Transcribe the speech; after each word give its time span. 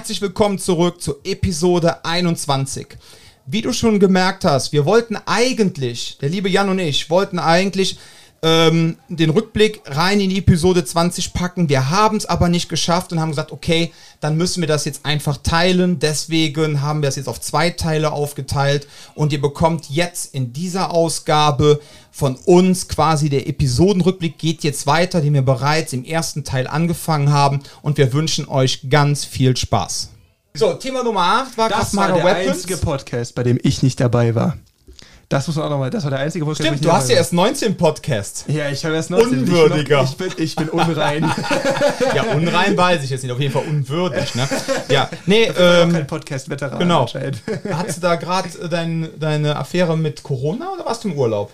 herzlich 0.00 0.22
willkommen 0.22 0.58
zurück 0.58 1.02
zu 1.02 1.16
Episode 1.24 2.06
21. 2.06 2.86
Wie 3.44 3.60
du 3.60 3.70
schon 3.74 4.00
gemerkt 4.00 4.46
hast, 4.46 4.72
wir 4.72 4.86
wollten 4.86 5.18
eigentlich, 5.26 6.16
der 6.22 6.30
liebe 6.30 6.48
Jan 6.48 6.70
und 6.70 6.78
ich, 6.78 7.10
wollten 7.10 7.38
eigentlich 7.38 7.98
ähm, 8.42 8.96
den 9.08 9.30
Rückblick 9.30 9.82
rein 9.86 10.20
in 10.20 10.30
die 10.30 10.38
Episode 10.38 10.84
20 10.84 11.32
packen. 11.34 11.68
Wir 11.68 11.90
haben 11.90 12.16
es 12.16 12.26
aber 12.26 12.48
nicht 12.48 12.68
geschafft 12.68 13.12
und 13.12 13.20
haben 13.20 13.30
gesagt, 13.30 13.52
okay, 13.52 13.92
dann 14.20 14.36
müssen 14.36 14.60
wir 14.60 14.68
das 14.68 14.84
jetzt 14.84 15.04
einfach 15.04 15.36
teilen. 15.38 15.98
Deswegen 15.98 16.80
haben 16.80 17.02
wir 17.02 17.08
es 17.08 17.16
jetzt 17.16 17.28
auf 17.28 17.40
zwei 17.40 17.70
Teile 17.70 18.12
aufgeteilt 18.12 18.86
und 19.14 19.32
ihr 19.32 19.40
bekommt 19.40 19.90
jetzt 19.90 20.34
in 20.34 20.52
dieser 20.52 20.90
Ausgabe 20.92 21.80
von 22.10 22.36
uns 22.36 22.88
quasi 22.88 23.28
der 23.28 23.46
Episodenrückblick 23.46 24.38
geht 24.38 24.64
jetzt 24.64 24.86
weiter, 24.86 25.20
den 25.20 25.34
wir 25.34 25.42
bereits 25.42 25.92
im 25.92 26.04
ersten 26.04 26.44
Teil 26.44 26.66
angefangen 26.66 27.32
haben 27.32 27.60
und 27.82 27.98
wir 27.98 28.12
wünschen 28.12 28.48
euch 28.48 28.88
ganz 28.88 29.24
viel 29.24 29.56
Spaß. 29.56 30.10
So, 30.54 30.74
Thema 30.74 31.04
Nummer 31.04 31.20
8 31.20 31.58
war 31.58 31.68
Das 31.68 31.94
war 31.94 32.12
der 32.12 32.24
einzige 32.24 32.76
Podcast, 32.76 33.34
bei 33.34 33.44
dem 33.44 33.58
ich 33.62 33.82
nicht 33.82 34.00
dabei 34.00 34.34
war. 34.34 34.56
Das 35.30 35.46
muss 35.46 35.54
man 35.54 35.66
auch 35.66 35.70
nochmal, 35.70 35.90
das 35.90 36.02
war 36.02 36.10
der 36.10 36.18
einzige 36.18 36.44
Podcast. 36.44 36.66
Stimmt, 36.66 36.84
du 36.84 36.90
hast 36.90 37.08
ja 37.08 37.14
erst 37.14 37.32
19 37.32 37.76
Podcasts. 37.76 38.44
Ja, 38.48 38.68
ich 38.68 38.84
habe 38.84 38.96
erst 38.96 39.10
19. 39.10 39.38
Unwürdiger. 39.38 40.02
Ich 40.02 40.16
bin, 40.16 40.32
ich 40.36 40.56
bin, 40.56 40.68
unrein. 40.68 41.22
ja, 42.16 42.24
unrein 42.34 42.76
weiß 42.76 43.04
ich 43.04 43.10
jetzt 43.10 43.22
nicht, 43.22 43.30
auf 43.30 43.38
jeden 43.38 43.52
Fall 43.52 43.62
unwürdig, 43.62 44.34
ne? 44.34 44.48
Ja, 44.88 45.08
nee, 45.26 45.44
Ich 45.44 45.54
ähm, 45.56 45.92
kein 45.92 46.06
Podcast-Veteran. 46.08 46.80
genau. 46.80 47.06
Hattest 47.72 47.98
du 47.98 48.00
da 48.00 48.16
gerade 48.16 48.48
dein, 48.68 49.08
deine 49.20 49.54
Affäre 49.54 49.96
mit 49.96 50.24
Corona 50.24 50.72
oder 50.72 50.84
warst 50.84 51.04
du 51.04 51.10
im 51.10 51.16
Urlaub? 51.16 51.52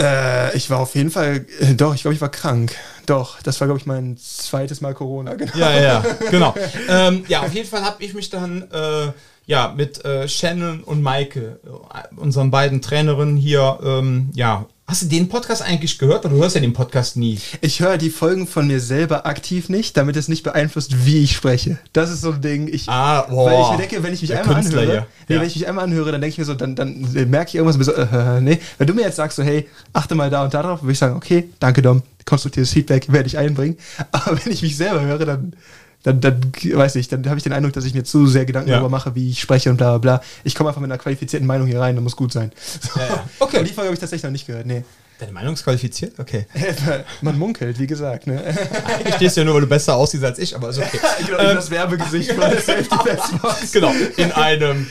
Äh, 0.00 0.56
ich 0.56 0.70
war 0.70 0.78
auf 0.78 0.94
jeden 0.94 1.10
Fall, 1.10 1.44
äh, 1.58 1.74
doch, 1.74 1.96
ich 1.96 2.02
glaube, 2.02 2.14
ich 2.14 2.20
war 2.20 2.30
krank. 2.30 2.76
Doch, 3.06 3.42
das 3.42 3.60
war, 3.60 3.66
glaube 3.66 3.80
ich, 3.80 3.86
mein 3.86 4.16
zweites 4.16 4.80
Mal 4.80 4.94
Corona. 4.94 5.34
Genau. 5.34 5.56
Ja, 5.56 5.72
ja, 5.72 5.82
ja, 5.82 6.04
genau. 6.30 6.54
ähm, 6.88 7.24
ja, 7.26 7.40
auf 7.40 7.52
jeden 7.52 7.68
Fall 7.68 7.82
habe 7.82 8.04
ich 8.04 8.14
mich 8.14 8.30
dann 8.30 8.62
äh, 8.70 9.10
ja, 9.48 9.72
mit 9.76 10.04
äh, 10.04 10.28
Shannon 10.28 10.82
und 10.84 11.02
Maike, 11.02 11.58
äh, 11.64 12.14
unseren 12.20 12.50
beiden 12.50 12.80
Trainerinnen 12.82 13.36
hier, 13.38 13.78
ähm, 13.82 14.28
ja, 14.34 14.66
hast 14.86 15.02
du 15.02 15.06
den 15.06 15.28
Podcast 15.30 15.62
eigentlich 15.62 15.98
gehört? 15.98 16.24
Weil 16.24 16.32
du 16.32 16.36
hörst 16.36 16.54
ja 16.54 16.60
den 16.60 16.74
Podcast 16.74 17.16
nie. 17.16 17.38
Ich 17.62 17.80
höre 17.80 17.96
die 17.96 18.10
Folgen 18.10 18.46
von 18.46 18.66
mir 18.66 18.78
selber 18.78 19.24
aktiv 19.26 19.70
nicht, 19.70 19.96
damit 19.96 20.16
es 20.16 20.28
nicht 20.28 20.42
beeinflusst, 20.44 21.06
wie 21.06 21.22
ich 21.24 21.34
spreche. 21.34 21.78
Das 21.94 22.10
ist 22.10 22.20
so 22.20 22.32
ein 22.32 22.40
Ding. 22.42 22.68
Ich, 22.68 22.88
Ah, 22.90 23.22
boah. 23.22 23.46
Weil 23.50 23.60
ich 23.62 23.70
mir 23.70 23.76
denke, 23.88 24.02
wenn 24.02 24.12
ich 24.14 24.20
mich 24.20 24.30
Der 24.30 24.40
einmal 24.42 24.56
Künstler 24.56 24.82
anhöre, 24.82 25.06
nee, 25.28 25.34
Ja. 25.34 25.40
wenn 25.40 25.48
ich 25.48 25.56
mich 25.56 25.66
einmal 25.66 25.84
anhöre, 25.84 26.12
dann 26.12 26.20
denke 26.20 26.32
ich 26.32 26.38
mir 26.38 26.44
so, 26.44 26.54
dann, 26.54 26.74
dann 26.76 27.16
äh, 27.16 27.24
merke 27.24 27.48
ich 27.48 27.54
irgendwas 27.54 27.76
und 27.76 27.84
bin 27.96 28.06
so, 28.10 28.16
äh, 28.16 28.36
äh, 28.36 28.40
nee. 28.42 28.58
Wenn 28.76 28.86
du 28.86 28.92
mir 28.94 29.02
jetzt 29.02 29.16
sagst, 29.16 29.36
so, 29.36 29.42
hey, 29.42 29.66
achte 29.94 30.14
mal 30.14 30.28
da 30.30 30.44
und 30.44 30.52
da 30.52 30.62
drauf, 30.62 30.82
würde 30.82 30.92
ich 30.92 30.98
sagen, 30.98 31.16
okay, 31.16 31.48
danke 31.58 31.80
Dom, 31.82 32.02
konstruktives 32.26 32.70
Feedback 32.72 33.10
werde 33.10 33.26
ich 33.28 33.38
einbringen. 33.38 33.78
Aber 34.12 34.38
wenn 34.44 34.52
ich 34.52 34.60
mich 34.62 34.76
selber 34.76 35.00
höre, 35.00 35.24
dann, 35.24 35.54
dann, 36.02 36.20
dann 36.20 36.40
weiß 36.52 36.96
ich, 36.96 37.08
dann 37.08 37.26
habe 37.26 37.36
ich 37.38 37.42
den 37.44 37.52
Eindruck, 37.52 37.72
dass 37.72 37.84
ich 37.84 37.94
mir 37.94 38.04
zu 38.04 38.26
sehr 38.26 38.44
Gedanken 38.44 38.68
Ja. 38.70 38.76
darüber 38.76 38.88
mache, 38.90 39.14
wie 39.14 39.30
ich 39.30 39.40
spreche 39.40 39.70
und 39.70 39.76
bla 39.76 39.98
bla 39.98 40.18
bla. 40.18 40.22
Ich 40.44 40.54
komme 40.54 40.70
einfach 40.70 40.80
mit 40.80 40.90
einer 40.90 40.98
qualifizierten 40.98 41.46
Meinung 41.46 41.66
hier 41.66 41.80
rein, 41.80 41.94
das 41.96 42.02
muss 42.02 42.16
gut 42.16 42.32
sein. 42.32 42.52
So. 42.80 43.00
Ja, 43.00 43.06
ja. 43.06 43.24
Okay. 43.40 43.58
Und 43.58 43.68
die 43.68 43.72
Folge 43.72 43.88
habe 43.88 43.94
ich 43.94 44.00
tatsächlich 44.00 44.24
noch 44.24 44.30
nicht 44.30 44.46
gehört, 44.46 44.66
nee. 44.66 44.84
Deine 45.18 45.32
Meinung 45.32 45.54
ist 45.54 45.64
qualifiziert? 45.64 46.18
Okay. 46.20 46.46
Man 47.22 47.36
munkelt, 47.36 47.78
wie 47.80 47.88
gesagt, 47.88 48.28
ne? 48.28 48.40
Eigentlich 48.86 49.14
stehst 49.16 49.36
ja 49.36 49.42
nur, 49.44 49.54
weil 49.54 49.62
du 49.62 49.66
besser 49.66 49.96
aussiehst 49.96 50.22
als 50.22 50.38
ich, 50.38 50.54
aber 50.54 50.68
ist 50.68 50.78
okay. 50.78 51.00
Genau, 51.26 51.38
das 51.38 51.70
Werbegesicht 51.70 52.30
Safety 52.30 52.84
Fest 53.04 53.72
genau, 53.72 53.92
in 54.16 54.30
einem 54.30 54.86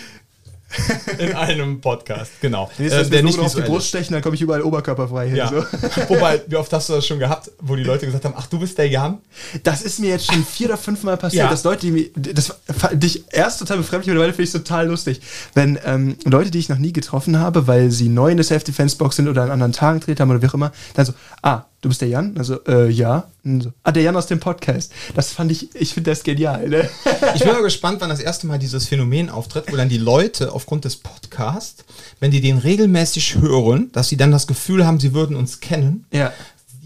in 1.18 1.34
einem 1.34 1.80
Podcast, 1.82 2.32
genau. 2.42 2.70
Nee, 2.78 2.88
Äh, 2.88 2.90
das 2.90 3.10
der 3.10 3.20
mir 3.24 3.28
nicht 3.28 3.36
so 3.40 3.44
auf 3.44 3.56
die 3.56 3.62
Brust 3.62 3.88
stechen, 3.88 4.14
dann 4.14 4.22
komme 4.22 4.36
ich 4.36 4.42
überall 4.42 4.62
oberkörperfrei 4.62 5.28
hin. 5.28 5.36
Ja. 5.38 5.48
So. 5.50 5.56
Wobei, 6.10 6.42
wie 6.48 6.56
oft 6.58 6.72
hast 6.74 6.90
du 6.90 6.94
das 6.94 7.06
schon 7.08 7.20
gehabt, 7.20 7.50
wo 7.62 7.76
die 7.76 7.84
Leute 7.84 8.06
gesagt 8.06 8.26
haben, 8.26 8.34
ach, 8.38 8.48
du 8.48 8.60
bist 8.60 8.78
der 8.78 8.88
Jan? 8.90 9.20
Das 9.64 9.82
ist 9.82 10.00
mir 10.00 10.10
jetzt 10.10 10.26
schon 10.32 10.44
vier 10.44 10.68
oder 10.68 10.78
fünf 10.78 11.04
Mal 11.04 11.16
passiert, 11.18 11.46
Ja. 11.46 11.50
dass 11.50 11.64
Leute, 11.64 11.82
die 11.88 11.92
mir, 11.92 12.10
das 12.34 12.54
fand 12.78 13.04
ich 13.04 13.24
erst 13.32 13.60
total 13.60 13.78
befremdlich, 13.78 14.08
mittlerweile 14.08 14.34
finde 14.34 14.44
ich 14.50 14.54
es 14.54 14.62
total 14.64 14.88
lustig. 14.88 15.22
Wenn 15.54 15.80
ähm, 15.86 16.18
Leute, 16.26 16.52
die 16.52 16.60
ich 16.60 16.70
noch 16.70 16.78
nie 16.80 16.92
getroffen 16.94 17.40
habe, 17.40 17.68
weil 17.68 17.90
sie 17.92 18.10
neu 18.10 18.30
in 18.32 18.38
der 18.38 18.44
Self-Defense-Box 18.44 19.16
sind 19.16 19.28
oder 19.30 19.44
an 19.44 19.52
anderen 19.52 19.72
Tagen 19.74 20.00
gedreht 20.00 20.20
haben 20.20 20.30
oder 20.32 20.42
wie 20.42 20.48
auch 20.48 20.54
immer, 20.54 20.72
dann 20.96 21.06
so, 21.06 21.14
ah, 21.42 21.64
du 21.82 21.90
bist 21.90 22.02
der 22.02 22.08
Jan? 22.08 22.36
Also, 22.38 22.64
äh, 22.66 22.90
ja. 22.90 23.30
So, 23.44 23.72
ah, 23.84 23.92
der 23.92 24.04
Jan 24.04 24.16
aus 24.16 24.28
dem 24.28 24.40
Podcast. 24.40 24.92
Das 25.16 25.32
fand 25.32 25.52
ich, 25.52 25.74
ich 25.76 25.94
finde 25.94 26.12
das 26.12 26.24
genial, 26.24 26.68
ne? 26.68 26.90
Ich 27.36 27.44
bin 27.44 27.54
mal 27.54 27.62
gespannt, 27.62 28.02
wann 28.02 28.10
das 28.10 28.20
erste 28.20 28.48
Mal 28.48 28.60
dieses 28.60 28.88
Phänomen 28.88 29.30
auftritt, 29.30 29.72
wo 29.72 29.76
dann 29.76 29.90
die 29.90 29.98
Leute 29.98 30.52
aufgrund 30.52 30.86
des 30.86 30.98
Podcasts, 30.98 31.86
wenn 32.20 32.32
die 32.32 32.42
den 32.42 32.58
regelmäßig 32.58 33.36
hören, 33.36 33.92
dass 33.94 34.10
sie 34.10 34.18
dann 34.18 34.32
das 34.32 34.48
Gefühl 34.48 34.86
haben, 34.86 35.00
sie 35.00 35.14
würden 35.14 35.36
uns 35.36 35.60
kennen. 35.60 36.06
Ja. 36.12 36.34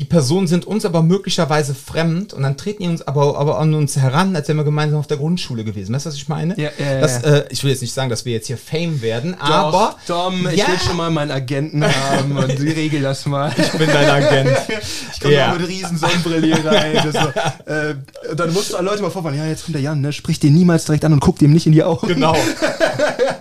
Die 0.01 0.06
Personen 0.06 0.47
sind 0.47 0.66
uns 0.66 0.84
aber 0.84 1.03
möglicherweise 1.03 1.75
fremd 1.75 2.34
und 2.34 2.41
dann 2.41 2.57
treten 2.57 2.81
die 2.81 2.89
uns 2.89 3.03
aber, 3.07 3.38
aber 3.38 3.59
an 3.59 3.75
uns 3.75 3.95
heran, 3.97 4.35
als 4.35 4.47
wären 4.47 4.57
wir 4.57 4.63
gemeinsam 4.63 4.97
auf 5.00 5.06
der 5.06 5.17
Grundschule 5.17 5.63
gewesen. 5.63 5.94
Weißt 5.94 6.07
du, 6.07 6.09
was 6.09 6.16
ich 6.16 6.28
meine? 6.28 6.56
Ja, 6.59 6.72
ja, 6.79 6.94
ja, 6.94 7.00
das. 7.01 7.22
Äh, 7.22 7.44
ich 7.51 7.63
will 7.63 7.69
jetzt 7.69 7.81
nicht 7.81 7.94
sagen, 7.94 8.09
dass 8.09 8.25
wir 8.25 8.34
jetzt 8.34 8.47
hier 8.47 8.57
Fame 8.57 9.03
werden, 9.03 9.40
aber 9.40 9.95
Doch, 10.07 10.07
Dom, 10.07 10.47
ich 10.51 10.57
Ja. 10.57 10.69
will 10.69 10.79
schon 10.79 10.97
mal 10.97 11.11
meinen 11.11 11.29
Agenten 11.29 11.84
haben 11.85 12.35
und 12.35 12.50
regel 12.59 13.03
das 13.03 13.28
mal. 13.28 13.53
ich 13.56 13.69
bin 13.73 13.88
dein 13.94 14.09
Agent. 14.09 14.50
Ich 15.13 15.19
komme 15.19 15.35
Ja. 15.35 15.53
mit 15.53 15.67
riesen 15.67 15.95
Sonnenbrille 16.00 16.47
hier 16.47 16.66
rein. 16.66 16.97
So, 17.13 17.72
äh, 17.72 17.94
dann 18.35 18.51
musst 18.53 18.72
du 18.72 18.78
alle 18.78 18.90
Leute 18.90 19.03
mal 19.03 19.11
vorfahren, 19.11 19.38
ja, 19.38 19.45
jetzt 19.45 19.66
kommt 19.66 19.75
der 19.75 19.84
Jan, 19.84 20.01
ne? 20.01 20.11
sprich 20.13 20.40
den 20.40 20.56
niemals 20.56 20.85
direkt 20.85 21.06
an 21.06 21.13
und 21.13 21.19
guck 21.19 21.38
dem 21.38 21.53
nicht 21.53 21.67
in 21.67 21.73
die 21.73 21.84
Augen. 21.84 22.07
Genau. 22.07 22.35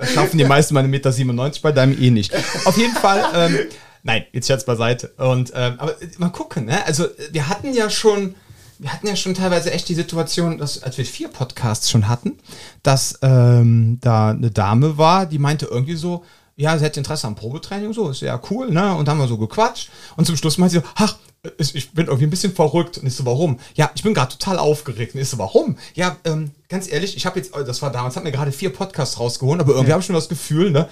Das 0.00 0.12
schaffen 0.12 0.36
die 0.36 0.44
meisten 0.44 0.74
meine 0.74 0.88
Meter 0.88 1.10
97 1.10 1.62
bei 1.62 1.72
deinem 1.72 1.96
eh 1.98 2.10
nicht. 2.10 2.32
Auf 2.66 2.76
jeden 2.76 2.94
Fall, 2.94 3.22
ähm, 3.34 3.58
nein, 4.02 4.24
jetzt 4.32 4.46
Scherz 4.46 4.64
beiseite. 4.64 5.08
Und, 5.16 5.52
ähm, 5.54 5.74
aber 5.78 6.00
äh, 6.02 6.08
mal 6.18 6.30
gucken, 6.30 6.66
ne? 6.66 6.84
Also, 6.86 7.04
äh, 7.04 7.28
wir 7.32 7.48
hatten 7.48 7.74
ja 7.74 7.90
schon, 7.90 8.34
wir 8.78 8.92
hatten 8.92 9.06
ja 9.06 9.16
schon 9.16 9.34
teilweise 9.34 9.72
echt 9.72 9.88
die 9.88 9.94
Situation, 9.94 10.58
dass, 10.58 10.82
als 10.82 10.98
wir 10.98 11.04
vier 11.04 11.28
Podcasts 11.28 11.90
schon 11.90 12.08
hatten, 12.08 12.38
dass 12.82 13.18
ähm, 13.22 13.98
da 14.00 14.30
eine 14.30 14.50
Dame 14.50 14.98
war, 14.98 15.26
die 15.26 15.38
meinte 15.38 15.66
irgendwie 15.66 15.96
so, 15.96 16.24
ja, 16.56 16.76
sie 16.76 16.84
hätte 16.84 17.00
Interesse 17.00 17.26
am 17.26 17.36
Probetraining, 17.36 17.92
so, 17.94 18.10
ist 18.10 18.20
ja 18.20 18.40
cool, 18.50 18.70
ne? 18.70 18.94
Und 18.94 19.08
da 19.08 19.12
haben 19.12 19.18
wir 19.18 19.28
so 19.28 19.38
gequatscht. 19.38 19.90
Und 20.16 20.26
zum 20.26 20.36
Schluss 20.36 20.58
meinte 20.58 20.74
sie 20.74 20.80
so, 20.80 20.86
ach, 20.94 21.16
ich 21.56 21.74
ich 21.74 21.92
bin 21.92 22.06
irgendwie 22.06 22.26
ein 22.26 22.30
bisschen 22.30 22.52
verrückt. 22.52 22.98
Und 22.98 23.06
ich 23.06 23.14
so, 23.14 23.24
warum? 23.24 23.58
Ja, 23.74 23.90
ich 23.94 24.02
bin 24.02 24.12
gerade 24.12 24.36
total 24.36 24.58
aufgeregt. 24.58 25.14
Und 25.14 25.22
ich 25.22 25.28
so, 25.28 25.38
warum? 25.38 25.78
Ja, 25.94 26.16
ähm, 26.24 26.50
ganz 26.68 26.90
ehrlich, 26.90 27.16
ich 27.16 27.24
habe 27.24 27.38
jetzt, 27.38 27.56
äh, 27.56 27.64
das 27.64 27.80
war 27.80 27.90
damals, 27.90 28.16
hat 28.16 28.24
mir 28.24 28.32
gerade 28.32 28.52
vier 28.52 28.70
Podcasts 28.70 29.18
rausgeholt, 29.18 29.60
aber 29.60 29.72
irgendwie 29.72 29.92
habe 29.92 30.00
ich 30.00 30.06
schon 30.06 30.14
das 30.14 30.28
Gefühl, 30.28 30.70
ne? 30.70 30.88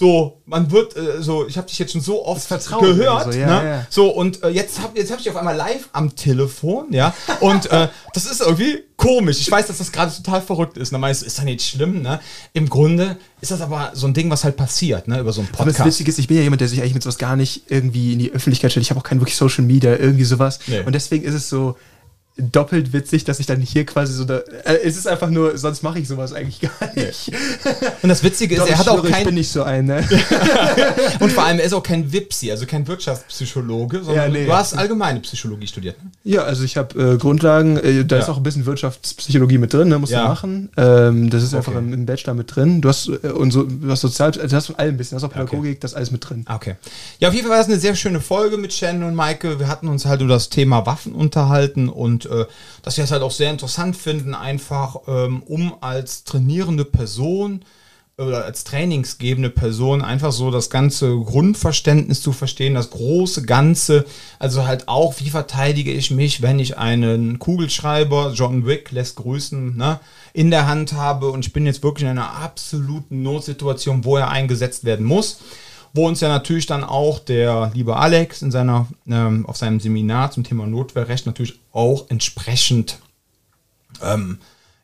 So, 0.00 0.42
man 0.46 0.70
wird, 0.70 0.96
äh, 0.96 1.20
so, 1.20 1.48
ich 1.48 1.56
habe 1.56 1.66
dich 1.66 1.76
jetzt 1.76 1.90
schon 1.90 2.00
so 2.00 2.24
oft 2.24 2.46
Vertrauen 2.46 2.96
gehört, 2.96 3.32
so, 3.32 3.36
ja, 3.36 3.46
ne? 3.46 3.68
ja. 3.68 3.86
So, 3.90 4.08
und 4.10 4.44
äh, 4.44 4.48
jetzt 4.48 4.80
habe 4.80 4.96
jetzt 4.96 5.10
hab 5.10 5.18
ich 5.18 5.24
dich 5.24 5.32
auf 5.32 5.36
einmal 5.36 5.56
live 5.56 5.88
am 5.92 6.14
Telefon, 6.14 6.92
ja? 6.92 7.12
Und 7.40 7.68
äh, 7.72 7.88
das 8.14 8.26
ist 8.26 8.40
irgendwie 8.40 8.78
komisch. 8.96 9.40
Ich 9.40 9.50
weiß, 9.50 9.66
dass 9.66 9.78
das 9.78 9.90
gerade 9.90 10.14
total 10.14 10.40
verrückt 10.40 10.78
ist. 10.78 10.92
Ne? 10.92 10.98
Meinst 10.98 11.24
ist 11.24 11.38
das 11.38 11.44
nicht 11.44 11.62
schlimm, 11.62 12.00
ne? 12.00 12.20
Im 12.52 12.68
Grunde 12.68 13.16
ist 13.40 13.50
das 13.50 13.60
aber 13.60 13.90
so 13.94 14.06
ein 14.06 14.14
Ding, 14.14 14.30
was 14.30 14.44
halt 14.44 14.56
passiert, 14.56 15.08
ne? 15.08 15.18
Über 15.18 15.32
so 15.32 15.40
einen 15.40 15.48
Aber 15.54 15.64
das 15.64 15.74
Podcast. 15.74 15.88
Witzige 15.88 16.10
ist, 16.10 16.18
ich 16.20 16.28
bin 16.28 16.36
ja 16.36 16.44
jemand, 16.44 16.60
der 16.60 16.68
sich 16.68 16.80
eigentlich 16.80 16.94
mit 16.94 17.02
sowas 17.02 17.18
gar 17.18 17.34
nicht 17.34 17.62
irgendwie 17.66 18.12
in 18.12 18.20
die 18.20 18.30
Öffentlichkeit 18.30 18.70
stellt. 18.70 18.84
Ich 18.84 18.90
habe 18.90 19.00
auch 19.00 19.04
kein 19.04 19.20
wirklich 19.20 19.36
Social 19.36 19.64
Media, 19.64 19.96
irgendwie 19.96 20.24
sowas. 20.24 20.60
Nee. 20.68 20.78
Und 20.78 20.94
deswegen 20.94 21.24
ist 21.24 21.34
es 21.34 21.48
so 21.48 21.76
doppelt 22.38 22.92
witzig, 22.92 23.24
dass 23.24 23.40
ich 23.40 23.46
dann 23.46 23.60
hier 23.60 23.84
quasi 23.84 24.12
so 24.12 24.24
da. 24.24 24.38
Äh, 24.64 24.78
es 24.84 24.96
ist 24.96 25.06
einfach 25.08 25.28
nur, 25.30 25.58
sonst 25.58 25.82
mache 25.82 25.98
ich 25.98 26.06
sowas 26.08 26.32
eigentlich 26.32 26.60
gar 26.60 26.94
nicht. 26.94 27.32
Und 28.02 28.08
das 28.08 28.22
Witzige 28.22 28.54
ist, 28.54 28.60
Doch, 28.62 28.68
er 28.68 28.78
hat 28.78 28.88
auch 28.88 28.98
schwöre, 29.00 29.08
ich 29.08 29.14
bin 29.16 29.24
kein, 29.26 29.34
nicht 29.34 29.50
so 29.50 29.62
ein, 29.64 29.86
ne? 29.86 30.06
und 31.20 31.32
vor 31.32 31.44
allem, 31.44 31.58
er 31.58 31.64
ist 31.64 31.72
auch 31.72 31.82
kein 31.82 32.12
Wipsi, 32.12 32.50
also 32.50 32.66
kein 32.66 32.86
Wirtschaftspsychologe, 32.86 34.02
sondern 34.04 34.32
Ja, 34.32 34.38
nee. 34.40 34.46
du 34.46 34.52
hast 34.52 34.74
allgemeine 34.74 35.20
Psychologie 35.20 35.66
studiert. 35.66 36.02
Ne? 36.02 36.10
Ja, 36.24 36.42
also 36.42 36.64
ich 36.64 36.76
habe 36.76 37.14
äh, 37.14 37.16
Grundlagen, 37.18 37.76
äh, 37.78 38.04
da 38.04 38.16
Ja. 38.16 38.22
ist 38.22 38.28
auch 38.28 38.36
ein 38.36 38.42
bisschen 38.42 38.66
Wirtschaftspsychologie 38.66 39.58
mit 39.58 39.72
drin, 39.72 39.88
ne, 39.88 39.98
musst 39.98 40.12
Ja. 40.12 40.22
du 40.22 40.28
machen. 40.28 40.70
Ähm, 40.76 41.30
das 41.30 41.42
ist 41.42 41.54
einfach 41.54 41.72
Okay. 41.72 41.78
im, 41.84 41.92
im 41.92 42.06
Bachelor 42.06 42.34
mit 42.34 42.54
drin. 42.54 42.80
Du 42.80 42.88
hast 42.88 43.08
äh, 43.08 43.28
und 43.28 43.50
so, 43.50 43.64
du 43.64 43.90
hast 43.90 44.00
Sozial, 44.00 44.28
also 44.28 44.46
du 44.46 44.54
hast 44.56 44.66
von 44.66 44.76
allem 44.76 44.94
ein 44.94 44.96
bisschen, 44.96 45.18
du 45.18 45.22
hast 45.24 45.30
auch 45.30 45.34
Pädagogik, 45.34 45.80
das 45.80 45.92
ist 45.92 45.96
alles 45.96 46.10
mit 46.10 46.28
drin. 46.28 46.44
Okay. 46.48 46.76
Ja, 47.18 47.28
auf 47.28 47.34
jeden 47.34 47.46
Fall 47.46 47.56
war 47.56 47.62
das 47.62 47.68
eine 47.68 47.78
sehr 47.80 47.94
schöne 47.94 48.20
Folge 48.20 48.56
mit 48.56 48.72
Shannon 48.72 49.08
und 49.08 49.14
Maike. 49.14 49.58
Wir 49.58 49.68
hatten 49.68 49.88
uns 49.88 50.06
halt 50.06 50.20
über 50.20 50.34
das 50.34 50.48
Thema 50.48 50.86
Waffen 50.86 51.12
unterhalten 51.12 51.88
und 51.88 52.27
äh, 52.28 52.46
dass 52.82 52.96
wir 52.96 53.04
es 53.04 53.10
halt 53.10 53.22
auch 53.22 53.30
sehr 53.30 53.50
interessant 53.50 53.96
finden, 53.96 54.34
einfach 54.34 54.96
ähm, 55.06 55.42
um 55.44 55.74
als 55.80 56.24
trainierende 56.24 56.84
Person 56.84 57.64
oder 58.18 58.44
als 58.44 58.64
trainingsgebende 58.64 59.48
Person 59.48 60.02
einfach 60.02 60.32
so 60.32 60.50
das 60.50 60.70
ganze 60.70 61.16
Grundverständnis 61.16 62.20
zu 62.20 62.32
verstehen, 62.32 62.74
das 62.74 62.90
große 62.90 63.42
Ganze. 63.42 64.04
Also 64.40 64.66
halt 64.66 64.88
auch, 64.88 65.14
wie 65.20 65.30
verteidige 65.30 65.92
ich 65.92 66.10
mich, 66.10 66.42
wenn 66.42 66.58
ich 66.58 66.76
einen 66.76 67.38
Kugelschreiber, 67.38 68.32
John 68.34 68.66
Wick 68.66 68.90
lässt 68.90 69.16
grüßen, 69.16 69.76
ne, 69.76 70.00
in 70.32 70.50
der 70.50 70.66
Hand 70.66 70.94
habe 70.94 71.30
und 71.30 71.46
ich 71.46 71.52
bin 71.52 71.64
jetzt 71.64 71.84
wirklich 71.84 72.02
in 72.02 72.10
einer 72.10 72.32
absoluten 72.32 73.22
Notsituation, 73.22 74.04
wo 74.04 74.16
er 74.16 74.30
eingesetzt 74.30 74.84
werden 74.84 75.06
muss 75.06 75.38
wo 75.92 76.06
uns 76.06 76.20
ja 76.20 76.28
natürlich 76.28 76.66
dann 76.66 76.84
auch 76.84 77.18
der 77.18 77.70
liebe 77.74 77.96
Alex 77.96 78.42
in 78.42 78.50
seiner, 78.50 78.86
ähm, 79.06 79.46
auf 79.46 79.56
seinem 79.56 79.80
Seminar 79.80 80.30
zum 80.30 80.44
Thema 80.44 80.66
Notwehrrecht 80.66 81.26
natürlich 81.26 81.60
auch 81.72 82.06
entsprechend 82.08 82.98
ähm, 84.02 84.38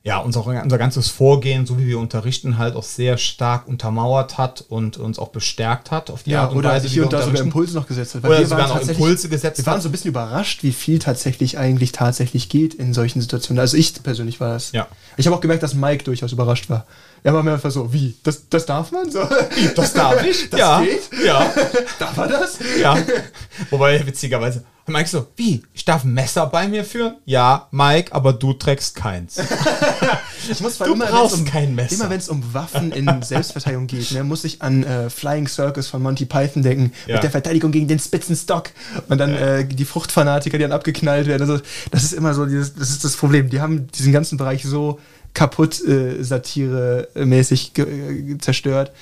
ja, 0.07 0.19
unser, 0.19 0.45
unser 0.45 0.77
ganzes 0.77 1.09
Vorgehen, 1.09 1.65
so 1.65 1.79
wie 1.79 1.87
wir 1.87 1.99
unterrichten, 1.99 2.59
halt 2.59 2.77
auch 2.77 2.83
sehr 2.83 3.17
stark 3.17 3.67
untermauert 3.67 4.37
hat 4.37 4.63
und 4.69 4.99
uns 4.99 5.19
auch 5.19 5.29
bestärkt 5.29 5.91
hat 5.91 6.11
auf 6.11 6.25
die 6.25 6.33
Ja, 6.33 6.43
Art 6.43 6.53
und 6.53 6.59
oder 6.59 6.69
Weise, 6.69 6.89
hier 6.89 7.03
wie 7.03 7.05
und 7.07 7.13
da 7.15 7.23
sogar. 7.23 7.41
Impulse 7.41 7.75
noch 7.75 7.87
gesetzt 7.87 8.15
hat. 8.15 8.23
Oder 8.23 8.39
wir 8.39 8.47
sogar 8.47 8.69
waren 8.69 8.83
noch 8.83 8.87
Impulse 8.89 9.31
gesetzt 9.31 9.57
Wir 9.57 9.65
waren 9.65 9.81
so 9.81 9.89
ein 9.89 9.93
bisschen 9.93 10.11
überrascht, 10.11 10.63
wie 10.63 10.73
viel 10.73 10.99
tatsächlich 10.99 11.57
eigentlich 11.57 11.93
tatsächlich 11.93 12.51
geht 12.51 12.75
in 12.75 12.93
solchen 12.93 13.23
Situationen. 13.23 13.59
Also 13.59 13.79
ich 13.79 13.95
persönlich 14.03 14.41
war 14.41 14.51
das. 14.51 14.73
Ja. 14.73 14.89
Ich 15.17 15.25
habe 15.27 15.37
auch 15.37 15.41
gemerkt, 15.41 15.63
dass 15.63 15.73
Mike 15.73 16.05
durchaus 16.05 16.33
überrascht 16.33 16.69
war. 16.69 16.85
Er 17.23 17.33
war 17.33 17.43
mir 17.43 17.55
einfach 17.55 17.71
so, 17.71 17.91
wie? 17.91 18.15
Das, 18.25 18.51
das 18.51 18.67
darf 18.67 18.93
man 18.93 19.11
so? 19.11 19.27
Das 19.75 19.95
darf 19.95 20.23
ich? 20.27 20.51
Das 20.51 20.61
ja. 20.61 20.83
geht? 20.83 21.09
Ja. 21.25 21.51
Darf 21.99 22.19
er 22.19 22.29
das? 22.29 22.59
Ja. 22.79 22.99
Wobei, 23.71 24.07
witzigerweise, 24.07 24.65
Mike 24.87 25.09
so, 25.09 25.27
wie? 25.37 25.63
Ich 25.73 25.85
darf 25.85 26.05
ein 26.05 26.13
Messer 26.13 26.47
bei 26.47 26.69
mir 26.69 26.85
führen? 26.85 27.15
Ja, 27.25 27.69
Mike, 27.71 28.13
aber 28.15 28.33
du 28.35 28.53
trägst 28.53 28.95
keins. 28.97 29.37
Ich 30.47 30.61
muss 30.61 30.77
Du 30.77 30.93
immer, 30.93 31.07
brauchst 31.07 31.39
wenn's 31.39 31.47
um, 31.47 31.51
kein 31.51 31.75
Messer. 31.75 31.95
Immer 31.95 32.11
wenn 32.11 32.19
es 32.19 32.29
um 32.29 32.53
Waffen 32.53 32.93
in 32.93 33.23
Selbstverteidigung 33.23 33.87
geht, 33.87 34.11
ne, 34.13 34.23
muss 34.25 34.45
ich 34.45 34.61
an 34.61 34.85
äh, 34.85 35.09
Flying 35.09 35.49
Circus 35.49 35.89
von 35.89 36.03
Monty 36.03 36.27
Python 36.27 36.63
denken, 36.63 36.93
Ja. 37.07 37.15
mit 37.15 37.23
der 37.23 37.31
Verteidigung 37.31 37.73
gegen 37.73 37.89
den 37.89 37.99
Spitzenstock 37.99 38.69
und 39.09 39.17
dann 39.17 39.33
äh, 39.35 39.65
die 39.65 39.87
Fruchtfanatiker, 39.87 40.59
die 40.59 40.63
dann 40.65 40.73
abgeknallt 40.73 41.27
werden. 41.29 41.49
Also, 41.51 41.63
das 41.91 42.05
ist 42.05 42.13
immer 42.13 42.35
so, 42.35 42.45
dieses, 42.45 42.75
das 42.75 42.91
ist 42.91 43.05
das 43.05 43.17
Problem. 43.17 43.49
Die 43.49 43.63
haben 43.63 43.87
diesen 43.93 44.13
ganzen 44.13 44.37
Bereich 44.37 44.65
so 44.65 45.01
kaputt 45.33 45.83
äh, 45.83 46.23
Satire-mäßig 46.23 47.73
äh, 47.79 48.37
zerstört. 48.39 48.93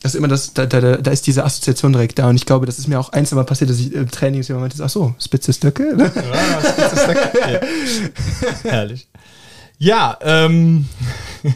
Das 0.00 0.14
ist 0.14 0.18
immer 0.18 0.28
das, 0.28 0.54
da, 0.54 0.64
da, 0.66 0.96
da 0.96 1.10
ist 1.10 1.26
diese 1.26 1.44
Assoziation 1.44 1.92
direkt 1.92 2.18
da 2.18 2.28
und 2.28 2.36
ich 2.36 2.46
glaube, 2.46 2.66
das 2.66 2.78
ist 2.78 2.86
mir 2.86 3.00
auch 3.00 3.08
ein, 3.10 3.26
zwei 3.26 3.36
Mal 3.36 3.44
passiert, 3.44 3.68
dass 3.70 3.80
ich 3.80 3.92
im 3.92 4.08
Training 4.10 4.42
jemand 4.42 4.62
meinte, 4.68 4.84
ach 4.84 4.88
so, 4.90 5.14
spitze 5.18 5.52
Stöcke? 5.52 5.96
Ne? 5.96 6.12
Ja, 6.14 6.58
ist 6.58 7.06
der- 7.06 7.52
ja. 7.52 7.60
Herrlich. 8.70 9.08
Ja, 9.78 10.16
ähm. 10.22 10.88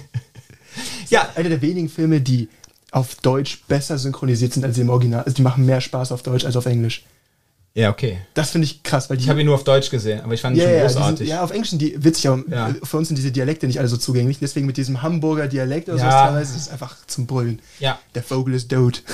ja, 1.11 1.29
einer 1.35 1.49
der 1.51 1.63
wenigen 1.63 1.89
Filme, 1.89 2.21
die 2.21 2.49
auf 2.91 3.15
Deutsch 3.17 3.63
besser 3.69 3.97
synchronisiert 3.99 4.53
sind 4.53 4.65
als 4.65 4.77
im 4.79 4.91
Original. 4.91 5.23
Also 5.23 5.35
die 5.37 5.43
machen 5.43 5.65
mehr 5.65 5.81
Spaß 5.81 6.13
auf 6.13 6.23
Deutsch 6.23 6.45
als 6.45 6.57
auf 6.57 6.67
Englisch. 6.67 7.05
Ja, 7.75 7.91
okay. 7.91 8.19
Das 8.35 8.51
finde 8.51 8.67
ich 8.67 8.83
krass, 8.83 9.09
weil 9.09 9.17
die. 9.17 9.25
Ich 9.25 9.29
habe 9.31 9.41
ihn 9.41 9.47
nur 9.47 9.55
auf 9.55 9.65
Deutsch 9.65 9.89
gesehen, 9.91 10.21
aber 10.21 10.35
ich 10.35 10.41
fand 10.43 10.57
ihn 10.57 10.63
ja, 10.63 10.69
schon 10.69 10.81
großartig. 10.83 11.19
sind, 11.19 11.27
ja, 11.29 11.43
auf 11.43 11.51
Englisch 11.53 11.71
sind 11.71 11.81
die 11.83 12.03
witzig, 12.05 12.29
aber 12.29 12.43
Ja. 12.51 12.75
für 12.83 12.97
uns 12.99 13.09
sind 13.09 13.17
diese 13.17 13.33
Dialekte 13.33 13.67
nicht 13.67 13.79
alle 13.79 13.89
so 13.89 13.97
zugänglich. 13.97 14.39
Deswegen 14.41 14.67
mit 14.67 14.77
diesem 14.77 15.01
Hamburger 15.03 15.49
Dialekt 15.49 15.89
oder 15.89 15.99
Ja. 15.99 16.03
sowas 16.05 16.15
teilweise 16.23 16.55
ist 16.57 16.61
es 16.63 16.69
einfach 16.71 16.97
zum 17.07 17.27
Brüllen. 17.27 17.61
ja. 17.81 17.99
Der 18.15 18.23
Vogel 18.23 18.55
ist 18.55 18.71
tot. 18.71 19.03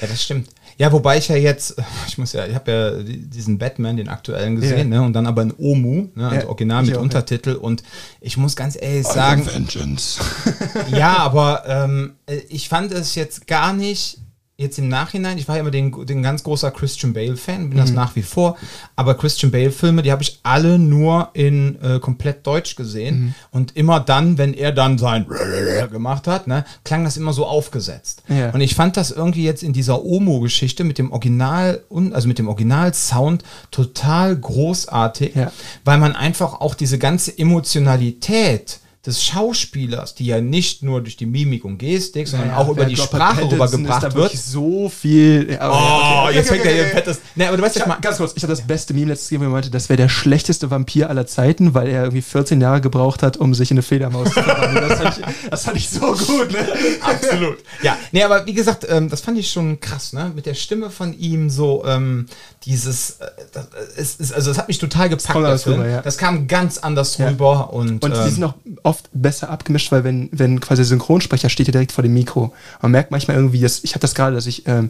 Ja, 0.00 0.06
das 0.06 0.22
stimmt. 0.22 0.48
Ja, 0.76 0.92
wobei 0.92 1.18
ich 1.18 1.26
ja 1.26 1.34
jetzt, 1.34 1.74
ich 2.06 2.18
muss 2.18 2.32
ja, 2.32 2.46
ich 2.46 2.54
habe 2.54 2.70
ja 2.70 2.90
die- 3.02 3.26
diesen 3.28 3.58
Batman, 3.58 3.96
den 3.96 4.08
aktuellen 4.08 4.54
gesehen, 4.54 4.92
Ja. 4.92 5.00
ne? 5.00 5.02
Und 5.02 5.12
dann 5.12 5.26
aber 5.26 5.42
in 5.42 5.52
Omu, 5.58 6.06
ne? 6.14 6.28
Also 6.28 6.42
Ja, 6.42 6.46
original 6.48 6.82
mit 6.84 6.92
auch, 6.92 6.98
ja. 6.98 7.02
Untertitel. 7.02 7.54
Und 7.56 7.82
ich 8.20 8.36
muss 8.36 8.54
ganz 8.54 8.78
ehrlich 8.80 9.04
sagen, 9.08 9.44
Vengeance. 9.44 10.20
ja, 10.92 11.16
aber 11.18 11.64
ähm, 11.66 12.12
äh, 12.26 12.36
ich 12.48 12.68
fand 12.68 12.92
es 12.92 13.16
jetzt 13.16 13.48
gar 13.48 13.72
nicht. 13.72 14.18
Jetzt 14.60 14.76
im 14.80 14.88
Nachhinein, 14.88 15.38
ich 15.38 15.46
war 15.46 15.54
ja 15.54 15.60
immer 15.60 15.70
den, 15.70 16.04
den 16.04 16.20
ganz 16.20 16.42
großer 16.42 16.72
Christian 16.72 17.12
Bale-Fan, 17.12 17.68
bin 17.70 17.78
Mhm. 17.78 17.80
das 17.80 17.92
nach 17.92 18.16
wie 18.16 18.22
vor, 18.22 18.56
aber 18.96 19.14
Christian 19.14 19.52
Bale-Filme, 19.52 20.02
die 20.02 20.10
habe 20.10 20.24
ich 20.24 20.40
alle 20.42 20.80
nur 20.80 21.28
in 21.34 21.80
äh, 21.80 22.00
komplett 22.00 22.44
Deutsch 22.44 22.74
gesehen. 22.74 23.20
Mhm. 23.20 23.34
Und 23.52 23.76
immer 23.76 24.00
dann, 24.00 24.36
wenn 24.36 24.54
er 24.54 24.72
dann 24.72 24.98
sein 24.98 25.26
gemacht 25.92 26.26
hat, 26.26 26.48
ne, 26.48 26.64
klang 26.82 27.04
das 27.04 27.16
immer 27.16 27.32
so 27.32 27.46
aufgesetzt. 27.46 28.24
Ja. 28.26 28.50
Und 28.50 28.60
ich 28.60 28.74
fand 28.74 28.96
das 28.96 29.12
irgendwie 29.12 29.44
jetzt 29.44 29.62
in 29.62 29.72
dieser 29.72 30.04
Omo-Geschichte 30.04 30.82
mit 30.82 30.98
dem 30.98 31.12
Original, 31.12 31.84
also 32.10 32.26
mit 32.26 32.40
dem 32.40 32.48
Original-Sound 32.48 33.44
total 33.70 34.34
großartig, 34.34 35.36
Ja. 35.36 35.52
weil 35.84 35.98
man 35.98 36.16
einfach 36.16 36.54
auch 36.60 36.74
diese 36.74 36.98
ganze 36.98 37.38
Emotionalität 37.38 38.80
des 39.06 39.22
Schauspielers, 39.24 40.14
die 40.16 40.26
ja 40.26 40.40
nicht 40.40 40.82
nur 40.82 41.00
durch 41.00 41.16
die 41.16 41.24
Mimik 41.24 41.64
und 41.64 41.78
Gestik, 41.78 42.26
sondern 42.26 42.50
auch 42.52 42.68
über 42.68 42.84
die 42.84 42.96
Sprache 42.96 43.42
rübergebracht 43.50 44.14
wird. 44.14 44.32
so 44.36 44.88
viel. 44.88 45.52
Ja, 45.52 45.70
Oh, 45.70 46.24
okay. 46.26 46.34
jetzt 46.34 46.50
Okay, 46.50 46.60
fängt 46.60 46.64
er 46.66 46.70
okay, 46.72 46.74
hier 46.74 46.82
okay. 46.86 46.94
fettes. 46.94 47.20
Ne, 47.36 47.46
aber 47.48 47.56
du 47.56 47.62
weißt 47.62 47.76
ja 47.76 47.86
hab, 47.86 48.02
ganz 48.02 48.16
kurz, 48.18 48.32
ich 48.36 48.42
habe 48.42 48.52
das 48.52 48.66
beste 48.66 48.94
Meme 48.94 49.06
letztes 49.12 49.30
Mal, 49.30 49.40
wo 49.40 49.44
er 49.44 49.50
meinte, 49.50 49.70
das 49.70 49.88
wäre 49.88 49.96
der 49.98 50.08
schlechteste 50.08 50.70
Vampir 50.70 51.08
aller 51.08 51.26
Zeiten, 51.26 51.74
weil 51.74 51.86
er 51.88 52.02
irgendwie 52.02 52.22
14 52.22 52.60
Jahre 52.60 52.80
gebraucht 52.80 53.22
hat, 53.22 53.36
um 53.36 53.54
sich 53.54 53.70
in 53.70 53.76
eine 53.76 53.82
Fledermaus 53.82 54.28
zu 54.32 54.42
verwandeln. 54.42 54.88
Das 54.88 54.98
fand 55.00 55.18
ich, 55.18 55.48
das 55.50 55.64
fand 55.64 55.76
ich 55.76 55.88
so 55.88 56.00
gut, 56.12 56.52
ne? 56.52 56.68
Absolut. 57.00 57.58
Ja, 57.82 57.96
nee, 58.12 58.24
aber 58.24 58.46
wie 58.46 58.54
gesagt, 58.54 58.84
ähm, 58.90 59.08
das 59.08 59.20
fand 59.20 59.38
ich 59.38 59.50
schon 59.50 59.78
krass, 59.78 60.12
ne? 60.12 60.32
Mit 60.34 60.44
der 60.46 60.54
Stimme 60.54 60.90
von 60.90 61.16
ihm 61.16 61.50
so, 61.50 61.84
ähm, 61.86 62.26
dieses, 62.64 63.10
äh, 63.20 63.26
das, 63.52 63.64
äh, 63.66 63.68
es, 63.96 64.16
ist, 64.16 64.32
also 64.32 64.50
es 64.50 64.58
hat 64.58 64.68
mich 64.68 64.78
total 64.78 65.08
gepackt, 65.08 65.36
anders 65.36 65.62
Film. 65.62 65.76
rüber, 65.80 65.88
ja. 65.88 66.02
Das 66.02 66.18
kam 66.18 66.48
ganz 66.48 66.78
anders 66.78 67.18
rüber 67.20 67.72
und, 67.72 68.02
Und 68.04 68.14
ähm, 68.14 68.30
sind 68.30 68.44
auch 68.82 68.87
oft 68.88 69.10
besser 69.12 69.50
abgemischt, 69.50 69.92
weil 69.92 70.02
wenn, 70.02 70.30
wenn 70.32 70.60
quasi 70.60 70.80
der 70.80 70.86
Synchronsprecher 70.86 71.50
steht 71.50 71.66
ja 71.68 71.72
direkt 71.72 71.92
vor 71.92 72.02
dem 72.02 72.14
Mikro. 72.14 72.54
Man 72.80 72.90
merkt 72.90 73.10
manchmal 73.10 73.36
irgendwie, 73.36 73.60
dass, 73.60 73.84
ich 73.84 73.92
habe 73.92 74.00
das 74.00 74.14
gerade, 74.14 74.34
dass 74.34 74.46
ich, 74.46 74.66
ähm, 74.66 74.88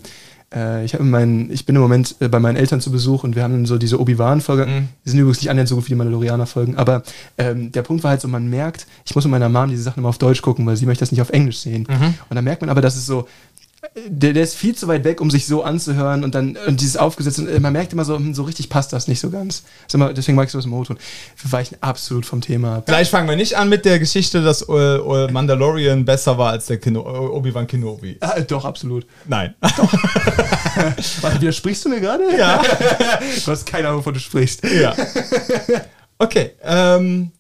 äh, 0.55 0.85
ich, 0.85 0.97
meinen, 1.01 1.51
ich 1.51 1.67
bin 1.67 1.75
im 1.75 1.83
Moment 1.83 2.15
äh, 2.21 2.29
bei 2.29 2.39
meinen 2.39 2.55
Eltern 2.55 2.81
zu 2.81 2.93
Besuch 2.93 3.25
und 3.25 3.35
wir 3.35 3.43
haben 3.43 3.53
dann 3.53 3.67
so 3.67 3.77
diese 3.77 4.01
Obi-Wan-Folge. 4.01 4.67
Mhm. 4.67 4.89
Die 5.05 5.11
sind 5.11 5.19
übrigens 5.19 5.41
nicht 5.41 5.51
annähernd 5.51 5.69
so 5.69 5.75
gut 5.75 5.87
wie 5.87 5.91
die 5.91 5.97
Mandalorianer-Folgen, 5.97 6.77
aber 6.77 7.03
ähm, 7.39 7.73
der 7.73 7.83
Punkt 7.83 8.05
war 8.05 8.13
halt 8.13 8.21
so, 8.21 8.29
man 8.29 8.49
merkt, 8.49 8.87
ich 9.05 9.17
muss 9.17 9.25
mit 9.25 9.33
meiner 9.33 9.49
Mom 9.49 9.69
diese 9.69 9.83
Sachen 9.83 9.99
immer 9.99 10.11
auf 10.11 10.19
Deutsch 10.19 10.43
gucken, 10.43 10.65
weil 10.65 10.77
sie 10.77 10.87
möchte 10.87 11.03
das 11.03 11.11
nicht 11.11 11.21
auf 11.21 11.31
Englisch 11.31 11.59
sehen. 11.59 11.89
Mhm. 11.91 12.15
Und 12.29 12.37
dann 12.37 12.45
merkt 12.45 12.63
man 12.63 12.71
aber, 12.71 12.81
dass 12.81 12.95
es 12.95 13.05
so, 13.05 13.27
der, 14.09 14.33
der 14.33 14.43
ist 14.43 14.57
viel 14.57 14.75
zu 14.75 14.89
weit 14.89 15.05
weg, 15.05 15.21
um 15.21 15.31
sich 15.31 15.47
so 15.47 15.63
anzuhören 15.63 16.25
und 16.25 16.35
dann 16.35 16.57
und 16.67 16.81
dieses 16.81 16.97
aufgesetzt 16.97 17.39
und 17.39 17.49
äh, 17.49 17.61
man 17.61 17.73
merkt 17.73 17.93
immer 17.93 18.05
so, 18.05 18.17
hm, 18.17 18.35
so 18.35 18.43
richtig 18.43 18.69
passt 18.69 18.93
das 18.93 19.07
nicht 19.07 19.21
so 19.21 19.31
ganz. 19.31 19.63
Deswegen 19.93 20.37
mag 20.37 20.47
ich 20.47 20.53
so 20.53 20.59
das 20.59 20.67
im 20.67 20.73
O-Ton. 20.73 20.99
Wir 21.41 21.53
weichen 21.53 21.79
absolut 21.81 22.27
vom 22.27 22.41
Thema 22.41 22.79
ab. 22.79 22.87
Gleich 22.87 23.09
fangen 23.09 23.29
wir 23.29 23.37
nicht 23.37 23.57
an 23.57 23.69
mit 23.69 23.85
der 23.85 23.99
Geschichte, 23.99 24.43
dass 24.43 24.63
äh, 24.69 24.73
äh, 24.73 25.31
Mandalorian 25.31 26.05
besser 26.05 26.39
war 26.39 26.51
als 26.51 26.67
der 26.67 26.79
Obi-Wan 26.97 27.67
Kenobi. 27.67 28.17
Ah, 28.21 28.41
doch, 28.41 28.65
absolut. 28.65 29.07
Nein. 29.27 29.55
Warte, 29.61 31.41
widersprichst 31.41 31.85
du 31.85 31.89
mir 31.89 32.01
gerade? 32.01 32.25
Ja. 32.37 32.63
Du 33.45 33.53
hast 33.53 33.67
keine 33.67 33.89
Ahnung, 33.89 34.01
wovon 34.01 34.15
du 34.15 34.21
sprichst. 34.21 34.63
ja. 34.65 34.95
Okay, 36.19 36.53
ähm, 36.63 37.31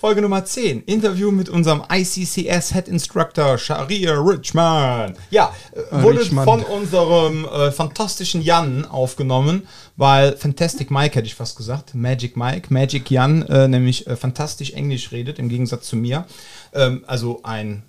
Folge 0.00 0.22
Nummer 0.22 0.46
10. 0.46 0.84
Interview 0.84 1.30
mit 1.30 1.50
unserem 1.50 1.82
ICCS 1.92 2.72
Head 2.72 2.88
Instructor 2.88 3.58
Sharia 3.58 4.14
Richman. 4.14 5.14
Ja, 5.28 5.54
äh, 5.72 6.02
wurde 6.02 6.20
Richman. 6.20 6.46
von 6.46 6.62
unserem 6.62 7.44
äh, 7.44 7.70
fantastischen 7.70 8.40
Jan 8.40 8.86
aufgenommen, 8.86 9.68
weil 9.98 10.38
Fantastic 10.38 10.90
Mike 10.90 11.16
hätte 11.16 11.26
ich 11.26 11.34
fast 11.34 11.54
gesagt, 11.58 11.94
Magic 11.94 12.34
Mike, 12.34 12.72
Magic 12.72 13.10
Jan, 13.10 13.42
äh, 13.42 13.68
nämlich 13.68 14.06
äh, 14.06 14.16
fantastisch 14.16 14.72
Englisch 14.72 15.12
redet, 15.12 15.38
im 15.38 15.50
Gegensatz 15.50 15.86
zu 15.88 15.96
mir. 15.96 16.24
Ähm, 16.72 17.04
also 17.06 17.40
ein 17.42 17.82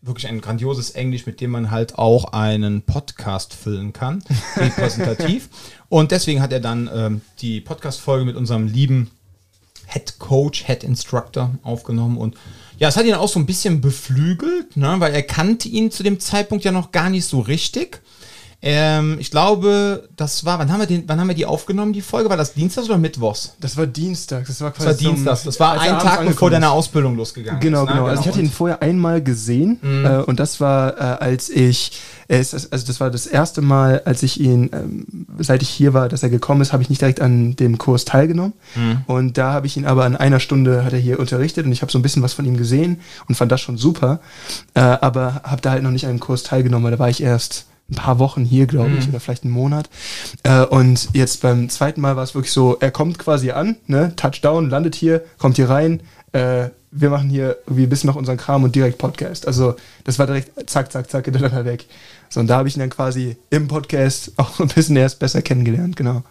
wirklich 0.00 0.26
ein 0.26 0.40
grandioses 0.40 0.90
Englisch, 0.90 1.26
mit 1.26 1.40
dem 1.40 1.52
man 1.52 1.70
halt 1.70 1.96
auch 1.96 2.32
einen 2.32 2.82
Podcast 2.82 3.54
füllen 3.54 3.92
kann, 3.92 4.24
repräsentativ. 4.56 5.48
Und 5.88 6.10
deswegen 6.10 6.42
hat 6.42 6.52
er 6.52 6.58
dann 6.58 6.90
ähm, 6.92 7.20
die 7.38 7.60
Podcast-Folge 7.60 8.24
mit 8.24 8.34
unserem 8.34 8.66
lieben 8.66 9.12
Head 9.92 10.18
Coach, 10.18 10.64
Head 10.66 10.84
Instructor 10.84 11.50
aufgenommen 11.62 12.18
und 12.18 12.36
ja, 12.78 12.88
es 12.88 12.96
hat 12.96 13.04
ihn 13.04 13.14
auch 13.14 13.28
so 13.28 13.38
ein 13.38 13.46
bisschen 13.46 13.80
beflügelt, 13.80 14.76
ne, 14.76 14.96
weil 14.98 15.14
er 15.14 15.22
kannte 15.22 15.68
ihn 15.68 15.90
zu 15.90 16.02
dem 16.02 16.18
Zeitpunkt 16.18 16.64
ja 16.64 16.72
noch 16.72 16.90
gar 16.90 17.10
nicht 17.10 17.26
so 17.26 17.40
richtig. 17.40 18.00
Ähm, 18.64 19.16
ich 19.18 19.32
glaube, 19.32 20.08
das 20.16 20.44
war, 20.44 20.58
wann 20.60 20.70
haben 20.70 20.78
wir 20.78 20.86
den, 20.86 21.02
wann 21.08 21.18
haben 21.18 21.26
wir 21.26 21.34
die 21.34 21.46
aufgenommen, 21.46 21.92
die 21.92 22.00
Folge? 22.00 22.30
War 22.30 22.36
das 22.36 22.54
Dienstags 22.54 22.86
oder 22.88 22.96
Mittwochs? 22.96 23.56
Das 23.60 23.76
war 23.76 23.86
Dienstag. 23.86 24.46
Das 24.46 24.60
war 24.60 24.70
Das 24.70 24.78
war 24.86 24.92
quasi 24.92 25.04
Dienstags. 25.04 25.42
Das 25.42 25.58
war 25.58 25.80
ein 25.80 25.98
Tag, 25.98 26.24
bevor 26.24 26.48
deine. 26.50 26.70
Ausbildung 26.70 27.16
losgegangen 27.16 27.60
Genau, 27.60 27.82
ist. 27.82 27.88
ne? 27.88 27.94
genau. 27.96 28.06
Also 28.06 28.22
ich 28.22 28.28
hatte 28.28 28.40
ihn 28.40 28.50
vorher 28.50 28.80
einmal 28.82 29.20
gesehen 29.20 29.80
äh, 29.82 30.18
und 30.18 30.38
das 30.38 30.60
war, 30.60 30.96
äh, 30.96 31.00
als 31.24 31.50
ich, 31.50 32.00
ist, 32.28 32.54
also 32.72 32.86
das 32.86 33.00
war 33.00 33.10
das 33.10 33.26
erste 33.26 33.62
Mal, 33.62 34.00
als 34.04 34.22
ich 34.22 34.38
ihn, 34.40 34.70
ähm, 34.72 35.26
seit 35.38 35.60
ich 35.62 35.68
hier 35.68 35.92
war, 35.92 36.08
dass 36.08 36.22
er 36.22 36.30
gekommen 36.30 36.60
ist, 36.60 36.72
habe 36.72 36.82
ich 36.84 36.88
nicht 36.88 37.00
direkt 37.00 37.20
an 37.20 37.56
dem 37.56 37.78
Kurs 37.78 38.04
teilgenommen. 38.04 38.52
Und 39.06 39.36
da 39.38 39.52
habe 39.52 39.66
ich 39.66 39.76
ihn 39.76 39.86
aber 39.86 40.06
in 40.06 40.14
einer 40.16 40.38
Stunde 40.40 40.84
hat 40.84 40.92
er 40.92 40.98
hier 41.00 41.18
unterrichtet 41.18 41.66
und 41.66 41.72
ich 41.72 41.82
habe 41.82 41.90
so 41.90 41.98
ein 41.98 42.02
bisschen 42.02 42.22
was 42.22 42.32
von 42.32 42.44
ihm 42.46 42.56
gesehen 42.56 43.00
und 43.28 43.34
fand 43.34 43.50
das 43.50 43.60
schon 43.60 43.76
super. 43.76 44.20
Äh, 44.74 44.80
aber 44.80 45.42
habe 45.44 45.60
da 45.60 45.72
halt 45.72 45.82
noch 45.82 45.90
nicht 45.90 46.06
an 46.06 46.12
dem 46.12 46.20
Kurs 46.20 46.44
teilgenommen, 46.44 46.84
weil 46.84 46.92
da 46.92 46.98
war 47.00 47.10
ich 47.10 47.22
erst 47.22 47.66
ein 47.90 47.96
paar 47.96 48.18
Wochen 48.18 48.44
hier, 48.44 48.66
glaube 48.66 48.92
ich, 48.98 49.08
oder 49.08 49.20
vielleicht 49.20 49.44
einen 49.44 49.52
Monat. 49.52 49.90
Äh, 50.42 50.64
und 50.64 51.08
jetzt 51.12 51.42
beim 51.42 51.68
zweiten 51.68 52.00
Mal 52.00 52.16
war 52.16 52.24
es 52.24 52.34
wirklich 52.34 52.52
so, 52.52 52.76
er 52.80 52.90
kommt 52.90 53.18
quasi 53.18 53.50
an, 53.50 53.76
ne, 53.86 54.14
Touchdown, 54.16 54.70
landet 54.70 54.94
hier, 54.94 55.22
kommt 55.38 55.56
hier 55.56 55.68
rein, 55.68 56.00
äh, 56.32 56.70
wir 56.92 57.10
machen 57.10 57.30
hier 57.30 57.56
irgendwie 57.66 57.84
ein 57.84 57.88
bisschen 57.88 58.08
noch 58.08 58.16
unseren 58.16 58.36
Kram 58.36 58.64
und 58.64 58.74
direkt 58.74 58.98
Podcast. 58.98 59.46
Also 59.46 59.76
das 60.04 60.18
war 60.18 60.26
direkt 60.26 60.68
zack, 60.68 60.92
zack, 60.92 61.10
zack, 61.10 61.24
hintereinander 61.24 61.64
weg. 61.64 61.86
So, 62.28 62.40
und 62.40 62.46
da 62.46 62.58
habe 62.58 62.68
ich 62.68 62.76
ihn 62.76 62.80
dann 62.80 62.90
quasi 62.90 63.36
im 63.50 63.66
Podcast 63.66 64.32
auch 64.36 64.60
ein 64.60 64.68
bisschen 64.68 64.96
erst 64.96 65.18
besser 65.18 65.42
kennengelernt, 65.42 65.96
genau. 65.96 66.22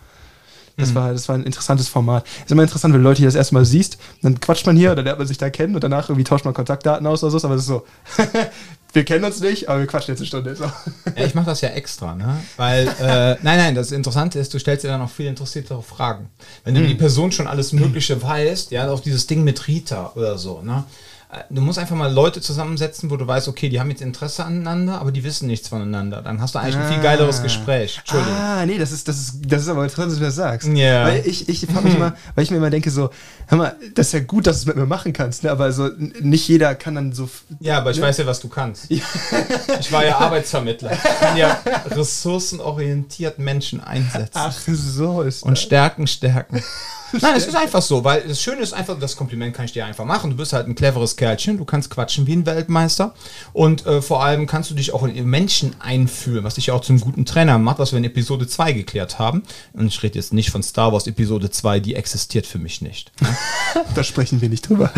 Das, 0.78 0.96
war, 0.96 1.12
das 1.12 1.28
war 1.28 1.36
ein 1.36 1.44
interessantes 1.44 1.90
Format. 1.90 2.26
Ist 2.44 2.52
immer 2.52 2.64
interessant, 2.64 2.94
wenn 2.94 3.02
du 3.02 3.08
Leute 3.08 3.20
hier 3.20 3.28
das 3.28 3.36
erste 3.36 3.54
Mal 3.54 3.66
siehst, 3.66 3.98
dann 4.24 4.40
quatscht 4.40 4.66
man 4.66 4.76
hier, 4.76 4.92
oder 4.92 5.04
lernt 5.04 5.20
man 5.20 5.28
sich 5.28 5.38
da 5.38 5.50
kennen 5.50 5.76
und 5.76 5.84
danach 5.84 6.10
irgendwie 6.10 6.24
tauscht 6.24 6.46
man 6.46 6.54
Kontaktdaten 6.54 7.06
aus 7.06 7.24
oder 7.24 7.38
so, 7.38 7.46
aber 7.46 7.56
das 7.56 7.64
ist 7.64 7.68
so, 7.68 7.86
wir 8.94 9.06
kennen 9.06 9.24
uns 9.24 9.40
nicht, 9.40 9.70
aber 9.70 9.80
wir 9.80 9.88
quatschen 9.88 10.14
jetzt 10.14 10.20
eine 10.20 10.28
Stunde. 10.28 10.56
So. 10.56 10.66
Ja, 10.66 11.26
ich 11.26 11.34
mache 11.36 11.46
das 11.46 11.62
ja 11.62 11.70
extra, 11.70 12.16
ne? 12.16 12.38
Weil, 12.58 12.88
äh, 12.88 13.38
nein, 13.42 13.58
nein, 13.58 13.76
das 13.76 13.92
Interessante 13.92 14.40
ist, 14.40 14.54
du 14.54 14.60
stellst 14.60 14.84
dir 14.84 14.90
dann 14.90 15.02
auch 15.02 15.10
viel 15.10 15.28
interessiertere 15.28 15.82
Fragen. 15.82 16.30
Wenn 16.64 16.76
du 16.76 16.86
die 16.86 16.96
Person 16.96 17.32
schon 17.32 17.48
alles 17.48 17.74
Mögliche 17.74 18.22
weißt, 18.22 18.72
ja, 18.72 18.90
auch 18.90 19.00
dieses 19.00 19.28
Ding 19.28 19.44
mit 19.44 19.68
Rita 19.68 20.12
oder 20.16 20.38
so, 20.38 20.62
ne? 20.62 20.84
Du 21.50 21.62
musst 21.62 21.80
einfach 21.80 21.96
mal 21.96 22.12
Leute 22.12 22.42
zusammensetzen, 22.42 23.10
wo 23.10 23.16
du 23.16 23.26
weißt, 23.26 23.48
okay, 23.48 23.70
die 23.70 23.80
haben 23.80 23.90
jetzt 23.90 24.02
Interesse 24.02 24.44
aneinander, 24.44 25.00
aber 25.00 25.14
die 25.14 25.24
wissen 25.24 25.48
nichts 25.48 25.70
voneinander. 25.70 26.22
Dann 26.22 26.42
hast 26.42 26.56
du 26.56 26.60
eigentlich 26.60 26.76
ein 26.76 26.92
viel 26.92 27.02
geileres 27.02 27.42
Gespräch. 27.42 28.00
Entschuldigung. 28.00 28.36
Ah, 28.36 28.66
nee, 28.66 28.78
das 28.78 28.92
ist, 28.92 29.08
das 29.08 29.18
ist, 29.18 29.36
das 29.46 29.62
ist 29.62 29.70
aber 29.70 29.84
interessant, 29.84 30.12
dass 30.12 30.20
du 30.20 30.26
das 30.26 30.36
sagst. 30.36 30.68
Ja. 30.68 31.06
Weil 31.06 31.26
ich, 31.26 31.48
ich 31.48 31.66
frage 31.68 31.86
mich 31.86 31.96
immer, 31.96 32.16
weil 32.36 32.44
ich 32.44 32.52
mir 32.52 32.58
immer 32.58 32.70
denke, 32.70 32.92
so, 32.92 33.12
hör 33.48 33.58
mal, 33.58 33.76
das 33.96 34.08
ist 34.08 34.14
ja 34.14 34.20
gut, 34.20 34.46
dass 34.46 34.58
du 34.58 34.62
es 34.62 34.66
mit 34.68 34.76
mir 34.76 34.86
machen 34.86 35.14
kannst, 35.14 35.44
ne? 35.44 35.52
aber 35.52 35.72
so, 35.72 35.90
nicht 36.20 36.50
jeder 36.50 36.76
kann 36.76 36.96
dann 36.96 37.14
so. 37.14 37.30
Ja, 37.62 37.78
aber 37.78 37.92
ich 37.92 38.02
weiß 38.02 38.18
ja, 38.18 38.26
was 38.26 38.42
du 38.42 38.50
kannst. 38.50 38.92
Ich 38.92 39.02
war 39.92 40.06
ja 40.06 40.18
Arbeitsvermittler. 40.18 40.92
Ich 40.92 41.20
kann 41.20 41.38
ja 41.38 41.62
ressourcenorientiert 41.86 43.40
Menschen 43.40 43.82
einsetzen. 43.82 44.32
Ach, 44.34 44.52
so 44.52 45.22
ist 45.22 45.44
Und 45.44 45.58
Stärken, 45.58 46.08
Stärken. 46.08 46.62
Nein, 47.20 47.36
es 47.36 47.48
ist 47.48 47.56
einfach 47.56 47.82
so, 47.82 48.04
weil 48.04 48.22
das 48.22 48.42
Schöne 48.42 48.62
ist 48.62 48.74
einfach, 48.74 48.98
das 49.00 49.16
Kompliment 49.16 49.56
kann 49.56 49.66
ich 49.66 49.74
dir 49.74 49.86
einfach 49.86 50.06
machen. 50.06 50.30
Du 50.30 50.38
bist 50.38 50.54
halt 50.54 50.68
ein 50.68 50.76
cleveres 50.76 51.16
Kerlchen, 51.16 51.58
du 51.58 51.66
kannst 51.66 51.90
quatschen 51.90 52.28
wie 52.28 52.34
ein 52.34 52.46
Weltmeister 52.46 53.14
und 53.54 53.86
äh, 53.86 54.02
vor 54.02 54.24
allem 54.24 54.48
kannst 54.48 54.70
du 54.70 54.76
dich 54.76 54.94
auch 54.94 55.04
in 55.04 55.26
Menschen 55.26 55.76
einfühlen, 55.80 56.44
was 56.44 56.56
dich 56.56 56.68
ja 56.68 56.74
auch 56.74 56.82
zum 56.82 57.00
guten 57.00 57.26
Trainer 57.26 57.58
macht, 57.58 57.80
was 57.80 57.92
wir 57.92 57.98
in 57.98 58.06
Episode 58.06 58.48
2 58.48 58.74
geklärt 58.74 59.20
haben. 59.20 59.44
Und 59.74 59.88
ich 59.88 60.02
rede 60.04 60.16
jetzt 60.16 60.34
nicht 60.34 60.52
von 60.52 60.64
Star 60.64 60.94
Wars 60.94 61.08
Episode 61.08 61.50
2, 61.50 61.80
die 61.80 61.96
existiert 61.96 62.46
für 62.46 62.60
mich 62.60 62.82
nicht. 62.82 63.12
Da 63.96 64.04
sprechen 64.04 64.42
wir 64.42 64.50
nicht 64.50 64.68
drüber. 64.68 64.92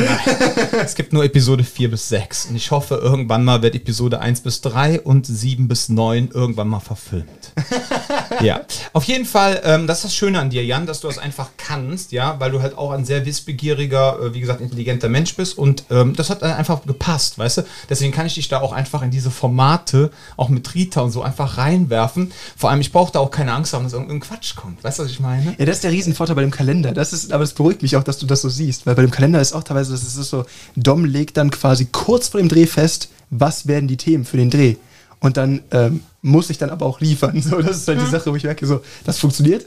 Es 0.84 0.96
gibt 0.96 1.14
nur 1.14 1.24
Episode 1.24 1.64
4 1.64 1.92
bis 1.92 2.10
6 2.10 2.48
und 2.48 2.56
ich 2.56 2.72
hoffe, 2.72 2.96
irgendwann 2.96 3.44
mal 3.44 3.62
wird 3.62 3.76
Episode 3.76 4.20
1 4.20 4.42
bis 4.42 4.62
3 4.62 5.02
und 5.02 5.26
7 5.26 5.68
bis 5.68 5.90
9 5.90 6.30
irgendwann 6.34 6.68
mal 6.68 6.80
verfilmt. 6.80 7.54
ja, 8.42 8.62
auf 8.94 9.04
jeden 9.06 9.26
Fall, 9.26 9.62
ähm, 9.64 9.88
das 9.88 10.00
ist 10.00 10.04
das 10.06 10.16
Schöne 10.16 10.40
an 10.40 10.50
dir, 10.50 10.64
Jan, 10.66 10.86
dass 10.86 11.02
du 11.02 11.08
das 11.08 11.18
einfach 11.18 11.50
kannst, 11.58 12.03
ja, 12.12 12.40
weil 12.40 12.52
du 12.52 12.62
halt 12.62 12.78
auch 12.78 12.92
ein 12.92 13.06
sehr 13.06 13.26
wissbegieriger, 13.26 14.20
äh, 14.20 14.34
wie 14.34 14.42
gesagt, 14.42 14.62
intelligenter 14.62 15.10
Mensch 15.10 15.36
bist 15.36 15.58
und 15.58 15.86
ähm, 15.90 16.16
das 16.16 16.30
hat 16.30 16.42
dann 16.42 16.54
einfach 16.54 16.86
gepasst, 16.86 17.38
weißt 17.38 17.60
du? 17.60 17.62
Deswegen 17.90 18.12
kann 18.12 18.26
ich 18.26 18.36
dich 18.36 18.48
da 18.50 18.62
auch 18.62 18.74
einfach 18.74 19.02
in 19.02 19.12
diese 19.12 19.32
Formate, 19.32 20.12
auch 20.38 20.50
mit 20.50 20.74
Rita 20.76 21.02
und 21.02 21.12
so, 21.12 21.22
einfach 21.22 21.58
reinwerfen. 21.58 22.32
Vor 22.58 22.70
allem, 22.70 22.82
ich 22.82 22.92
brauche 22.92 23.12
da 23.12 23.20
auch 23.20 23.32
keine 23.32 23.54
Angst 23.54 23.74
haben, 23.74 23.84
dass 23.84 23.94
irgendein 23.94 24.20
Quatsch 24.20 24.56
kommt. 24.56 24.84
Weißt 24.84 25.00
du, 25.00 25.04
was 25.04 25.12
ich 25.12 25.20
meine? 25.20 25.56
Ja, 25.58 25.66
das 25.66 25.78
ist 25.78 25.84
der 25.84 25.92
Riesenvorteil 25.92 26.36
bei 26.36 26.42
dem 26.42 26.52
Kalender. 26.52 26.92
Das 26.92 27.14
ist, 27.14 27.32
aber 27.32 27.44
das 27.44 27.54
beruhigt 27.54 27.82
mich 27.82 27.96
auch, 27.96 28.04
dass 28.04 28.18
du 28.18 28.26
das 28.26 28.42
so 28.42 28.50
siehst. 28.50 28.86
Weil 28.86 28.96
bei 28.96 29.02
dem 29.02 29.12
Kalender 29.12 29.42
ist 29.42 29.54
auch 29.54 29.64
teilweise, 29.64 29.92
das 29.92 30.04
ist 30.04 30.16
so, 30.16 30.46
Dom 30.76 31.06
legt 31.06 31.38
dann 31.38 31.52
quasi 31.52 31.86
kurz 31.86 32.28
vor 32.28 32.40
dem 32.40 32.50
Dreh 32.50 32.66
fest, 32.66 33.10
was 33.30 33.68
werden 33.68 33.88
die 33.88 33.98
Themen 33.98 34.26
für 34.26 34.38
den 34.38 34.50
Dreh. 34.50 34.76
Und 35.20 35.38
dann 35.38 35.62
ähm, 35.72 36.02
muss 36.22 36.50
ich 36.50 36.58
dann 36.58 36.70
aber 36.70 36.86
auch 36.86 37.00
liefern. 37.00 37.42
So, 37.42 37.62
das 37.62 37.78
ist 37.78 37.88
halt 37.88 38.02
die 38.02 38.10
Sache, 38.10 38.32
wo 38.32 38.36
ich 38.36 38.44
merke, 38.44 38.66
so, 38.66 38.82
das 39.06 39.20
funktioniert. 39.20 39.66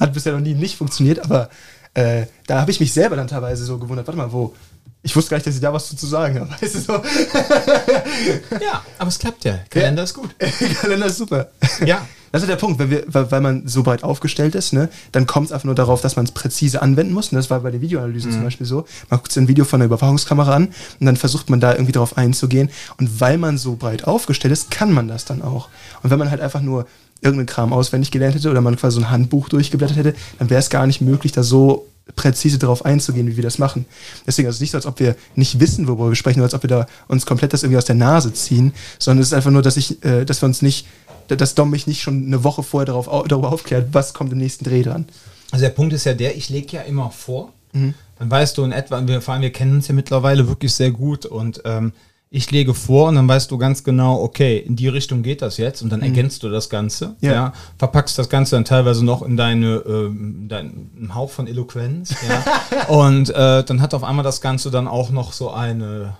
Hat 0.00 0.14
bisher 0.14 0.32
noch 0.32 0.40
nie 0.40 0.54
nicht 0.54 0.76
funktioniert, 0.76 1.20
aber 1.20 1.50
äh, 1.94 2.24
da 2.46 2.60
habe 2.60 2.70
ich 2.70 2.80
mich 2.80 2.92
selber 2.92 3.16
dann 3.16 3.28
teilweise 3.28 3.64
so 3.64 3.78
gewundert, 3.78 4.06
warte 4.06 4.18
mal, 4.18 4.32
wo? 4.32 4.54
Ich 5.02 5.16
wusste 5.16 5.30
gar 5.30 5.36
nicht, 5.38 5.46
dass 5.46 5.54
ich 5.54 5.60
da 5.60 5.72
was 5.72 5.94
zu 5.94 6.06
sagen 6.06 6.40
habe. 6.40 6.50
Weißt 6.60 6.74
du, 6.74 6.80
so, 6.80 6.92
Ja, 8.60 8.84
aber 8.98 9.08
es 9.08 9.18
klappt 9.18 9.44
ja. 9.44 9.58
Kalender 9.70 10.02
ist 10.02 10.14
gut. 10.14 10.34
Kalender 10.80 11.06
ist 11.06 11.18
super. 11.18 11.48
Ja. 11.84 12.06
Das 12.32 12.42
ist 12.42 12.48
der 12.48 12.56
Punkt, 12.56 12.78
wenn 12.78 12.90
wir, 12.90 13.04
weil, 13.08 13.40
man 13.40 13.66
so 13.66 13.82
breit 13.82 14.04
aufgestellt 14.04 14.54
ist, 14.54 14.72
ne, 14.72 14.88
dann 15.10 15.26
kommt 15.26 15.46
es 15.46 15.52
einfach 15.52 15.64
nur 15.64 15.74
darauf, 15.74 16.00
dass 16.00 16.14
man 16.14 16.26
es 16.26 16.30
präzise 16.30 16.80
anwenden 16.80 17.12
muss. 17.12 17.32
Und 17.32 17.36
das 17.36 17.50
war 17.50 17.58
bei 17.58 17.72
der 17.72 17.80
Videoanalyse 17.80 18.30
zum 18.30 18.44
Beispiel 18.44 18.66
so. 18.66 18.84
Man 19.08 19.18
guckt 19.18 19.32
sich 19.32 19.42
ein 19.42 19.48
Video 19.48 19.64
von 19.64 19.80
einer 19.80 19.86
Überwachungskamera 19.86 20.54
an 20.54 20.68
und 21.00 21.06
dann 21.06 21.16
versucht 21.16 21.50
man 21.50 21.58
da 21.58 21.72
irgendwie 21.72 21.90
darauf 21.90 22.16
einzugehen. 22.16 22.70
Und 22.98 23.20
weil 23.20 23.36
man 23.36 23.58
so 23.58 23.74
breit 23.74 24.04
aufgestellt 24.04 24.52
ist, 24.52 24.70
kann 24.70 24.92
man 24.92 25.08
das 25.08 25.24
dann 25.24 25.42
auch. 25.42 25.70
Und 26.04 26.10
wenn 26.10 26.20
man 26.20 26.30
halt 26.30 26.40
einfach 26.40 26.60
nur 26.60 26.86
irgendeinen 27.20 27.46
Kram 27.46 27.72
auswendig 27.72 28.10
gelernt 28.10 28.34
hätte 28.34 28.50
oder 28.50 28.60
man 28.60 28.76
quasi 28.76 28.96
so 28.96 29.02
ein 29.02 29.10
Handbuch 29.10 29.48
durchgeblättert 29.48 29.96
hätte, 29.96 30.14
dann 30.38 30.50
wäre 30.50 30.60
es 30.60 30.70
gar 30.70 30.86
nicht 30.86 31.00
möglich, 31.00 31.32
da 31.32 31.42
so 31.42 31.86
präzise 32.16 32.58
darauf 32.58 32.84
einzugehen, 32.84 33.28
wie 33.28 33.36
wir 33.36 33.44
das 33.44 33.58
machen. 33.58 33.86
Deswegen 34.26 34.48
ist 34.48 34.56
es 34.56 34.60
nicht 34.60 34.72
so, 34.72 34.78
als 34.78 34.86
ob 34.86 34.98
wir 34.98 35.14
nicht 35.36 35.60
wissen, 35.60 35.86
worüber 35.86 36.08
wir 36.08 36.16
sprechen, 36.16 36.40
oder 36.40 36.46
als 36.46 36.54
ob 36.54 36.62
wir 36.64 36.68
da 36.68 36.86
uns 37.08 37.24
komplett 37.24 37.52
das 37.52 37.62
irgendwie 37.62 37.78
aus 37.78 37.84
der 37.84 37.94
Nase 37.94 38.32
ziehen, 38.32 38.72
sondern 38.98 39.22
es 39.22 39.28
ist 39.28 39.34
einfach 39.34 39.50
nur, 39.52 39.62
dass 39.62 39.76
ich, 39.76 40.04
äh, 40.04 40.24
dass 40.24 40.42
wir 40.42 40.46
uns 40.46 40.60
nicht, 40.60 40.86
dass 41.28 41.54
Dom 41.54 41.70
mich 41.70 41.86
nicht 41.86 42.02
schon 42.02 42.26
eine 42.26 42.42
Woche 42.42 42.64
vorher 42.64 42.86
darauf, 42.86 43.06
au- 43.06 43.24
darüber 43.26 43.52
aufklärt, 43.52 43.88
was 43.92 44.12
kommt 44.12 44.32
im 44.32 44.38
nächsten 44.38 44.64
Dreh 44.64 44.82
dran. 44.82 45.06
Also 45.52 45.64
der 45.64 45.70
Punkt 45.70 45.92
ist 45.92 46.04
ja 46.04 46.14
der, 46.14 46.36
ich 46.36 46.48
lege 46.48 46.78
ja 46.78 46.82
immer 46.82 47.10
vor. 47.10 47.52
Mhm. 47.72 47.94
Dann 48.18 48.30
weißt 48.30 48.58
du 48.58 48.64
in 48.64 48.72
etwa, 48.72 49.06
wir, 49.06 49.20
vor 49.20 49.34
allem 49.34 49.42
wir 49.42 49.52
kennen 49.52 49.74
uns 49.76 49.86
ja 49.86 49.94
mittlerweile 49.94 50.48
wirklich 50.48 50.74
sehr 50.74 50.90
gut 50.90 51.26
und 51.26 51.62
ähm, 51.64 51.92
ich 52.32 52.48
lege 52.52 52.74
vor 52.74 53.08
und 53.08 53.16
dann 53.16 53.26
weißt 53.26 53.50
du 53.50 53.58
ganz 53.58 53.82
genau, 53.82 54.22
okay, 54.22 54.58
in 54.58 54.76
die 54.76 54.86
Richtung 54.86 55.22
geht 55.22 55.42
das 55.42 55.56
jetzt 55.56 55.82
und 55.82 55.90
dann 55.90 56.00
ergänzt 56.00 56.44
du 56.44 56.48
das 56.48 56.70
Ganze. 56.70 57.08
Mhm. 57.08 57.14
Ja. 57.22 57.32
Ja. 57.32 57.52
verpackst 57.76 58.16
das 58.18 58.28
Ganze 58.28 58.54
dann 58.54 58.64
teilweise 58.64 59.04
noch 59.04 59.22
in 59.22 59.36
deine 59.36 59.82
ähm, 59.86 60.46
deinen 60.48 61.10
Hauch 61.12 61.30
von 61.30 61.48
Eloquenz. 61.48 62.14
Ja. 62.28 62.88
und 62.88 63.30
äh, 63.30 63.64
dann 63.64 63.82
hat 63.82 63.94
auf 63.94 64.04
einmal 64.04 64.22
das 64.22 64.40
Ganze 64.40 64.70
dann 64.70 64.86
auch 64.86 65.10
noch 65.10 65.32
so 65.32 65.50
eine 65.50 66.14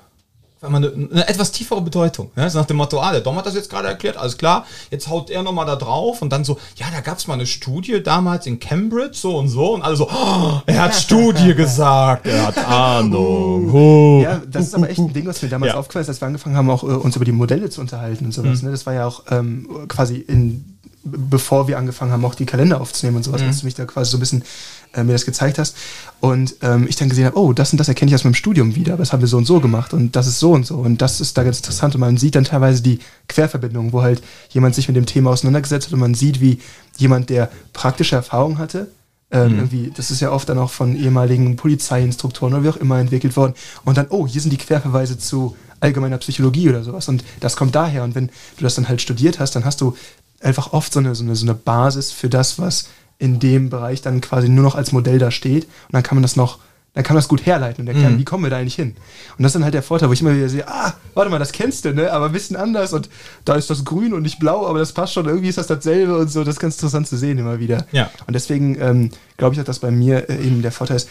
auf 0.61 0.67
einmal 0.67 0.85
eine, 0.85 1.09
eine 1.11 1.27
etwas 1.29 1.53
tiefere 1.53 1.81
Bedeutung. 1.81 2.31
Ja? 2.37 2.51
So 2.51 2.59
nach 2.59 2.67
dem 2.67 2.77
Motto, 2.77 3.01
ah, 3.01 3.13
der 3.13 3.23
Dom 3.23 3.35
hat 3.37 3.47
das 3.47 3.55
jetzt 3.55 3.71
gerade 3.71 3.89
erklärt, 3.89 4.19
alles 4.19 4.37
klar, 4.37 4.67
jetzt 4.91 5.09
haut 5.09 5.31
er 5.31 5.43
nochmal 5.43 5.65
da 5.65 5.75
drauf 5.77 6.21
und 6.21 6.31
dann 6.31 6.45
so, 6.45 6.59
ja, 6.77 6.87
da 6.93 7.01
gab 7.01 7.17
es 7.17 7.27
mal 7.27 7.35
eine 7.35 7.47
Studie 7.47 8.03
damals 8.03 8.45
in 8.47 8.61
Cambridge, 8.61 9.17
so 9.17 9.39
und 9.39 9.49
so, 9.49 9.73
und 9.75 9.81
alle 9.83 9.97
so, 9.97 10.09
oh, 10.11 10.61
er 10.67 10.83
hat 10.83 10.95
Studie 10.95 11.55
gesagt, 11.55 12.27
er 12.27 12.49
hat 12.49 12.59
Ahnung. 12.69 13.73
Oh. 13.73 14.21
Ja, 14.23 14.43
das 14.51 14.67
ist 14.67 14.75
aber 14.75 14.91
echt 14.91 14.99
ein 14.99 15.13
Ding, 15.15 15.27
was 15.27 15.41
mir 15.41 15.49
damals 15.49 15.73
Ja. 15.73 15.79
aufgefallen 15.79 16.03
ist, 16.03 16.09
als 16.11 16.21
wir 16.21 16.27
angefangen 16.27 16.57
haben, 16.57 16.69
auch 16.69 16.83
äh, 16.83 16.87
uns 16.89 17.17
über 17.17 17.25
die 17.25 17.33
Modelle 17.33 17.71
zu 17.71 17.81
unterhalten 17.81 18.27
und 18.27 18.33
sowas. 18.33 18.61
Ne? 18.63 18.71
Das 18.71 18.85
war 18.85 18.93
ja 18.93 19.07
auch 19.07 19.23
ähm, 19.31 19.67
quasi 19.89 20.17
in, 20.17 20.79
bevor 21.03 21.69
wir 21.69 21.79
angefangen 21.79 22.13
haben, 22.13 22.25
auch 22.27 22.35
die 22.35 22.45
Kalender 22.45 22.83
aufzunehmen 22.83 23.17
und 23.17 23.23
sowas, 23.23 23.41
als 23.41 23.61
du 23.61 23.65
mich 23.65 23.75
da 23.75 23.87
quasi 23.87 24.11
so 24.11 24.19
ein 24.19 24.21
bisschen 24.21 24.45
äh, 24.95 25.05
mir 25.05 25.13
das 25.13 25.25
gezeigt 25.25 25.59
hast. 25.59 25.77
Und 26.21 26.57
ähm, 26.63 26.87
ich 26.89 26.97
dann 26.97 27.09
gesehen 27.09 27.25
habe, 27.27 27.39
oh, 27.39 27.53
das 27.53 27.73
und 27.73 27.79
das 27.79 27.89
erkenne 27.89 28.11
ich 28.11 28.15
aus 28.15 28.25
meinem 28.25 28.35
Studium 28.35 28.75
wieder, 28.75 28.95
aber 28.95 29.03
das 29.03 29.13
haben 29.13 29.21
wir 29.21 29.29
so 29.29 29.39
und 29.39 29.47
so 29.47 29.61
gemacht 29.61 29.95
und 29.95 30.17
das 30.17 30.27
ist 30.27 30.39
so 30.39 30.53
und 30.53 30.67
so. 30.67 30.77
Und 30.77 31.01
das 31.01 31.21
ist 31.21 31.37
da 31.39 31.43
ganz 31.45 31.59
interessant 31.59 31.95
und 31.95 32.01
man 32.01 32.17
sieht 32.17 32.35
dann 32.35 32.45
teilweise 32.45 32.83
die 32.83 32.99
Querverbindung, 33.29 33.93
wo 33.93 34.03
halt 34.03 34.23
jemand 34.51 34.75
sich 34.75 34.89
mit 34.89 34.97
dem 34.97 35.07
Thema 35.07 35.31
auseinandergesetzt 35.31 35.87
hat 35.87 35.95
und 35.95 36.01
man 36.01 36.15
sieht, 36.15 36.41
wie 36.41 36.61
jemand, 36.99 37.31
der 37.31 37.51
praktische 37.73 38.17
Erfahrung 38.17 38.59
hatte, 38.59 38.89
ähm, 39.31 39.55
irgendwie, 39.55 39.93
das 39.95 40.11
ist 40.11 40.21
ja 40.21 40.33
oft 40.33 40.49
dann 40.49 40.59
auch 40.59 40.71
von 40.71 40.97
ehemaligen 40.97 41.57
Polizeiinstruktoren 41.57 42.55
oder 42.55 42.65
wie 42.65 42.69
auch 42.69 42.77
immer 42.77 42.99
entwickelt 42.99 43.37
worden. 43.37 43.55
Und 43.85 43.97
dann, 43.97 44.07
oh, 44.11 44.27
hier 44.27 44.41
sind 44.41 44.53
die 44.53 44.57
Querverweise 44.57 45.19
zu 45.19 45.57
allgemeiner 45.79 46.19
Psychologie 46.19 46.69
oder 46.69 46.83
sowas. 46.83 47.09
Und 47.09 47.25
das 47.39 47.57
kommt 47.57 47.75
daher. 47.75 48.03
Und 48.03 48.15
wenn 48.15 48.27
du 48.27 48.63
das 48.63 48.75
dann 48.75 48.89
halt 48.89 49.01
studiert 49.01 49.39
hast, 49.39 49.55
dann 49.55 49.65
hast 49.65 49.81
du 49.81 49.97
einfach 50.41 50.73
oft 50.73 50.93
so 50.93 51.01
eine, 51.01 51.15
so 51.15 51.25
eine, 51.25 51.37
so 51.37 51.47
eine 51.47 51.55
Basis 51.55 52.13
für 52.13 52.29
das, 52.29 52.59
was 52.59 52.89
in 53.21 53.39
dem 53.39 53.69
Bereich 53.71 54.03
dann 54.03 54.21
quasi 54.21 54.49
nur 54.49 54.65
noch 54.65 54.75
als 54.75 54.93
Modell 54.93 55.19
da 55.19 55.31
steht. 55.31 55.65
Und 55.65 55.93
dann 55.93 56.03
kann 56.03 56.17
man 56.17 56.23
das 56.23 56.37
noch, 56.37 56.59
dann 56.95 57.05
kann 57.05 57.15
man 57.15 57.19
das 57.19 57.29
gut 57.29 57.45
herleiten 57.45 57.83
und 57.83 57.89
erklären, 57.89 58.19
wie 58.19 58.25
kommen 58.25 58.45
wir 58.45 58.51
da 58.51 58.57
eigentlich 58.57 58.75
hin. 58.75 58.97
Und 59.37 59.43
das 59.43 59.51
ist 59.51 59.55
dann 59.55 59.63
halt 59.63 59.75
der 59.75 59.83
Vorteil, 59.83 60.09
wo 60.09 60.15
ich 60.15 60.23
immer 60.23 60.35
wieder 60.35 60.49
sehe, 60.49 60.67
ah, 60.67 60.95
warte 61.13 61.31
mal, 61.31 61.39
das 61.39 61.53
kennst 61.53 61.85
du, 61.85 61.93
ne? 61.93 62.11
Aber 62.13 62.27
ein 62.27 62.33
bisschen 62.33 62.57
anders 62.57 62.95
und 62.95 63.11
da 63.45 63.55
ist 63.55 63.69
das 63.69 63.85
grün 63.85 64.15
und 64.15 64.23
nicht 64.23 64.39
blau, 64.39 64.67
aber 64.67 64.79
das 64.79 64.93
passt 64.93 65.13
schon, 65.13 65.27
irgendwie 65.27 65.49
ist 65.49 65.59
das 65.59 65.67
dasselbe 65.67 66.17
und 66.17 66.31
so. 66.31 66.43
Das 66.43 66.55
ist 66.55 66.61
ganz 66.61 66.77
interessant 66.77 67.09
zu 67.09 67.19
sehen 67.19 67.37
immer 67.37 67.61
wieder. 67.61 67.87
Ja. 67.93 68.11
Und 68.27 68.33
deswegen 68.33 68.81
ähm, 68.81 69.11
glaube 69.37 69.55
ich 69.55 69.63
dass 69.63 69.79
bei 69.79 69.91
mir 69.91 70.31
äh, 70.31 70.43
eben 70.43 70.63
der 70.63 70.73
Vorteil 70.73 70.97
ist, 70.97 71.11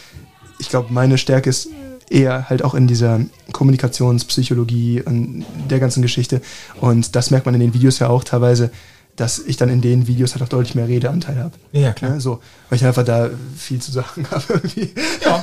ich 0.58 0.70
glaube, 0.70 0.92
meine 0.92 1.20
Stärke 1.20 1.51
ist 1.51 1.70
eher 2.10 2.50
halt 2.50 2.63
auch 2.63 2.74
in 2.74 2.88
dieser 2.88 3.22
Kommunikationspsychologie 3.51 5.04
und 5.04 5.46
der 5.70 5.80
ganzen 5.80 6.01
Geschichte. 6.01 6.42
Und 6.82 7.16
das 7.16 7.30
merkt 7.30 7.46
man 7.46 7.54
in 7.54 7.62
den 7.62 7.74
Videos 7.75 8.00
ja 8.00 8.10
auch 8.10 8.24
teilweise, 8.24 8.72
dass 9.19 9.39
ich 9.39 9.57
dann 9.57 9.69
in 9.69 9.81
den 9.81 10.07
Videos 10.07 10.33
halt 10.33 10.43
auch 10.43 10.49
deutlich 10.49 10.75
mehr 10.75 10.88
Redeanteil 10.88 11.38
habe. 11.38 11.51
Ja, 11.71 11.91
klar. 11.93 12.11
Ne, 12.11 12.21
so, 12.21 12.39
weil 12.69 12.77
ich 12.77 12.85
einfach 12.85 13.03
da 13.03 13.29
viel 13.57 13.81
zu 13.81 13.91
sagen 13.91 14.25
habe 14.31 14.43
irgendwie. 14.49 14.93
Ja, 15.23 15.41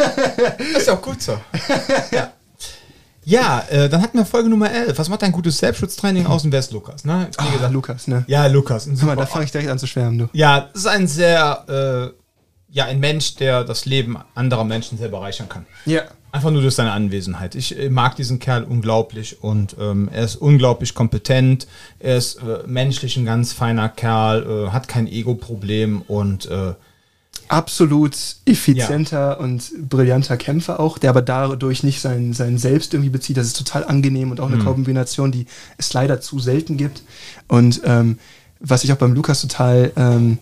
ist 0.76 0.86
ja 0.86 0.94
auch 0.94 1.02
gut 1.02 1.20
so. 1.22 1.38
Ja, 2.10 2.32
ja 3.24 3.64
äh, 3.68 3.88
dann 3.88 4.00
hatten 4.02 4.16
wir 4.18 4.24
Folge 4.24 4.48
Nummer 4.48 4.70
11. 4.72 4.98
Was 4.98 5.08
macht 5.08 5.22
ein 5.24 5.32
gutes 5.32 5.58
Selbstschutztraining 5.58 6.26
aus 6.26 6.44
und 6.44 6.52
wer 6.52 6.60
ist 6.60 6.72
Lukas? 6.72 7.04
Ne? 7.04 7.28
Wie 7.38 7.44
Ah, 7.44 7.52
gesagt, 7.52 7.72
Lukas, 7.74 8.06
ne? 8.08 8.24
Ja, 8.28 8.46
Lukas. 8.46 8.86
mal, 8.86 9.16
da 9.16 9.26
fange 9.26 9.44
ich 9.44 9.52
direkt 9.52 9.70
an 9.70 9.78
zu 9.78 9.86
schwärmen, 9.86 10.18
du. 10.18 10.28
Ja, 10.32 10.60
das 10.72 10.82
ist 10.82 10.86
ein 10.86 11.06
sehr, 11.06 12.12
äh, 12.14 12.25
ja, 12.76 12.84
ein 12.84 13.00
Mensch, 13.00 13.36
der 13.36 13.64
das 13.64 13.86
Leben 13.86 14.18
anderer 14.34 14.64
Menschen 14.64 14.98
sehr 14.98 15.08
bereichern 15.08 15.48
kann. 15.48 15.64
Ja. 15.86 16.02
Einfach 16.30 16.50
nur 16.50 16.60
durch 16.60 16.74
seine 16.74 16.92
Anwesenheit. 16.92 17.54
Ich 17.54 17.78
äh, 17.78 17.88
mag 17.88 18.16
diesen 18.16 18.38
Kerl 18.38 18.64
unglaublich 18.64 19.42
und 19.42 19.74
ähm, 19.80 20.10
er 20.12 20.24
ist 20.24 20.36
unglaublich 20.36 20.92
kompetent. 20.92 21.66
Er 22.00 22.18
ist 22.18 22.34
äh, 22.34 22.66
menschlich 22.66 23.16
ein 23.16 23.24
ganz 23.24 23.54
feiner 23.54 23.88
Kerl, 23.88 24.66
äh, 24.66 24.70
hat 24.72 24.88
kein 24.88 25.06
Ego-Problem 25.06 26.02
und 26.02 26.44
äh, 26.50 26.74
absolut 27.48 28.14
effizienter 28.44 29.40
und 29.40 29.88
brillanter 29.88 30.36
Kämpfer 30.36 30.78
auch, 30.78 30.98
der 30.98 31.08
aber 31.08 31.22
dadurch 31.22 31.82
nicht 31.82 32.02
sein, 32.02 32.34
sein 32.34 32.58
Selbst 32.58 32.92
irgendwie 32.92 33.08
bezieht. 33.08 33.38
Das 33.38 33.46
ist 33.46 33.56
total 33.56 33.84
angenehm 33.84 34.30
und 34.30 34.40
auch 34.40 34.50
eine 34.50 34.62
Kombination, 34.62 35.32
die 35.32 35.46
es 35.78 35.94
leider 35.94 36.20
zu 36.20 36.40
selten 36.40 36.76
gibt. 36.76 37.04
Und 37.48 37.80
ähm, 37.84 38.18
was 38.60 38.84
ich 38.84 38.92
auch 38.92 38.96
beim 38.96 39.14
Lukas 39.14 39.40
total, 39.40 39.92
ähm, 39.96 40.38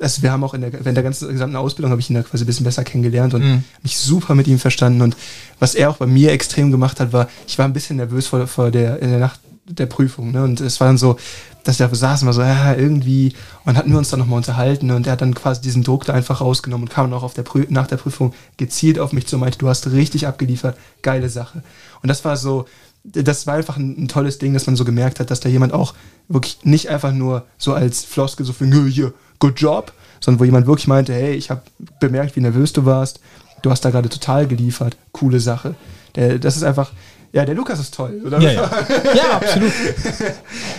also 0.00 0.22
wir 0.22 0.32
haben 0.32 0.44
auch 0.44 0.54
in 0.54 0.62
der, 0.62 0.74
in 0.74 0.94
der 0.94 1.02
ganzen 1.02 1.28
gesamten 1.28 1.56
Ausbildung 1.56 1.90
habe 1.90 2.00
ich 2.00 2.10
ihn 2.10 2.14
da 2.14 2.22
quasi 2.22 2.44
ein 2.44 2.46
bisschen 2.46 2.64
besser 2.64 2.84
kennengelernt 2.84 3.34
und 3.34 3.64
mich 3.82 3.98
super 3.98 4.34
mit 4.34 4.48
ihm 4.48 4.58
verstanden. 4.58 5.02
Und 5.02 5.16
was 5.58 5.74
er 5.74 5.90
auch 5.90 5.96
bei 5.96 6.06
mir 6.06 6.32
extrem 6.32 6.70
gemacht 6.70 7.00
hat, 7.00 7.12
war, 7.12 7.28
ich 7.46 7.58
war 7.58 7.66
ein 7.66 7.72
bisschen 7.72 7.96
nervös 7.96 8.26
vor, 8.26 8.46
vor 8.46 8.70
der, 8.70 9.00
in 9.00 9.10
der 9.10 9.18
Nacht 9.18 9.40
der 9.66 9.86
Prüfung. 9.86 10.32
Ne? 10.32 10.42
Und 10.42 10.60
es 10.60 10.80
war 10.80 10.88
dann 10.88 10.98
so, 10.98 11.16
dass 11.64 11.78
wir 11.78 11.94
saßen 11.94 12.26
wir 12.26 12.32
so, 12.32 12.42
ja, 12.42 12.74
irgendwie, 12.74 13.34
und 13.64 13.76
hatten 13.76 13.90
wir 13.90 13.98
uns 13.98 14.08
dann 14.08 14.18
nochmal 14.18 14.38
unterhalten 14.38 14.90
und 14.90 15.06
er 15.06 15.12
hat 15.12 15.20
dann 15.20 15.34
quasi 15.34 15.60
diesen 15.60 15.82
Druck 15.82 16.04
da 16.04 16.14
einfach 16.14 16.40
rausgenommen 16.40 16.88
und 16.88 16.92
kam 16.92 17.10
dann 17.10 17.18
auch 17.18 17.22
auf 17.22 17.34
der 17.34 17.42
Prü 17.42 17.66
nach 17.68 17.86
der 17.86 17.98
Prüfung 17.98 18.32
gezielt 18.56 18.98
auf 18.98 19.12
mich 19.12 19.26
zu 19.26 19.36
und 19.36 19.40
meinte, 19.40 19.58
du 19.58 19.68
hast 19.68 19.90
richtig 19.90 20.26
abgeliefert, 20.26 20.76
geile 21.02 21.28
Sache. 21.28 21.62
Und 22.02 22.08
das 22.08 22.24
war 22.24 22.36
so, 22.36 22.66
das 23.04 23.46
war 23.46 23.54
einfach 23.54 23.76
ein, 23.76 24.04
ein, 24.04 24.08
tolles 24.08 24.38
Ding, 24.38 24.54
dass 24.54 24.66
man 24.66 24.76
so 24.76 24.84
gemerkt 24.84 25.20
hat, 25.20 25.30
dass 25.30 25.40
da 25.40 25.48
jemand 25.48 25.72
auch 25.72 25.94
wirklich 26.28 26.58
nicht 26.64 26.88
einfach 26.88 27.12
nur 27.12 27.46
so 27.58 27.72
als 27.72 28.04
Floskel 28.04 28.44
so 28.44 28.52
für, 28.52 28.66
hier, 28.86 29.12
good 29.40 29.60
job, 29.60 29.92
sondern 30.20 30.38
wo 30.38 30.44
jemand 30.44 30.66
wirklich 30.66 30.86
meinte, 30.86 31.12
hey, 31.12 31.34
ich 31.34 31.50
habe 31.50 31.62
bemerkt, 31.98 32.36
wie 32.36 32.40
nervös 32.40 32.72
du 32.72 32.84
warst, 32.84 33.20
du 33.62 33.70
hast 33.70 33.84
da 33.84 33.90
gerade 33.90 34.08
total 34.08 34.46
geliefert, 34.46 34.96
coole 35.10 35.40
Sache. 35.40 35.74
Der, 36.14 36.38
das 36.38 36.56
ist 36.56 36.62
einfach, 36.62 36.92
ja, 37.32 37.44
der 37.44 37.54
Lukas 37.54 37.80
ist 37.80 37.94
toll, 37.94 38.22
oder? 38.24 38.40
Ja, 38.40 38.52
ja. 38.52 38.70
ja 39.14 39.36
absolut. 39.36 39.72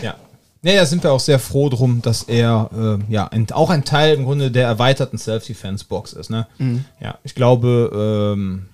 ja. 0.01 0.15
Naja, 0.63 0.85
sind 0.85 1.03
wir 1.03 1.11
auch 1.11 1.19
sehr 1.19 1.39
froh 1.39 1.69
drum, 1.69 2.03
dass 2.03 2.23
er 2.23 2.69
äh, 3.09 3.11
ja 3.11 3.27
ein, 3.27 3.51
auch 3.51 3.71
ein 3.71 3.83
Teil 3.83 4.15
im 4.15 4.25
Grunde 4.25 4.51
der 4.51 4.67
erweiterten 4.67 5.17
Self-Defense-Box 5.17 6.13
ist. 6.13 6.29
Ne? 6.29 6.45
Mhm. 6.59 6.85
Ja, 6.99 7.17
ich 7.23 7.33
glaube, 7.33 8.35
ähm, 8.35 8.67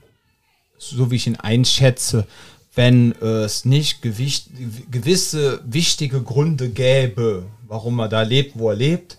so 0.78 1.12
wie 1.12 1.16
ich 1.16 1.28
ihn 1.28 1.38
einschätze, 1.38 2.28
wenn 2.76 3.14
äh, 3.22 3.44
es 3.44 3.64
nicht 3.64 4.02
gewicht, 4.02 4.50
gewisse 4.92 5.62
wichtige 5.66 6.22
Gründe 6.22 6.70
gäbe, 6.70 7.46
warum 7.66 8.00
er 8.00 8.10
da 8.10 8.22
lebt, 8.22 8.60
wo 8.60 8.70
er 8.70 8.76
lebt, 8.76 9.18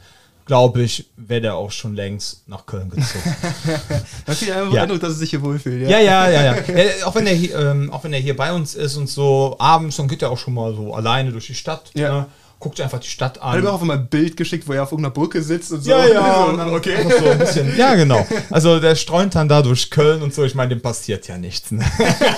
glaube 0.48 0.82
ich, 0.82 1.04
wäre 1.16 1.42
der 1.42 1.54
auch 1.54 1.70
schon 1.70 1.94
längst 1.94 2.48
nach 2.48 2.64
Köln 2.64 2.88
gezogen. 2.88 3.36
da 4.26 4.34
kriege 4.34 4.56
einfach 4.56 4.72
ja. 4.72 4.82
Eindruck, 4.82 5.00
dass 5.00 5.10
er 5.10 5.16
sich 5.16 5.30
hier 5.30 5.42
wohlfühlt. 5.42 5.82
Ja, 5.82 6.00
ja, 6.00 6.28
ja, 6.28 6.30
ja. 6.30 6.56
ja. 6.56 6.78
ja 6.78 7.06
auch, 7.06 7.14
wenn 7.14 7.26
er 7.26 7.34
hier, 7.34 7.54
ähm, 7.56 7.92
auch 7.92 8.02
wenn 8.02 8.14
er 8.14 8.18
hier 8.18 8.34
bei 8.34 8.52
uns 8.52 8.74
ist 8.74 8.96
und 8.96 9.08
so 9.08 9.56
abends, 9.58 9.96
dann 9.96 10.08
geht 10.08 10.22
er 10.22 10.30
auch 10.30 10.38
schon 10.38 10.54
mal 10.54 10.74
so 10.74 10.94
alleine 10.94 11.32
durch 11.32 11.46
die 11.46 11.54
Stadt. 11.54 11.90
Ja. 11.94 12.12
Ne? 12.12 12.26
Guckt 12.60 12.80
einfach 12.80 12.98
die 12.98 13.08
Stadt 13.08 13.40
an. 13.40 13.52
Hat 13.52 13.62
mir 13.62 13.72
auch 13.72 13.80
mal 13.82 13.98
ein 13.98 14.08
Bild 14.08 14.36
geschickt, 14.36 14.66
wo 14.66 14.72
er 14.72 14.82
auf 14.82 14.90
irgendeiner 14.90 15.14
Brücke 15.14 15.42
sitzt 15.42 15.72
und 15.72 15.82
so. 15.82 15.90
Ja, 15.90 16.06
ja. 16.06 16.44
und 16.44 16.58
dann, 16.58 16.74
okay. 16.74 16.96
So 17.08 17.30
ein 17.30 17.38
bisschen, 17.38 17.76
ja, 17.76 17.94
genau. 17.94 18.26
Also 18.50 18.80
der 18.80 18.96
streunt 18.96 19.34
dann 19.34 19.48
da 19.48 19.62
durch 19.62 19.90
Köln 19.90 20.22
und 20.22 20.34
so. 20.34 20.44
Ich 20.44 20.54
meine, 20.54 20.70
dem 20.70 20.80
passiert 20.80 21.28
ja 21.28 21.38
nichts. 21.38 21.70
Ne? 21.70 21.84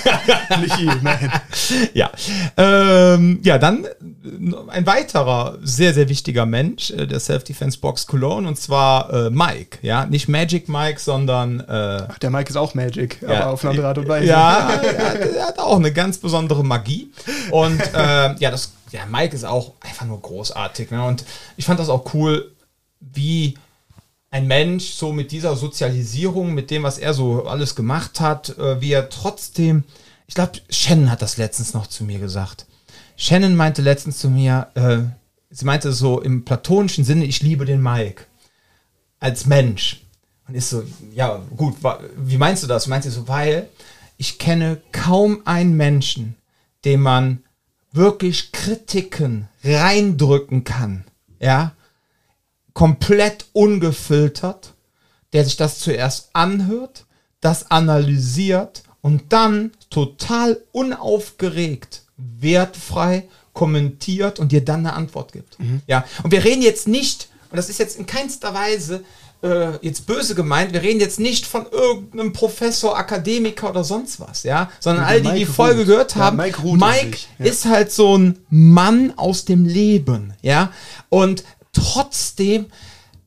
Nicht 0.60 0.78
ihm, 0.78 1.00
nein. 1.02 1.32
Ja. 1.94 2.10
Ähm, 2.56 3.40
ja, 3.42 3.58
dann 3.58 3.86
ein 4.68 4.86
weiterer 4.86 5.58
sehr, 5.62 5.94
sehr 5.94 6.08
wichtiger 6.08 6.44
Mensch 6.44 6.90
äh, 6.90 7.06
der 7.06 7.20
Self-Defense-Box 7.20 8.06
Cologne 8.06 8.46
und 8.46 8.58
zwar 8.58 9.12
äh, 9.12 9.30
Mike. 9.30 9.78
Ja, 9.82 10.04
nicht 10.04 10.28
Magic 10.28 10.68
Mike, 10.68 11.00
sondern. 11.00 11.60
Äh, 11.60 12.06
Ach, 12.08 12.18
der 12.18 12.30
Mike 12.30 12.50
ist 12.50 12.56
auch 12.56 12.74
Magic, 12.74 13.22
ja, 13.22 13.42
aber 13.42 13.52
auf 13.52 13.64
eine 13.64 13.70
andere 13.70 13.88
Art 13.88 13.98
und 13.98 14.08
Weise. 14.08 14.26
Ja, 14.26 14.80
ja, 14.82 15.14
der 15.14 15.46
hat 15.46 15.58
auch 15.58 15.76
eine 15.76 15.92
ganz 15.92 16.18
besondere 16.18 16.64
Magie. 16.64 17.10
Und 17.50 17.80
äh, 17.94 18.34
ja, 18.38 18.50
das 18.50 18.72
ja, 18.92 19.06
Mike 19.06 19.34
ist 19.34 19.44
auch 19.44 19.74
einfach 19.80 20.06
nur 20.06 20.20
großartig. 20.20 20.90
Ne? 20.90 21.04
Und 21.04 21.24
ich 21.56 21.64
fand 21.64 21.80
das 21.80 21.88
auch 21.88 22.14
cool, 22.14 22.52
wie 23.00 23.56
ein 24.30 24.46
Mensch 24.46 24.90
so 24.90 25.12
mit 25.12 25.32
dieser 25.32 25.56
Sozialisierung, 25.56 26.54
mit 26.54 26.70
dem, 26.70 26.82
was 26.82 26.98
er 26.98 27.14
so 27.14 27.46
alles 27.46 27.74
gemacht 27.74 28.20
hat, 28.20 28.56
äh, 28.58 28.80
wie 28.80 28.92
er 28.92 29.08
trotzdem, 29.08 29.84
ich 30.26 30.34
glaube, 30.34 30.52
Shannon 30.68 31.10
hat 31.10 31.22
das 31.22 31.36
letztens 31.36 31.74
noch 31.74 31.86
zu 31.86 32.04
mir 32.04 32.18
gesagt. 32.18 32.66
Shannon 33.16 33.56
meinte 33.56 33.82
letztens 33.82 34.18
zu 34.18 34.30
mir, 34.30 34.68
äh, 34.74 34.98
sie 35.50 35.64
meinte 35.64 35.92
so 35.92 36.20
im 36.20 36.44
platonischen 36.44 37.04
Sinne, 37.04 37.24
ich 37.24 37.42
liebe 37.42 37.64
den 37.64 37.82
Mike 37.82 38.24
als 39.18 39.46
Mensch. 39.46 40.02
Und 40.46 40.54
ist 40.54 40.70
so, 40.70 40.82
ja, 41.12 41.40
gut, 41.56 41.76
wie 42.16 42.38
meinst 42.38 42.62
du 42.62 42.66
das? 42.66 42.86
Meinst 42.86 43.06
du 43.06 43.12
so, 43.12 43.28
weil 43.28 43.68
ich 44.16 44.38
kenne 44.38 44.80
kaum 44.92 45.42
einen 45.44 45.76
Menschen, 45.76 46.36
dem 46.84 47.02
man 47.02 47.42
wirklich 47.92 48.52
Kritiken 48.52 49.48
reindrücken 49.64 50.64
kann, 50.64 51.04
ja, 51.40 51.72
komplett 52.72 53.46
ungefiltert, 53.52 54.74
der 55.32 55.44
sich 55.44 55.56
das 55.56 55.78
zuerst 55.80 56.30
anhört, 56.32 57.06
das 57.40 57.70
analysiert 57.70 58.82
und 59.00 59.32
dann 59.32 59.72
total 59.88 60.60
unaufgeregt, 60.72 62.02
wertfrei 62.16 63.28
kommentiert 63.52 64.38
und 64.38 64.52
dir 64.52 64.64
dann 64.64 64.80
eine 64.80 64.94
Antwort 64.94 65.32
gibt. 65.32 65.58
Mhm. 65.58 65.82
Ja, 65.86 66.04
und 66.22 66.30
wir 66.30 66.44
reden 66.44 66.62
jetzt 66.62 66.86
nicht, 66.86 67.28
und 67.50 67.56
das 67.56 67.68
ist 67.68 67.78
jetzt 67.78 67.98
in 67.98 68.06
keinster 68.06 68.54
Weise 68.54 69.04
äh, 69.42 69.72
jetzt 69.80 70.06
böse 70.06 70.34
gemeint, 70.34 70.72
wir 70.72 70.82
reden 70.82 71.00
jetzt 71.00 71.20
nicht 71.20 71.46
von 71.46 71.66
irgendeinem 71.70 72.32
Professor, 72.32 72.96
Akademiker 72.96 73.70
oder 73.70 73.84
sonst 73.84 74.20
was, 74.20 74.42
ja, 74.42 74.70
sondern 74.80 75.04
all 75.04 75.20
die, 75.22 75.32
die 75.32 75.46
Folge 75.46 75.86
gehört 75.86 76.16
haben. 76.16 76.38
Ja, 76.38 76.44
Mike, 76.44 76.62
Mike 76.62 77.18
ja. 77.38 77.46
ist 77.46 77.64
halt 77.64 77.92
so 77.92 78.16
ein 78.16 78.38
Mann 78.50 79.14
aus 79.16 79.44
dem 79.44 79.64
Leben, 79.64 80.34
ja, 80.42 80.72
und 81.08 81.44
trotzdem 81.72 82.66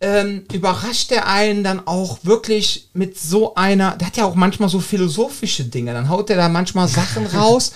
ähm, 0.02 0.44
überrascht 0.52 1.12
er 1.14 1.28
einen 1.28 1.64
dann 1.64 1.88
auch 1.88 2.20
wirklich 2.24 2.90
mit 2.94 3.18
so 3.18 3.56
einer, 3.56 3.96
der 3.96 4.08
hat 4.08 4.18
ja 4.18 4.26
auch 4.26 4.36
manchmal 4.36 4.68
so 4.68 4.82
philosophische 4.82 5.64
Dinge, 5.64 5.94
dann 5.94 6.10
haut 6.10 6.30
er 6.30 6.36
da 6.36 6.50
manchmal 6.50 6.88
Sachen 6.90 7.26
raus 7.34 7.72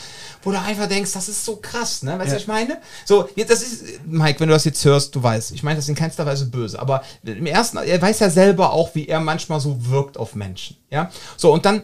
wo 0.48 0.52
du 0.52 0.62
einfach 0.62 0.88
denkst, 0.88 1.12
das 1.12 1.28
ist 1.28 1.44
so 1.44 1.58
krass, 1.58 2.04
ne? 2.04 2.18
Weißt 2.18 2.28
du, 2.28 2.30
ja. 2.30 2.36
was 2.36 2.42
ich 2.44 2.48
meine? 2.48 2.78
So, 3.04 3.28
jetzt, 3.36 3.52
das 3.52 3.64
ist, 3.64 4.06
Mike, 4.06 4.40
wenn 4.40 4.48
du 4.48 4.54
das 4.54 4.64
jetzt 4.64 4.84
hörst, 4.86 5.14
du 5.14 5.22
weißt, 5.22 5.52
ich 5.52 5.62
meine 5.62 5.76
das 5.76 5.90
in 5.90 5.96
keinster 5.96 6.26
Weise 6.26 6.46
böse, 6.46 6.80
aber 6.80 7.04
im 7.24 7.46
ersten, 7.46 7.76
er 7.76 8.02
weiß 8.02 8.20
ja 8.20 8.30
selber 8.30 8.72
auch, 8.72 8.96
wie 8.96 9.10
er 9.10 9.20
manchmal 9.20 9.60
so 9.60 9.90
wirkt 9.90 10.18
auf 10.18 10.36
Menschen, 10.36 10.78
ja? 10.90 11.12
So, 11.36 11.52
und 11.52 11.66
dann, 11.66 11.82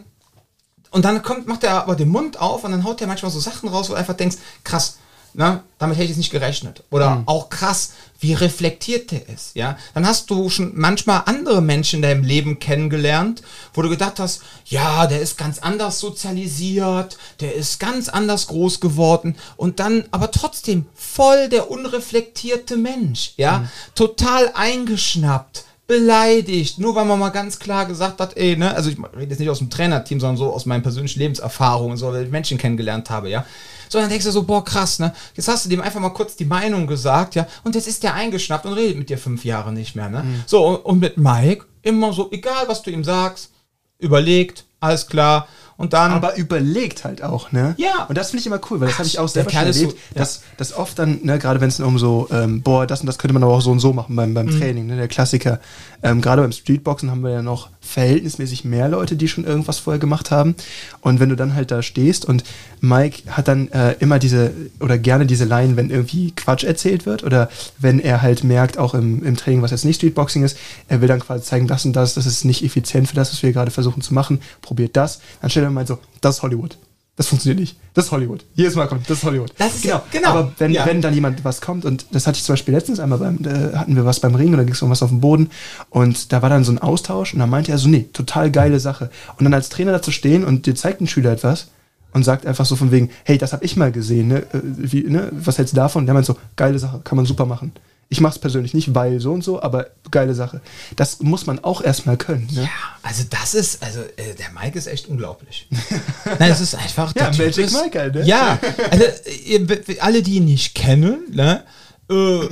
und 0.92 1.04
dann 1.04 1.20
kommt, 1.22 1.46
macht 1.46 1.62
er 1.62 1.74
aber 1.82 1.94
den 1.94 2.08
Mund 2.08 2.40
auf 2.40 2.64
und 2.64 2.70
dann 2.70 2.84
haut 2.84 3.02
er 3.02 3.06
manchmal 3.06 3.30
so 3.30 3.38
Sachen 3.38 3.68
raus, 3.68 3.90
wo 3.90 3.92
du 3.92 3.98
einfach 3.98 4.14
denkst, 4.14 4.38
krass, 4.64 4.96
na, 5.34 5.64
damit 5.78 5.96
hätte 5.96 6.04
ich 6.04 6.10
jetzt 6.10 6.18
nicht 6.18 6.30
gerechnet. 6.30 6.84
Oder 6.90 7.16
mhm. 7.16 7.28
auch 7.28 7.50
krass, 7.50 7.92
wie 8.20 8.32
reflektiert 8.32 9.10
der 9.10 9.28
ist. 9.28 9.54
Ja, 9.54 9.76
dann 9.92 10.06
hast 10.06 10.30
du 10.30 10.48
schon 10.48 10.72
manchmal 10.74 11.22
andere 11.26 11.60
Menschen 11.60 11.96
in 11.96 12.02
deinem 12.02 12.22
Leben 12.22 12.60
kennengelernt, 12.60 13.42
wo 13.74 13.82
du 13.82 13.90
gedacht 13.90 14.20
hast, 14.20 14.42
ja, 14.64 15.06
der 15.06 15.20
ist 15.20 15.36
ganz 15.36 15.58
anders 15.58 15.98
sozialisiert, 15.98 17.18
der 17.40 17.54
ist 17.54 17.80
ganz 17.80 18.08
anders 18.08 18.46
groß 18.46 18.80
geworden 18.80 19.36
und 19.56 19.80
dann 19.80 20.04
aber 20.12 20.30
trotzdem 20.30 20.86
voll 20.94 21.48
der 21.48 21.70
unreflektierte 21.70 22.76
Mensch. 22.76 23.32
Ja, 23.36 23.58
mhm. 23.58 23.68
total 23.94 24.52
eingeschnappt 24.54 25.64
beleidigt, 25.86 26.78
nur 26.78 26.94
weil 26.94 27.04
man 27.04 27.18
mal 27.18 27.28
ganz 27.28 27.58
klar 27.58 27.84
gesagt 27.86 28.20
hat, 28.20 28.36
ey, 28.36 28.56
ne, 28.56 28.74
also 28.74 28.88
ich 28.88 28.96
rede 28.98 29.30
jetzt 29.30 29.38
nicht 29.38 29.50
aus 29.50 29.58
dem 29.58 29.68
Trainerteam, 29.68 30.18
sondern 30.18 30.38
so 30.38 30.52
aus 30.52 30.64
meinen 30.64 30.82
persönlichen 30.82 31.18
Lebenserfahrungen, 31.18 31.96
so, 31.96 32.12
weil 32.12 32.24
ich 32.24 32.30
Menschen 32.30 32.56
kennengelernt 32.56 33.10
habe, 33.10 33.28
ja. 33.28 33.44
So, 33.90 33.98
dann 33.98 34.08
denkst 34.08 34.24
du 34.24 34.30
so, 34.30 34.44
boah, 34.44 34.64
krass, 34.64 34.98
ne? 34.98 35.12
Jetzt 35.34 35.48
hast 35.48 35.66
du 35.66 35.68
dem 35.68 35.82
einfach 35.82 36.00
mal 36.00 36.10
kurz 36.10 36.36
die 36.36 36.46
Meinung 36.46 36.86
gesagt, 36.86 37.34
ja, 37.34 37.46
und 37.64 37.74
jetzt 37.74 37.86
ist 37.86 38.02
der 38.02 38.14
eingeschnappt 38.14 38.64
und 38.64 38.72
redet 38.72 38.96
mit 38.96 39.10
dir 39.10 39.18
fünf 39.18 39.44
Jahre 39.44 39.72
nicht 39.72 39.94
mehr, 39.94 40.08
ne? 40.08 40.22
Mhm. 40.22 40.42
So, 40.46 40.66
und, 40.66 40.76
und 40.76 40.98
mit 41.00 41.18
Mike 41.18 41.66
immer 41.82 42.12
so, 42.14 42.30
egal 42.32 42.66
was 42.66 42.82
du 42.82 42.90
ihm 42.90 43.04
sagst, 43.04 43.50
überlegt, 43.98 44.64
alles 44.80 45.06
klar, 45.06 45.48
und 45.76 45.92
dann. 45.92 46.12
Aber 46.12 46.36
überlegt 46.36 47.04
halt 47.04 47.22
auch, 47.22 47.52
ne? 47.52 47.74
Ja. 47.78 48.04
Und 48.08 48.16
das 48.16 48.30
finde 48.30 48.40
ich 48.40 48.46
immer 48.46 48.60
cool, 48.70 48.80
weil 48.80 48.88
das 48.88 48.98
habe 48.98 49.06
ich 49.06 49.18
auch 49.18 49.28
selber 49.28 49.50
schon 49.50 49.60
erlebt, 49.60 49.76
so, 49.76 49.86
ja. 49.86 49.94
dass, 50.14 50.42
dass 50.56 50.72
oft 50.74 50.98
dann, 50.98 51.20
ne, 51.22 51.38
gerade 51.38 51.60
wenn 51.60 51.68
es 51.68 51.80
um 51.80 51.98
so, 51.98 52.28
ähm, 52.30 52.62
boah, 52.62 52.86
das 52.86 53.00
und 53.00 53.06
das 53.06 53.18
könnte 53.18 53.34
man 53.34 53.42
aber 53.42 53.52
auch 53.52 53.60
so 53.60 53.70
und 53.70 53.80
so 53.80 53.92
machen 53.92 54.16
beim, 54.16 54.34
beim 54.34 54.46
mhm. 54.46 54.58
Training, 54.58 54.86
ne, 54.86 54.96
der 54.96 55.08
Klassiker. 55.08 55.60
Ähm, 56.02 56.20
gerade 56.20 56.42
beim 56.42 56.52
Streetboxen 56.52 57.10
haben 57.10 57.22
wir 57.22 57.30
ja 57.30 57.42
noch 57.42 57.70
verhältnismäßig 57.84 58.64
mehr 58.64 58.88
Leute, 58.88 59.16
die 59.16 59.28
schon 59.28 59.44
irgendwas 59.44 59.78
vorher 59.78 60.00
gemacht 60.00 60.30
haben. 60.30 60.54
Und 61.00 61.20
wenn 61.20 61.28
du 61.28 61.36
dann 61.36 61.54
halt 61.54 61.70
da 61.70 61.82
stehst 61.82 62.24
und 62.24 62.44
Mike 62.80 63.30
hat 63.30 63.48
dann 63.48 63.68
äh, 63.68 63.92
immer 64.00 64.18
diese, 64.18 64.52
oder 64.80 64.98
gerne 64.98 65.26
diese 65.26 65.44
Line, 65.44 65.76
wenn 65.76 65.90
irgendwie 65.90 66.32
Quatsch 66.32 66.64
erzählt 66.64 67.06
wird 67.06 67.22
oder 67.22 67.48
wenn 67.78 68.00
er 68.00 68.22
halt 68.22 68.44
merkt, 68.44 68.78
auch 68.78 68.94
im, 68.94 69.24
im 69.24 69.36
Training, 69.36 69.62
was 69.62 69.70
jetzt 69.70 69.84
nicht 69.84 69.96
Streetboxing 69.96 70.42
ist, 70.42 70.56
er 70.88 71.00
will 71.00 71.08
dann 71.08 71.20
quasi 71.20 71.44
zeigen, 71.44 71.66
das 71.66 71.84
und 71.84 71.94
das, 71.94 72.14
das 72.14 72.26
ist 72.26 72.44
nicht 72.44 72.64
effizient 72.64 73.08
für 73.08 73.14
das, 73.14 73.32
was 73.32 73.42
wir 73.42 73.52
gerade 73.52 73.70
versuchen 73.70 74.02
zu 74.02 74.14
machen, 74.14 74.40
probiert 74.62 74.96
das. 74.96 75.20
Dann 75.40 75.50
stellt 75.50 75.66
er 75.66 75.70
mal 75.70 75.86
so, 75.86 75.98
das 76.20 76.36
ist 76.36 76.42
Hollywood. 76.42 76.76
Das 77.16 77.28
funktioniert 77.28 77.60
nicht. 77.60 77.76
Das 77.94 78.06
ist 78.06 78.10
Hollywood. 78.10 78.44
Jedes 78.54 78.74
Mal 78.74 78.88
kommt, 78.88 79.08
das 79.08 79.18
ist 79.18 79.24
Hollywood. 79.24 79.52
Das 79.56 79.76
ist 79.76 79.82
genau. 79.82 80.02
genau. 80.10 80.30
Aber 80.30 80.52
wenn, 80.58 80.72
ja. 80.72 80.84
wenn 80.84 81.00
dann 81.00 81.14
jemand 81.14 81.44
was 81.44 81.60
kommt, 81.60 81.84
und 81.84 82.06
das 82.10 82.26
hatte 82.26 82.38
ich 82.38 82.44
zum 82.44 82.54
Beispiel 82.54 82.74
letztens 82.74 82.98
einmal 82.98 83.20
beim, 83.20 83.38
äh, 83.44 83.76
hatten 83.76 83.94
wir 83.94 84.04
was 84.04 84.18
beim 84.18 84.34
Ring 84.34 84.48
und 84.48 84.56
da 84.56 84.64
ging 84.64 84.74
es 84.74 84.82
um 84.82 84.90
was 84.90 85.02
auf 85.02 85.10
dem 85.10 85.20
Boden 85.20 85.50
und 85.90 86.32
da 86.32 86.42
war 86.42 86.50
dann 86.50 86.64
so 86.64 86.72
ein 86.72 86.78
Austausch 86.78 87.32
und 87.32 87.38
dann 87.38 87.50
meinte 87.50 87.70
er 87.70 87.78
so, 87.78 87.88
nee, 87.88 88.08
total 88.12 88.50
geile 88.50 88.80
Sache. 88.80 89.10
Und 89.38 89.44
dann 89.44 89.54
als 89.54 89.68
Trainer 89.68 89.92
dazu 89.92 90.10
stehen 90.10 90.44
und 90.44 90.66
dir 90.66 90.74
zeigt 90.74 91.00
ein 91.00 91.06
Schüler 91.06 91.30
etwas 91.30 91.68
und 92.12 92.24
sagt 92.24 92.46
einfach 92.46 92.66
so 92.66 92.74
von 92.74 92.90
wegen, 92.90 93.10
hey, 93.22 93.38
das 93.38 93.52
habe 93.52 93.64
ich 93.64 93.76
mal 93.76 93.92
gesehen, 93.92 94.28
ne? 94.28 94.38
Äh, 94.52 94.60
wie, 94.62 95.02
ne? 95.04 95.28
Was 95.30 95.58
hältst 95.58 95.72
du 95.72 95.76
davon? 95.76 96.02
Und 96.02 96.06
der 96.06 96.14
meint 96.14 96.26
so, 96.26 96.36
geile 96.56 96.80
Sache, 96.80 97.00
kann 97.04 97.14
man 97.14 97.26
super 97.26 97.46
machen. 97.46 97.72
Ich 98.08 98.20
mache 98.20 98.34
es 98.34 98.38
persönlich 98.38 98.74
nicht, 98.74 98.94
weil 98.94 99.20
so 99.20 99.32
und 99.32 99.42
so, 99.42 99.62
aber 99.62 99.88
geile 100.10 100.34
Sache. 100.34 100.60
Das 100.96 101.20
muss 101.20 101.46
man 101.46 101.62
auch 101.64 101.82
erstmal 101.82 102.16
können. 102.16 102.48
Ne? 102.52 102.62
Ja, 102.62 102.68
also 103.02 103.24
das 103.28 103.54
ist, 103.54 103.82
also 103.82 104.00
äh, 104.00 104.34
der 104.38 104.50
Mike 104.52 104.78
ist 104.78 104.86
echt 104.86 105.08
unglaublich. 105.08 105.68
Nein, 106.38 106.50
es 106.50 106.60
ist 106.60 106.74
einfach. 106.74 107.14
ja, 107.16 107.30
Magic 107.30 107.66
ist, 107.66 107.72
Mike, 107.72 107.98
halt, 107.98 108.14
ne? 108.14 108.24
Ja, 108.24 108.58
also 108.90 109.04
ihr, 109.44 109.66
alle, 110.00 110.22
die 110.22 110.36
ihn 110.36 110.44
nicht 110.44 110.74
kennen, 110.74 111.24
ne? 111.32 111.64
Äh, 112.10 112.48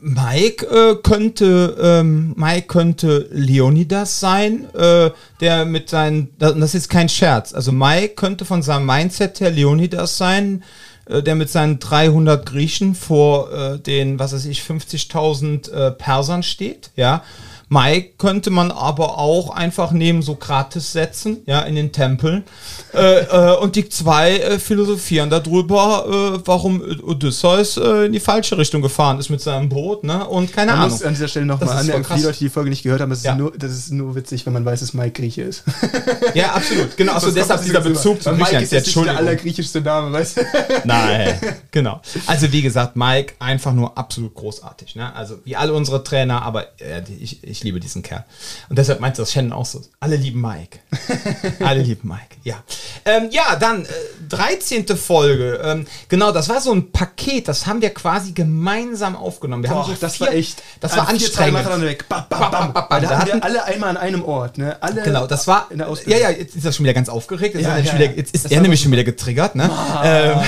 Mike 0.00 0.66
äh, 0.66 0.96
könnte 1.02 1.76
ähm, 1.80 2.34
Mike 2.36 2.66
könnte 2.66 3.28
Leonidas 3.30 4.20
sein, 4.20 4.72
äh, 4.74 5.10
der 5.40 5.64
mit 5.64 5.88
seinen, 5.88 6.36
das 6.38 6.74
ist 6.74 6.88
kein 6.88 7.08
Scherz. 7.08 7.54
Also 7.54 7.72
Mike 7.72 8.14
könnte 8.14 8.44
von 8.44 8.62
seinem 8.62 8.86
Mindset 8.86 9.40
her 9.40 9.50
Leonidas 9.50 10.16
sein, 10.16 10.62
der 11.08 11.34
mit 11.34 11.50
seinen 11.50 11.78
300 11.78 12.44
Griechen 12.44 12.94
vor 12.94 13.52
äh, 13.52 13.78
den, 13.78 14.18
was 14.18 14.32
weiß 14.32 14.44
ich, 14.46 14.60
50.000 14.60 15.70
äh, 15.70 15.90
Persern 15.92 16.42
steht, 16.42 16.90
ja. 16.96 17.22
Mike 17.70 18.14
könnte 18.18 18.50
man 18.50 18.70
aber 18.70 19.18
auch 19.18 19.50
einfach 19.50 19.90
neben 19.92 20.22
Sokrates 20.22 20.92
setzen, 20.92 21.42
ja, 21.46 21.60
in 21.60 21.74
den 21.74 21.92
Tempeln. 21.92 22.44
Äh, 22.94 23.20
äh, 23.20 23.56
und 23.58 23.76
die 23.76 23.88
zwei 23.88 24.38
äh, 24.38 24.58
philosophieren 24.58 25.28
darüber, 25.30 26.06
äh, 26.36 26.40
warum 26.46 26.80
Odysseus 27.02 27.76
äh, 27.76 28.06
in 28.06 28.12
die 28.12 28.20
falsche 28.20 28.56
Richtung 28.56 28.80
gefahren 28.80 29.18
ist 29.18 29.28
mit 29.28 29.40
seinem 29.42 29.68
Boot, 29.68 30.04
ne? 30.04 30.26
Und 30.26 30.52
keine 30.52 30.70
Man 30.72 30.80
Ahnung. 30.80 30.92
muss 30.92 31.02
an 31.02 31.12
dieser 31.14 31.28
Stelle 31.28 31.46
nochmal 31.46 31.68
ist 31.74 31.80
anmerken, 31.82 32.04
für 32.04 32.14
die. 32.14 32.22
Leute, 32.22 32.38
die 32.38 32.44
die 32.44 32.50
Folge 32.50 32.70
nicht 32.70 32.82
gehört 32.82 33.00
haben, 33.02 33.10
das 33.10 33.18
ist, 33.18 33.24
Ja. 33.26 33.34
nur, 33.34 33.52
das 33.56 33.72
ist 33.72 33.92
nur 33.92 34.14
witzig, 34.14 34.46
wenn 34.46 34.52
man 34.54 34.64
weiß, 34.64 34.80
dass 34.80 34.94
Mike 34.94 35.20
Grieche 35.20 35.42
ist. 35.42 35.64
Ja, 36.34 36.52
absolut. 36.52 36.96
Genau, 36.96 37.14
also 37.14 37.30
deshalb 37.30 37.62
dieser 37.64 37.80
Bezug 37.80 38.22
zu 38.22 38.32
Mike 38.32 38.56
ist 38.58 38.72
jetzt 38.72 38.86
nicht 38.94 39.06
der 39.06 39.16
allergriechischste 39.16 39.80
Name, 39.80 40.12
weißt 40.12 40.36
du? 40.36 40.40
Nein, 40.84 41.38
genau. 41.70 42.00
Also 42.26 42.52
wie 42.52 42.62
gesagt, 42.62 42.96
Mike 42.96 43.34
einfach 43.38 43.72
nur 43.72 43.96
absolut 43.96 44.34
großartig. 44.34 44.94
Ne? 44.96 45.14
Also 45.14 45.38
wie 45.44 45.56
alle 45.56 45.72
unsere 45.72 46.04
Trainer, 46.04 46.42
aber 46.42 46.64
äh, 46.80 47.02
die- 47.02 47.14
ich, 47.22 47.42
ich 47.58 47.64
liebe 47.64 47.80
diesen 47.80 48.02
Kerl. 48.02 48.24
Und 48.68 48.78
deshalb 48.78 49.00
meinte 49.00 49.20
das 49.22 49.32
Shannon 49.32 49.52
auch 49.52 49.66
so. 49.66 49.82
Alle 50.00 50.16
lieben 50.16 50.40
Mike. 50.40 50.78
alle 51.64 51.82
lieben 51.82 52.08
Mike, 52.08 52.36
ja. 52.44 52.62
Ähm, 53.04 53.28
ja, 53.30 53.56
dann 53.56 53.84
äh, 53.84 53.88
13. 54.28 54.86
Folge. 54.96 55.60
Ähm, 55.62 55.86
genau, 56.08 56.30
das 56.32 56.48
war 56.48 56.60
so 56.60 56.72
ein 56.72 56.92
Paket, 56.92 57.48
das 57.48 57.66
haben 57.66 57.82
wir 57.82 57.90
quasi 57.90 58.32
gemeinsam 58.32 59.16
aufgenommen. 59.16 59.64
Wir 59.64 59.70
Boah, 59.70 59.86
haben 59.88 59.94
so 59.94 60.00
das 60.00 60.16
vier- 60.16 60.26
war 60.28 60.34
echt. 60.34 60.62
Das 60.80 60.96
war 60.96 61.08
anstrengend. 61.08 61.80
weg. 61.82 62.04
Bam, 62.08 62.24
bam, 62.28 62.40
Bam, 62.40 62.50
bam. 62.72 62.72
bam, 62.72 62.86
Da 62.88 63.00
da 63.00 63.18
hatten 63.18 63.26
wir 63.38 63.44
alle 63.44 63.64
einmal 63.64 63.90
an 63.90 63.96
einem 63.96 64.24
Ort, 64.24 64.58
ne? 64.58 64.76
Alle 64.80 65.02
Genau, 65.02 65.26
das 65.26 65.46
war. 65.46 65.66
in 65.70 65.78
der 65.78 65.86
Ja, 65.88 65.92
Ausbildung. 65.92 66.22
ja, 66.22 66.30
jetzt 66.30 66.54
ist 66.56 66.64
er 66.64 66.72
schon 66.72 66.84
wieder 66.84 66.94
ganz 66.94 67.08
aufgeregt. 67.08 67.54
Jetzt, 67.54 67.64
Ja, 67.64 67.76
ist, 67.76 67.86
er 67.88 67.94
ja, 67.94 67.98
wieder, 68.06 68.16
jetzt 68.16 68.34
ist 68.34 68.50
er 68.50 68.60
nämlich 68.60 68.80
schon 68.82 68.92
wieder 68.92 69.04
getriggert, 69.04 69.54
ne? 69.56 69.68
ähm, 70.04 70.38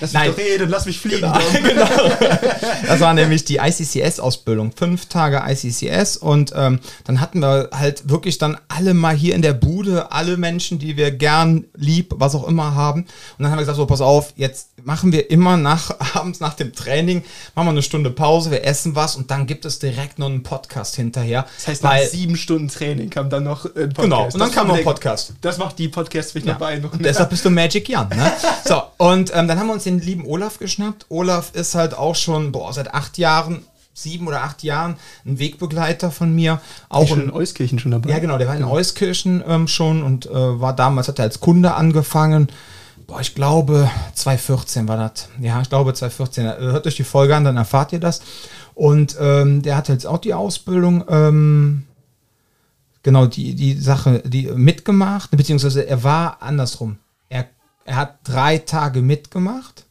Lass 0.00 0.12
mich 0.12 0.12
nein. 0.12 0.30
doch 0.30 0.38
reden, 0.38 0.68
lass 0.70 0.86
mich 0.86 0.98
fliegen. 1.00 1.32
genau. 1.62 1.88
Das 2.86 3.00
war 3.00 3.14
nämlich 3.14 3.44
die 3.44 3.56
ICCS-Ausbildung. 3.56 4.72
Fünf 4.76 5.06
Tage 5.06 5.42
ICCS. 5.46 6.16
Und 6.16 6.51
ähm, 6.56 6.80
dann 7.04 7.20
hatten 7.20 7.40
wir 7.40 7.70
halt 7.72 8.08
wirklich 8.08 8.38
dann 8.38 8.58
alle 8.68 8.94
mal 8.94 9.14
hier 9.14 9.34
in 9.34 9.42
der 9.42 9.52
Bude, 9.52 10.12
alle 10.12 10.36
Menschen, 10.36 10.78
die 10.78 10.96
wir 10.96 11.10
gern 11.10 11.64
lieb, 11.76 12.12
was 12.16 12.34
auch 12.34 12.46
immer 12.46 12.74
haben. 12.74 13.02
Und 13.02 13.08
dann 13.38 13.50
haben 13.50 13.58
wir 13.58 13.62
gesagt, 13.62 13.76
so, 13.76 13.86
pass 13.86 14.00
auf, 14.00 14.32
jetzt 14.36 14.68
machen 14.84 15.12
wir 15.12 15.30
immer 15.30 15.56
nach, 15.56 15.94
abends 16.14 16.40
nach 16.40 16.54
dem 16.54 16.72
Training, 16.74 17.22
machen 17.54 17.66
wir 17.66 17.70
eine 17.70 17.82
Stunde 17.82 18.10
Pause, 18.10 18.50
wir 18.50 18.64
essen 18.64 18.94
was 18.94 19.16
und 19.16 19.30
dann 19.30 19.46
gibt 19.46 19.64
es 19.64 19.78
direkt 19.78 20.18
noch 20.18 20.26
einen 20.26 20.42
Podcast 20.42 20.96
hinterher. 20.96 21.46
Das 21.56 21.68
heißt, 21.68 21.82
nach 21.82 21.98
sieben 22.00 22.36
Stunden 22.36 22.68
Training 22.68 23.10
kam 23.10 23.30
dann 23.30 23.44
noch 23.44 23.64
ein 23.64 23.90
Podcast. 23.90 24.02
Genau, 24.02 24.24
und 24.24 24.34
dann 24.34 24.40
Das 24.40 24.52
kam 24.52 24.68
noch 24.68 24.76
ein 24.76 24.84
Podcast. 24.84 25.34
Das 25.40 25.58
macht 25.58 25.78
die 25.78 25.88
Podcasts 25.88 26.32
vielleicht 26.32 26.46
Ja. 26.46 26.52
noch 26.54 26.60
beeindruckend. 26.60 27.04
Deshalb 27.04 27.30
bist 27.30 27.44
du 27.44 27.50
Magic 27.50 27.88
Jan. 27.88 28.08
Ne? 28.08 28.32
So, 28.64 28.82
und 28.98 29.30
ähm, 29.34 29.48
dann 29.48 29.58
haben 29.58 29.66
wir 29.68 29.74
uns 29.74 29.84
den 29.84 30.00
lieben 30.00 30.26
Olaf 30.26 30.58
geschnappt. 30.58 31.06
Olaf 31.08 31.50
ist 31.54 31.74
halt 31.74 31.94
auch 31.94 32.14
schon, 32.14 32.52
boah, 32.52 32.72
seit 32.72 32.92
acht 32.94 33.18
Jahren, 33.18 33.64
sieben 33.94 34.26
oder 34.26 34.42
acht 34.42 34.62
Jahren, 34.62 34.96
ein 35.26 35.38
Wegbegleiter 35.38 36.10
von 36.10 36.34
mir. 36.34 36.60
Auch 36.88 37.06
schon 37.08 37.20
ein, 37.20 37.24
in 37.24 37.30
Euskirchen 37.30 37.78
schon 37.78 37.90
dabei. 37.90 38.10
ja, 38.10 38.18
genau, 38.18 38.38
der 38.38 38.48
war 38.48 38.56
in 38.56 38.64
Euskirchen 38.64 39.42
ähm, 39.46 39.68
schon 39.68 40.02
und 40.02 40.26
äh, 40.26 40.32
war 40.32 40.74
damals, 40.74 41.08
hat 41.08 41.18
er 41.18 41.24
als 41.24 41.40
Kunde 41.40 41.74
angefangen. 41.74 42.48
Boah, 43.06 43.20
ich 43.20 43.34
glaube, 43.34 43.90
2014 44.14 44.88
war 44.88 44.96
das. 44.96 45.28
Ja, 45.40 45.60
ich 45.60 45.68
glaube 45.68 45.92
2014. 45.92 46.46
Äh, 46.46 46.56
Hört 46.58 46.86
euch 46.86 46.96
die 46.96 47.04
Folge 47.04 47.36
an, 47.36 47.44
dann 47.44 47.56
erfahrt 47.56 47.92
ihr 47.92 48.00
das. 48.00 48.22
Und 48.74 49.16
ähm, 49.20 49.62
der 49.62 49.76
hat 49.76 49.88
jetzt 49.88 50.06
auch 50.06 50.18
die 50.18 50.32
Ausbildung, 50.32 51.04
ähm, 51.08 51.82
genau, 53.02 53.26
die, 53.26 53.54
die 53.54 53.74
Sache, 53.74 54.22
die 54.24 54.46
mitgemacht, 54.46 55.30
beziehungsweise 55.32 55.86
er 55.86 56.02
war 56.02 56.40
andersrum. 56.40 56.98
Er, 57.28 57.46
er 57.84 57.96
hat 57.96 58.18
drei 58.24 58.58
Tage 58.58 59.02
mitgemacht. 59.02 59.84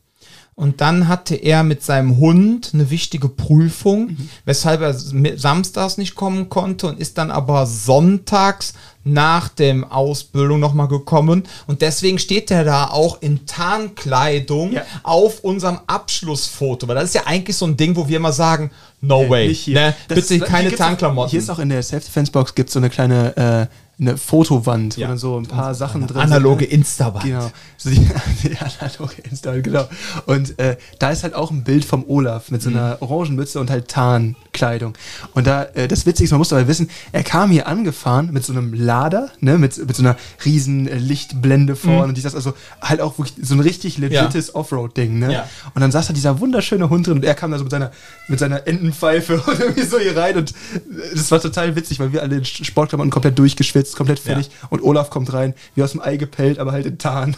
Und 0.54 0.82
dann 0.82 1.08
hatte 1.08 1.36
er 1.36 1.64
mit 1.64 1.82
seinem 1.84 2.18
Hund 2.18 2.72
eine 2.74 2.90
wichtige 2.92 3.30
Prüfung, 3.30 4.16
weshalb 4.46 4.82
er 4.82 4.94
samstags 4.94 5.98
nicht 5.98 6.14
kommen 6.14 6.50
konnte 6.50 6.88
und 6.88 7.00
ist 7.00 7.18
dann 7.18 7.32
aber 7.32 7.66
sonntags 7.66 8.74
nach 9.04 9.48
dem 9.48 9.84
Ausbildung 9.84 10.60
nochmal 10.60 10.88
gekommen. 10.88 11.44
Und 11.66 11.82
deswegen 11.82 12.20
steht 12.20 12.52
er 12.52 12.64
da 12.64 12.86
auch 12.92 13.22
in 13.22 13.48
Tarnkleidung 13.48 14.74
Ja. 14.74 14.84
auf 15.04 15.40
unserem 15.40 15.80
Abschlussfoto. 15.88 16.88
Weil 16.88 16.96
das 16.96 17.06
ist 17.06 17.16
ja 17.16 17.24
eigentlich 17.26 17.56
so 17.58 17.66
ein 17.66 17.78
Ding, 17.78 17.96
wo 17.96 18.08
wir 18.08 18.18
immer 18.18 18.34
sagen, 18.34 18.70
no 19.02 19.28
way. 19.30 19.48
Nicht 19.48 19.62
hier. 19.62 19.74
Ne? 19.80 19.96
Bitte 20.08 20.22
hier 20.36 20.40
keine 20.46 20.70
auch- 20.70 20.76
Tarnklamotten. 20.76 21.32
Hier 21.32 21.40
ist 21.40 21.50
auch 21.50 21.60
in 21.60 21.70
der 21.70 21.82
Self-Defense-Box 21.82 22.54
gibt 22.56 22.70
so 22.70 22.78
eine 22.80 22.90
kleine 22.90 23.68
äh, 23.70 23.76
eine 24.02 24.18
Fotowand, 24.18 24.98
Ja. 24.98 25.06
wo 25.08 25.12
dann 25.12 25.18
so 25.20 25.38
ein 25.38 25.46
paar 25.46 25.76
Sachen 25.76 26.08
drin 26.08 26.18
Analoge 26.22 26.66
sind. 26.66 26.74
Insta-Wand. 26.74 27.24
Genau. 27.24 27.52
So 27.78 27.90
die, 27.92 28.00
die 28.44 28.58
analoge 28.58 29.22
Insta, 29.30 29.56
genau. 29.60 29.88
Und 30.26 30.58
äh, 30.60 30.78
da 31.00 31.12
ist 31.12 31.22
halt 31.24 31.36
auch 31.36 31.52
ein 31.52 31.64
Bild 31.64 31.86
vom 31.86 32.04
Olaf 32.08 32.50
mit 32.52 32.62
so 32.64 32.70
Mhm. 32.72 32.78
einer 32.78 32.98
orangen 33.02 33.36
Mütze 33.36 33.60
und 33.60 33.70
halt 33.70 33.88
Tarnkleidung. 33.90 34.94
Und 35.34 35.48
da, 35.48 35.64
äh, 35.76 35.88
das 35.88 36.06
Witzige 36.06 36.26
ist, 36.26 36.32
man 36.32 36.40
muss 36.40 36.50
dabei 36.50 36.68
wissen, 36.68 36.90
er 37.12 37.24
kam 37.24 37.52
hier 37.52 37.68
angefahren 37.68 38.32
mit 38.32 38.44
so 38.44 38.54
einem 38.54 38.74
Lader, 38.74 39.30
ne, 39.40 39.58
mit, 39.58 39.78
mit 39.78 39.96
so 39.96 40.02
einer 40.04 40.16
riesen 40.46 40.88
äh, 40.88 40.98
Lichtblende 40.98 41.76
vorne 41.76 42.06
und 42.10 42.18
dieses, 42.18 42.34
also 42.36 42.54
halt 42.82 43.02
auch 43.02 43.18
wirklich 43.20 43.46
so 43.48 43.54
ein 43.54 43.60
richtig 43.60 43.98
legites 43.98 44.56
Offroad-Ding, 44.56 45.20
ne? 45.20 45.26
Mhm. 45.28 45.32
Ja. 45.32 45.50
Und 45.76 45.82
dann 45.82 45.92
saß 45.92 46.08
da 46.08 46.14
dieser 46.14 46.40
wunderschöne 46.40 46.90
Hund 46.90 47.08
drin 47.08 47.18
und 47.18 47.26
er 47.26 47.36
kam 47.36 47.52
da 47.52 47.58
so 47.58 47.64
mit 47.66 47.72
seiner, 47.72 47.92
mit 48.28 48.40
seiner 48.40 48.68
Entenpfeife 48.68 49.42
und 49.48 49.60
irgendwie 49.60 49.84
so 49.84 50.00
hier 50.00 50.18
rein 50.18 50.38
und 50.38 50.52
äh, 50.52 51.16
das 51.16 51.30
war 51.32 51.40
total 51.40 51.76
witzig, 51.76 52.00
weil 52.00 52.12
wir 52.14 52.22
alle 52.24 52.38
in 52.38 52.46
Sportklamotten 52.46 53.12
komplett 53.12 53.38
durchgeschwitzt, 53.38 53.91
komplett 53.96 54.20
fertig 54.20 54.50
und 54.70 54.82
Olaf 54.82 55.10
kommt 55.10 55.32
rein, 55.34 55.54
wie 55.76 55.84
aus 55.84 55.92
dem 55.92 56.02
Ei 56.02 56.18
gepellt, 56.18 56.60
aber 56.60 56.72
halt 56.72 56.86
in 56.86 56.98
Tarn. 56.98 57.36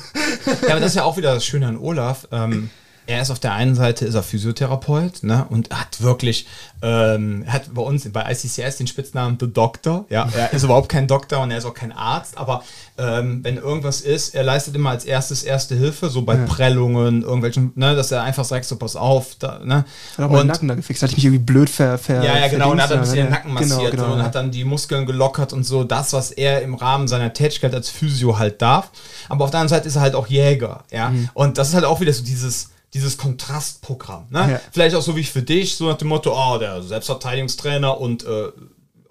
Ja, 0.64 0.72
aber 0.72 0.80
das 0.80 0.90
ist 0.90 0.96
ja 0.96 1.04
auch 1.04 1.18
wieder 1.18 1.34
das 1.34 1.46
Schöne 1.46 1.68
an 1.68 1.78
Olaf. 1.78 2.28
Ähm, 2.32 2.70
er 3.06 3.22
ist 3.22 3.32
auf 3.32 3.40
der 3.40 3.54
einen 3.54 3.76
Seite 3.76 4.06
ist 4.06 4.16
er 4.16 4.24
Physiotherapeut, 4.24 5.24
ne, 5.24 5.46
und 5.50 5.70
hat 5.72 6.02
wirklich, 6.02 6.48
ähm, 6.82 7.44
hat 7.48 7.74
bei 7.74 7.82
uns 7.82 8.10
bei 8.12 8.32
ICCS 8.32 8.78
den 8.78 8.88
Spitznamen 8.88 9.38
The 9.40 9.52
Doctor. 9.52 10.06
Ja, 10.10 10.28
er 10.34 10.54
ist 10.54 10.64
überhaupt 10.64 10.90
kein 10.90 11.08
Doktor 11.08 11.42
und 11.42 11.52
er 11.52 11.58
ist 11.58 11.66
auch 11.66 11.74
kein 11.74 11.92
Arzt, 11.92 12.38
aber 12.38 12.64
ähm, 12.98 13.44
wenn 13.44 13.58
irgendwas 13.58 14.02
ist, 14.02 14.36
er 14.36 14.44
leistet 14.44 14.76
immer 14.76 14.92
als 14.92 15.06
erstes 15.06 15.44
Erste 15.44 15.76
Hilfe, 15.76 16.10
so 16.10 16.22
bei 16.22 16.36
Prellungen, 16.36 17.24
irgendwelchen, 17.24 17.72
ne, 17.76 17.96
dass 17.96 18.12
er 18.12 18.22
einfach 18.22 18.46
sagt, 18.46 18.66
so 18.66 18.76
pass 18.76 18.96
auf, 18.96 19.36
da, 19.40 19.60
ne. 19.64 19.86
Hat 20.18 20.26
auch 20.26 20.30
meinen 20.30 20.48
Nacken 20.48 20.68
da 20.68 20.76
gefixt, 20.76 21.02
hatte 21.02 21.12
ich 21.12 21.18
mich 21.18 21.26
irgendwie 21.26 21.44
blöd 21.44 21.70
ver... 21.70 21.98
ver 21.98 22.24
Ja, 22.24 22.38
ja, 22.38 22.48
genau. 22.48 22.72
Und 22.72 22.82
hat 22.82 22.92
dann 22.92 23.00
ein 23.00 23.02
bisschen 23.02 23.26
den 23.26 23.34
verdingst, 23.34 23.46
Nacken 23.46 23.50
ja, 23.50 23.62
ne? 23.62 23.68
massiert 23.68 23.92
Genau, 23.92 24.04
so, 24.04 24.10
und 24.10 24.14
genau, 24.18 24.26
hat 24.26 24.36
dann 24.36 24.52
die 24.52 24.64
Muskeln 24.64 25.06
gelockert 25.06 25.54
und 25.54 25.64
so. 25.64 25.84
Das, 25.84 26.14
was 26.14 26.32
er 26.32 26.62
im 26.62 26.76
Rahmen 26.76 27.08
seiner 27.08 27.34
Tätigkeit 27.34 27.74
als 27.74 27.90
Physio 27.90 28.38
halt 28.38 28.62
darf. 28.62 28.92
Aber 29.30 29.46
auf 29.46 29.52
der 29.52 29.62
anderen 29.62 29.78
Seite 29.78 29.88
ist 29.88 29.96
er 29.96 30.02
halt 30.02 30.16
auch 30.16 30.28
Jäger. 30.28 30.84
Ja. 30.92 31.10
Mhm. 31.10 31.30
Und 31.34 31.58
das 31.58 31.70
ist 31.70 31.74
halt 31.74 31.86
auch 31.86 32.00
wieder 32.00 32.14
so 32.14 32.24
dieses, 32.24 32.70
dieses 32.94 33.18
Kontrastprogramm. 33.18 34.28
Ne? 34.30 34.52
Ja. 34.52 34.60
Vielleicht 34.72 34.96
auch 34.96 35.02
so 35.02 35.16
wie 35.16 35.24
für 35.24 35.42
dich, 35.42 35.76
so 35.76 35.88
nach 35.88 35.98
dem 35.98 36.10
Motto, 36.10 36.32
oh, 36.36 36.58
der 36.60 36.82
Selbstverteidigungstrainer 36.84 38.00
und 38.00 38.24
äh, 38.24 38.50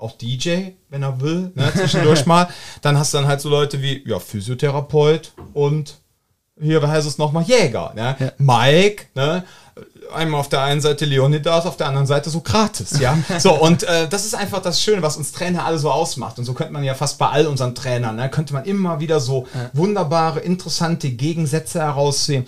auch 0.02 0.16
DJ, 0.16 0.72
wenn 0.88 1.02
er 1.02 1.20
will, 1.20 1.52
ne, 1.54 1.72
zwischendurch 1.74 2.26
mal. 2.26 2.48
Dann 2.80 2.98
hast 2.98 3.14
du 3.14 3.18
dann 3.18 3.26
halt 3.26 3.40
so 3.40 3.48
Leute 3.48 3.80
wie, 3.82 4.02
ja, 4.06 4.18
Physiotherapeut 4.18 5.32
und 5.54 5.98
hier 6.60 6.86
heißt 6.86 7.06
es 7.06 7.18
nochmal 7.18 7.44
Jäger. 7.44 7.92
Ne? 7.94 8.16
Ja. 8.18 8.32
Mike, 8.38 9.06
ne? 9.14 9.44
einmal 10.14 10.40
auf 10.40 10.48
der 10.48 10.62
einen 10.62 10.80
Seite 10.80 11.04
Leonidas, 11.04 11.66
auf 11.66 11.76
der 11.76 11.86
anderen 11.88 12.06
Seite 12.06 12.30
Sokrates, 12.30 12.98
ja. 13.00 13.16
So, 13.38 13.54
und 13.54 13.82
äh, 13.84 14.08
das 14.08 14.24
ist 14.24 14.34
einfach 14.34 14.60
das 14.60 14.80
Schöne, 14.82 15.02
was 15.02 15.16
uns 15.16 15.32
Trainer 15.32 15.64
alle 15.64 15.78
so 15.78 15.90
ausmacht. 15.90 16.38
Und 16.38 16.44
so 16.44 16.52
könnte 16.52 16.72
man 16.72 16.84
ja 16.84 16.94
fast 16.94 17.18
bei 17.18 17.28
all 17.28 17.46
unseren 17.46 17.74
Trainern, 17.74 18.16
ne, 18.16 18.28
könnte 18.28 18.52
man 18.52 18.64
immer 18.64 19.00
wieder 19.00 19.20
so 19.20 19.46
wunderbare, 19.72 20.40
interessante 20.40 21.10
Gegensätze 21.10 21.80
heraussehen 21.80 22.46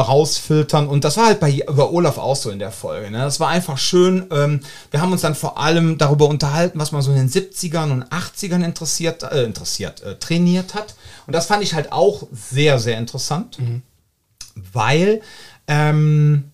rausfiltern 0.00 0.86
und 0.88 1.04
das 1.04 1.16
war 1.16 1.26
halt 1.26 1.40
bei, 1.40 1.64
bei 1.66 1.82
Olaf 1.82 2.18
auch 2.18 2.36
so 2.36 2.50
in 2.50 2.58
der 2.58 2.72
Folge. 2.72 3.10
Ne? 3.10 3.18
Das 3.18 3.40
war 3.40 3.48
einfach 3.48 3.78
schön. 3.78 4.26
Ähm, 4.30 4.60
wir 4.90 5.00
haben 5.00 5.12
uns 5.12 5.20
dann 5.20 5.34
vor 5.34 5.58
allem 5.58 5.98
darüber 5.98 6.28
unterhalten, 6.28 6.78
was 6.78 6.92
man 6.92 7.02
so 7.02 7.12
in 7.12 7.16
den 7.16 7.30
70ern 7.30 7.92
und 7.92 8.04
80ern 8.04 8.64
interessiert, 8.64 9.22
äh, 9.22 9.44
interessiert, 9.44 10.02
äh, 10.02 10.16
trainiert 10.16 10.74
hat. 10.74 10.94
Und 11.26 11.34
das 11.34 11.46
fand 11.46 11.62
ich 11.62 11.74
halt 11.74 11.92
auch 11.92 12.26
sehr, 12.32 12.78
sehr 12.78 12.98
interessant, 12.98 13.58
weil 14.72 15.22
ähm, 15.68 16.50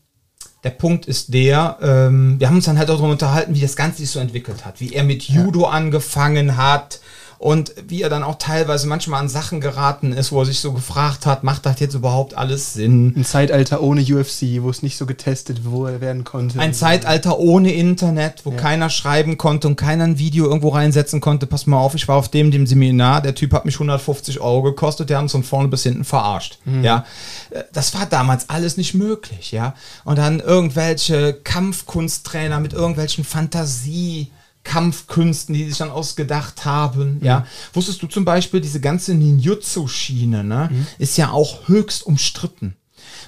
der 0.63 0.71
Punkt 0.71 1.07
ist 1.07 1.33
der, 1.33 1.79
ähm, 1.81 2.39
wir 2.39 2.49
haben 2.49 2.57
uns 2.57 2.67
dann 2.67 2.79
halt 2.79 2.91
auch 2.91 2.97
darüber 2.97 3.13
unterhalten, 3.13 3.55
wie 3.55 3.61
das 3.61 3.77
Ganze 3.77 3.99
sich 3.99 4.11
so 4.11 4.21
entwickelt 4.21 4.65
hat, 4.65 4.81
wie 4.81 4.93
er 4.93 5.05
mit 5.05 5.23
Judo 5.23 5.65
angefangen 5.65 6.57
hat 6.57 7.01
und 7.43 7.73
wie 7.89 8.03
er 8.03 8.11
dann 8.11 8.23
auch 8.23 8.37
teilweise 8.37 8.87
manchmal 8.87 9.19
an 9.19 9.31
Sachen 9.31 9.63
geraten 9.63 10.13
ist, 10.13 10.31
wo 10.31 10.41
er 10.41 10.45
sich 10.45 10.61
so 10.61 10.73
gefragt 10.75 11.25
hat, 11.25 11.43
macht 11.43 11.65
das 11.65 11.81
jetzt 11.81 11.95
überhaupt 11.95 12.37
alles 12.37 12.75
Sinn? 12.75 13.15
Ein 13.17 13.25
Zeitalter 13.25 13.81
ohne 13.83 14.03
UFC, 14.03 14.61
wo 14.61 14.69
es 14.69 14.83
nicht 14.83 14.99
so 14.99 15.07
getestet 15.07 15.63
wo 15.65 15.87
er 15.87 16.03
werden 16.03 16.25
konnte. 16.25 16.61
Ein 16.61 16.75
Zeitalter 16.75 17.39
ohne 17.39 17.73
Internet, 17.73 18.45
wo 18.45 18.51
Ja. 18.51 18.59
keiner 18.59 18.91
schreiben 18.91 19.39
konnte 19.39 19.69
und 19.69 19.77
keiner 19.77 20.05
ein 20.05 20.19
Video 20.19 20.45
irgendwo 20.45 20.69
reinsetzen 20.69 21.23
konnte. 21.23 21.47
Pass 21.47 21.67
mal 21.67 21.79
auf, 21.79 21.95
ich 21.95 22.07
war 22.09 22.17
auf 22.17 22.29
dem, 22.29 22.51
dem 22.51 22.67
Seminar, 22.67 23.23
der 23.23 23.35
Typ 23.35 23.55
hat 23.55 23.65
mich 23.65 23.77
150 23.77 24.39
Euro 24.43 24.61
gekostet, 24.61 25.09
der 25.09 25.17
hat 25.17 25.23
uns 25.23 25.33
von 25.33 25.43
vorne 25.43 25.69
bis 25.69 25.83
hinten 25.85 26.05
verarscht. 26.05 26.59
Ja, 26.83 27.07
Äh, 27.49 27.63
das 27.73 27.95
war 27.95 28.05
damals 28.05 28.51
alles 28.51 28.77
nicht 28.77 28.93
möglich, 28.93 29.51
ja. 29.51 29.75
Und 30.05 30.19
dann 30.19 30.41
irgendwelche 30.41 31.33
Kampfkunsttrainer 31.43 32.61
mit 32.61 32.75
irgendwelchen 32.75 33.25
Fantasie. 33.25 34.31
Kampfkünsten, 34.71 35.53
die 35.55 35.65
sich 35.69 35.79
dann 35.79 35.91
ausgedacht 35.91 36.65
haben, 36.65 37.19
ja. 37.23 37.45
Wusstest 37.73 38.01
du 38.03 38.07
zum 38.07 38.25
Beispiel, 38.25 38.61
diese 38.61 38.81
ganze 38.81 39.15
Ninjutsu-Schiene, 39.15 40.45
ne, 40.45 40.71
ist 40.99 41.19
ja 41.19 41.31
auch 41.33 41.67
höchst 41.67 42.07
umstritten. 42.07 42.77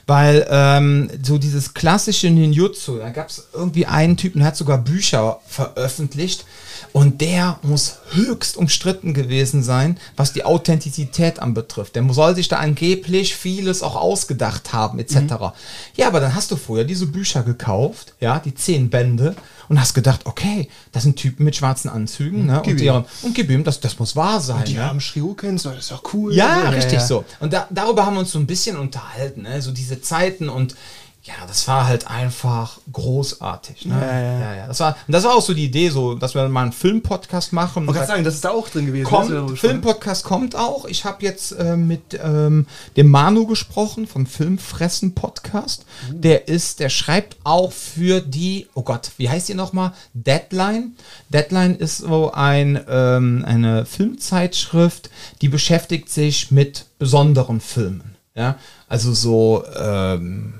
weil 0.06 0.46
ähm, 0.50 1.10
so 1.22 1.38
dieses 1.38 1.74
klassische 1.74 2.30
Ninjutsu, 2.30 2.98
da 2.98 3.10
gab 3.10 3.28
es 3.28 3.48
irgendwie 3.52 3.86
einen 3.86 4.16
Typen, 4.16 4.38
der 4.38 4.48
hat 4.48 4.56
sogar 4.56 4.78
Bücher 4.78 5.40
veröffentlicht 5.46 6.44
und 6.92 7.20
der 7.20 7.58
muss 7.62 7.98
höchst 8.10 8.56
umstritten 8.56 9.14
gewesen 9.14 9.62
sein, 9.62 9.98
was 10.16 10.32
die 10.32 10.44
Authentizität 10.44 11.38
anbetrifft. 11.40 11.94
Der 11.96 12.04
soll 12.12 12.34
sich 12.34 12.48
da 12.48 12.56
angeblich 12.56 13.34
vieles 13.34 13.82
auch 13.82 13.96
ausgedacht 13.96 14.72
haben, 14.72 14.98
etc. 14.98 15.16
Mhm. 15.16 15.52
Ja, 15.96 16.06
aber 16.08 16.20
dann 16.20 16.34
hast 16.34 16.50
du 16.50 16.56
vorher 16.56 16.84
diese 16.84 17.06
Bücher 17.06 17.42
gekauft, 17.42 18.14
ja, 18.20 18.38
die 18.38 18.54
zehn 18.54 18.90
Bände, 18.90 19.34
und 19.68 19.80
hast 19.80 19.94
gedacht, 19.94 20.22
okay, 20.24 20.68
das 20.92 21.02
sind 21.02 21.16
Typen 21.16 21.44
mit 21.44 21.56
schwarzen 21.56 21.88
Anzügen, 21.88 22.46
ne? 22.46 22.62
Gib 22.64 22.74
und, 22.74 22.82
ihm. 22.82 23.04
und 23.22 23.34
gib 23.34 23.50
ihm, 23.50 23.64
das, 23.64 23.80
das 23.80 23.98
muss 23.98 24.16
wahr 24.16 24.40
sein. 24.40 24.58
Und 24.58 24.68
die 24.68 24.74
ne? 24.74 24.84
haben 24.84 25.00
Shuriken, 25.00 25.58
so, 25.58 25.70
das 25.70 25.80
ist 25.80 25.90
doch 25.90 26.02
cool. 26.12 26.34
Ja, 26.34 26.64
ja 26.64 26.68
richtig 26.70 26.94
ja. 26.94 27.06
so. 27.06 27.24
Und 27.40 27.52
da, 27.52 27.66
darüber 27.70 28.06
haben 28.06 28.14
wir 28.14 28.20
uns 28.20 28.32
so 28.32 28.38
ein 28.38 28.46
bisschen 28.46 28.76
unterhalten, 28.76 29.42
ne? 29.42 29.60
so 29.62 29.72
diese 29.72 30.00
Zeiten 30.00 30.48
und 30.48 30.74
ja, 31.24 31.34
das 31.46 31.68
war 31.68 31.86
halt 31.86 32.10
einfach 32.10 32.78
großartig. 32.92 33.86
Ne? 33.86 33.94
Ja, 33.94 34.20
ja. 34.20 34.54
ja, 34.56 34.66
Das, 34.66 34.80
war, 34.80 34.96
das 35.06 35.22
war 35.22 35.36
auch 35.36 35.42
so 35.42 35.54
die 35.54 35.66
Idee, 35.66 35.88
so, 35.88 36.16
dass 36.16 36.34
wir 36.34 36.48
mal 36.48 36.62
einen 36.62 36.72
Filmpodcast 36.72 37.52
machen. 37.52 37.86
Ich 37.88 37.94
kann 37.94 38.06
sagen, 38.08 38.24
das 38.24 38.34
ist 38.34 38.44
da 38.44 38.50
auch 38.50 38.68
drin 38.68 38.86
gewesen. 38.86 39.04
Kommt, 39.04 39.30
ja 39.30 39.46
Filmpodcast 39.46 40.24
kommt 40.24 40.56
auch. 40.56 40.84
Ich 40.84 41.04
habe 41.04 41.22
jetzt 41.22 41.52
äh, 41.52 41.76
mit 41.76 42.18
ähm, 42.20 42.66
dem 42.96 43.08
Manu 43.08 43.46
gesprochen 43.46 44.08
vom 44.08 44.26
Filmfressen 44.26 45.14
Podcast. 45.14 45.86
Der 46.10 46.48
ist, 46.48 46.80
der 46.80 46.88
schreibt 46.88 47.36
auch 47.44 47.70
für 47.70 48.20
die, 48.20 48.66
oh 48.74 48.82
Gott, 48.82 49.12
wie 49.16 49.30
heißt 49.30 49.48
die 49.48 49.54
nochmal? 49.54 49.92
Deadline. 50.14 50.96
Deadline 51.28 51.76
ist 51.76 51.98
so 51.98 52.32
ein, 52.32 52.84
ähm, 52.88 53.44
eine 53.46 53.86
Filmzeitschrift, 53.86 55.08
die 55.40 55.48
beschäftigt 55.48 56.10
sich 56.10 56.50
mit 56.50 56.86
besonderen 56.98 57.60
Filmen. 57.60 58.16
Ja, 58.34 58.56
also 58.88 59.12
so, 59.12 59.62
ähm, 59.76 60.54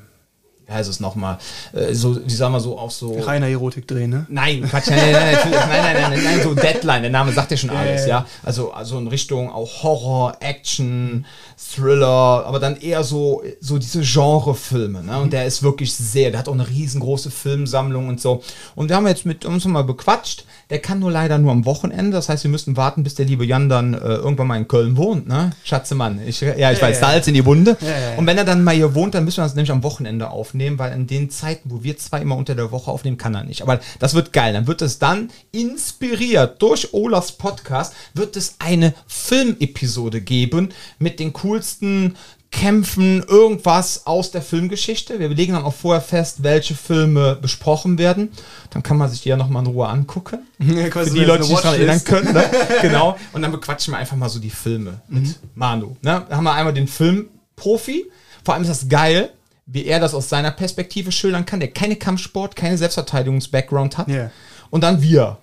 heißt 0.73 0.89
es 0.89 1.01
nochmal? 1.01 1.39
Äh, 1.73 1.95
so, 1.95 2.19
wie 2.25 2.31
sagen 2.31 2.55
wir 2.55 2.61
so, 2.61 2.79
auch 2.79 2.91
so. 2.91 3.19
Reiner 3.19 3.49
Erotik 3.49 3.87
drehen, 3.87 4.11
ne? 4.11 4.27
Nein, 4.29 4.63
Quatsch, 4.69 4.89
nein, 4.89 4.99
nein, 5.13 5.13
nein, 5.13 5.39
nein, 5.51 5.53
nein, 5.53 5.95
nein, 5.95 6.11
nein, 6.11 6.25
nein, 6.25 6.43
so 6.43 6.55
Deadline, 6.55 7.03
der 7.03 7.11
Name 7.11 7.33
sagt 7.33 7.51
ja 7.51 7.57
schon 7.57 7.71
alles, 7.71 8.03
ja. 8.03 8.09
ja. 8.09 8.27
Also, 8.43 8.73
also 8.73 8.99
in 8.99 9.09
Richtung 9.09 9.51
auch 9.51 9.83
Horror, 9.83 10.37
Action, 10.41 11.25
Thriller, 11.57 12.45
aber 12.47 12.59
dann 12.59 12.77
eher 12.77 13.05
so, 13.05 13.43
so 13.61 13.79
diese 13.79 14.01
Genrefilme, 14.01 15.03
ne? 15.03 15.19
Und 15.21 15.33
der 15.33 15.47
ist 15.47 15.63
wirklich 15.63 15.93
sehr, 15.95 16.31
der 16.31 16.41
hat 16.41 16.49
auch 16.49 16.55
eine 16.55 16.69
riesengroße 16.69 17.31
Filmsammlung 17.31 18.09
und 18.09 18.21
so. 18.21 18.43
Und 18.75 18.89
wir 18.89 18.97
haben 18.97 19.07
jetzt 19.07 19.27
mit 19.27 19.45
uns 19.45 19.65
mal 19.65 19.85
bequatscht. 19.85 20.45
Der 20.73 20.79
kann 20.79 21.01
nur 21.01 21.11
leider 21.11 21.37
nur 21.37 21.53
am 21.53 21.67
Wochenende, 21.67 22.13
das 22.13 22.31
heißt, 22.31 22.45
wir 22.45 22.51
müssen 22.51 22.79
warten, 22.79 23.05
bis 23.05 23.15
der 23.15 23.27
liebe 23.27 23.45
Jan 23.45 23.69
dann 23.69 23.93
äh, 23.93 23.99
irgendwann 23.99 24.47
mal 24.47 24.57
in 24.57 24.67
Köln 24.67 24.97
wohnt, 24.97 25.29
ne? 25.29 25.51
Schatzemann. 25.65 26.19
Ich, 26.27 26.41
ja, 26.41 26.73
ich 26.73 26.81
weiß, 26.81 26.99
ja. 26.99 27.09
Salz 27.09 27.27
in 27.27 27.35
die 27.35 27.45
Wunde. 27.45 27.77
Ja, 27.83 27.89
ja, 27.89 27.99
ja. 28.13 28.17
Und 28.17 28.27
wenn 28.27 28.39
er 28.39 28.47
dann 28.47 28.65
mal 28.65 28.75
hier 28.75 28.95
wohnt, 28.95 29.15
dann 29.15 29.27
müssen 29.27 29.37
wir 29.37 29.43
das 29.43 29.55
nämlich 29.55 29.71
am 29.71 29.83
Wochenende 29.83 30.31
aufnehmen, 30.31 30.79
weil 30.79 30.95
in 30.95 31.07
den 31.07 31.29
Zeiten, 31.29 31.71
wo 31.71 31.83
wir 31.83 31.99
zwei 31.99 32.23
immer 32.23 32.39
unter 32.39 32.55
der 32.55 32.73
Woche 32.73 32.91
aufnehmen, 32.91 33.19
kann 33.19 33.35
er 33.35 33.45
nicht. 33.45 33.61
Aber 33.61 33.81
das 33.99 34.15
wird 34.15 34.33
geil. 34.33 34.55
Dann 34.55 34.67
wird 34.67 34.81
es 34.81 34.99
dann 34.99 35.29
inspiriert 35.51 36.63
durch 36.63 36.95
Olafs 36.95 37.33
Podcast, 37.33 37.93
wird 38.15 38.39
es 38.39 38.55
eine 38.59 38.95
Filmepisode 39.07 40.23
geben 40.23 40.71
mit 40.99 41.21
den 41.21 41.35
coolsten 41.35 42.17
Kämpfen, 42.53 43.25
irgendwas 43.27 44.07
aus 44.07 44.31
der 44.31 44.43
Filmgeschichte. 44.43 45.19
Wir 45.19 45.29
legen 45.31 45.55
dann 45.55 45.65
auch 45.65 45.75
vorher 45.75 46.03
fest, 46.03 46.43
welche 46.43 46.75
Filme 46.75 47.35
besprochen 47.35 47.99
werden. 47.99 48.31
Dann 48.71 48.83
kann 48.83 48.99
man 48.99 49.11
sich 49.11 49.23
die 49.23 49.31
ja 49.31 49.37
nochmal 49.37 49.65
in 49.65 49.71
Ruhe 49.73 49.89
angucken. 49.89 50.41
Ja, 50.59 50.91
Für 50.91 51.11
die 51.11 51.25
Leute, 51.25 51.43
die 51.43 51.49
sich 51.49 51.59
daran 51.59 51.75
erinnern 51.75 52.05
können. 52.05 52.33
Ne? 52.33 52.45
Genau. 52.83 53.19
Und 53.33 53.43
dann 53.43 53.51
bequatschen 53.51 53.93
wir 53.93 53.99
einfach 53.99 54.17
mal 54.17 54.29
so 54.29 54.39
die 54.39 54.51
Filme 54.51 55.01
mit 55.09 55.41
Manu. 55.55 55.97
Ne? 56.03 56.25
Da 56.29 56.37
haben 56.37 56.45
wir 56.45 56.53
einmal 56.53 56.75
den 56.75 56.87
Filmprofi. 56.87 58.05
Vor 58.45 58.55
allem 58.55 58.63
ist 58.63 58.69
das 58.69 58.89
geil, 58.89 59.31
wie 59.67 59.87
er 59.87 59.99
das 59.99 60.15
aus 60.15 60.29
seiner 60.29 60.51
Perspektive 60.51 61.11
schildern 61.11 61.47
kann, 61.47 61.59
der 61.59 61.71
keine 61.71 61.97
Kampfsport, 61.97 62.55
keine 62.55 62.79
Selbstverteidigungs-Background 62.79 63.99
hat. 63.99 64.09
Ja. 64.09 64.31
Und 64.71 64.83
dann 64.85 65.03
wir. 65.03 65.39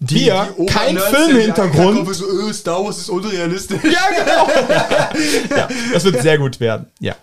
Wir, 0.00 0.54
kein 0.66 0.98
Filmhintergrund. 0.98 2.14
So, 2.14 2.26
öh, 2.26 2.52
Star 2.52 2.84
Wars 2.84 2.98
ist 2.98 3.08
unrealistisch. 3.08 3.82
Ja, 3.82 4.08
genau. 4.10 4.48
ja, 5.56 5.68
das 5.92 6.04
wird 6.04 6.22
sehr 6.22 6.38
gut 6.38 6.60
werden. 6.60 6.86
Ja. 7.00 7.16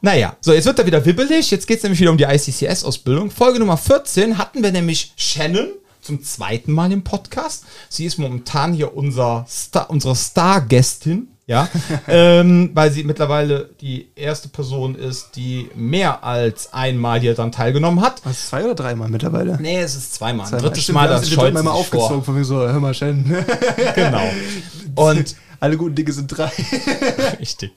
Naja, 0.00 0.36
so, 0.40 0.52
jetzt 0.52 0.66
wird 0.66 0.78
er 0.78 0.86
wieder 0.86 1.04
wibbelig. 1.04 1.50
Jetzt 1.50 1.66
geht 1.66 1.78
es 1.78 1.82
nämlich 1.82 2.00
wieder 2.00 2.10
um 2.10 2.18
die 2.18 2.24
ICCS-Ausbildung. 2.24 3.30
Folge 3.30 3.58
Nummer 3.58 3.76
14 3.76 4.38
hatten 4.38 4.62
wir 4.62 4.70
nämlich 4.70 5.12
Shannon 5.16 5.68
zum 6.00 6.22
zweiten 6.22 6.72
Mal 6.72 6.92
im 6.92 7.02
Podcast. 7.02 7.64
Sie 7.88 8.04
ist 8.04 8.18
momentan 8.18 8.72
hier 8.72 8.96
unser 8.96 9.44
Star, 9.48 9.90
unsere 9.90 10.14
Star-Gästin. 10.14 11.28
Ja, 11.48 11.68
ähm, 12.08 12.70
weil 12.74 12.90
sie 12.90 13.04
mittlerweile 13.04 13.70
die 13.80 14.08
erste 14.16 14.48
Person 14.48 14.96
ist, 14.96 15.36
die 15.36 15.70
mehr 15.76 16.24
als 16.24 16.72
einmal 16.72 17.20
hier 17.20 17.34
dran 17.34 17.52
teilgenommen 17.52 18.00
hat. 18.00 18.20
Was, 18.24 18.48
zwei 18.48 18.64
oder 18.64 18.74
dreimal 18.74 19.08
mittlerweile? 19.08 19.56
Nee, 19.60 19.78
es 19.78 19.94
ist 19.94 20.14
zweimal. 20.14 20.52
Ein 20.52 20.58
drittes 20.60 20.88
Mal, 20.88 21.06
das 21.06 21.30
scheut 21.30 21.54
mal 21.54 21.68
aufgezogen, 21.68 22.16
vor. 22.16 22.24
von 22.24 22.34
mir 22.34 22.44
so, 22.44 22.58
hör 22.58 22.80
mal, 22.80 22.94
Shen. 22.94 23.24
Genau. 23.94 24.28
Und 24.96 25.36
Alle 25.60 25.76
guten 25.76 25.94
Dinge 25.94 26.12
sind 26.12 26.26
drei. 26.28 26.50
Richtig. 27.40 27.72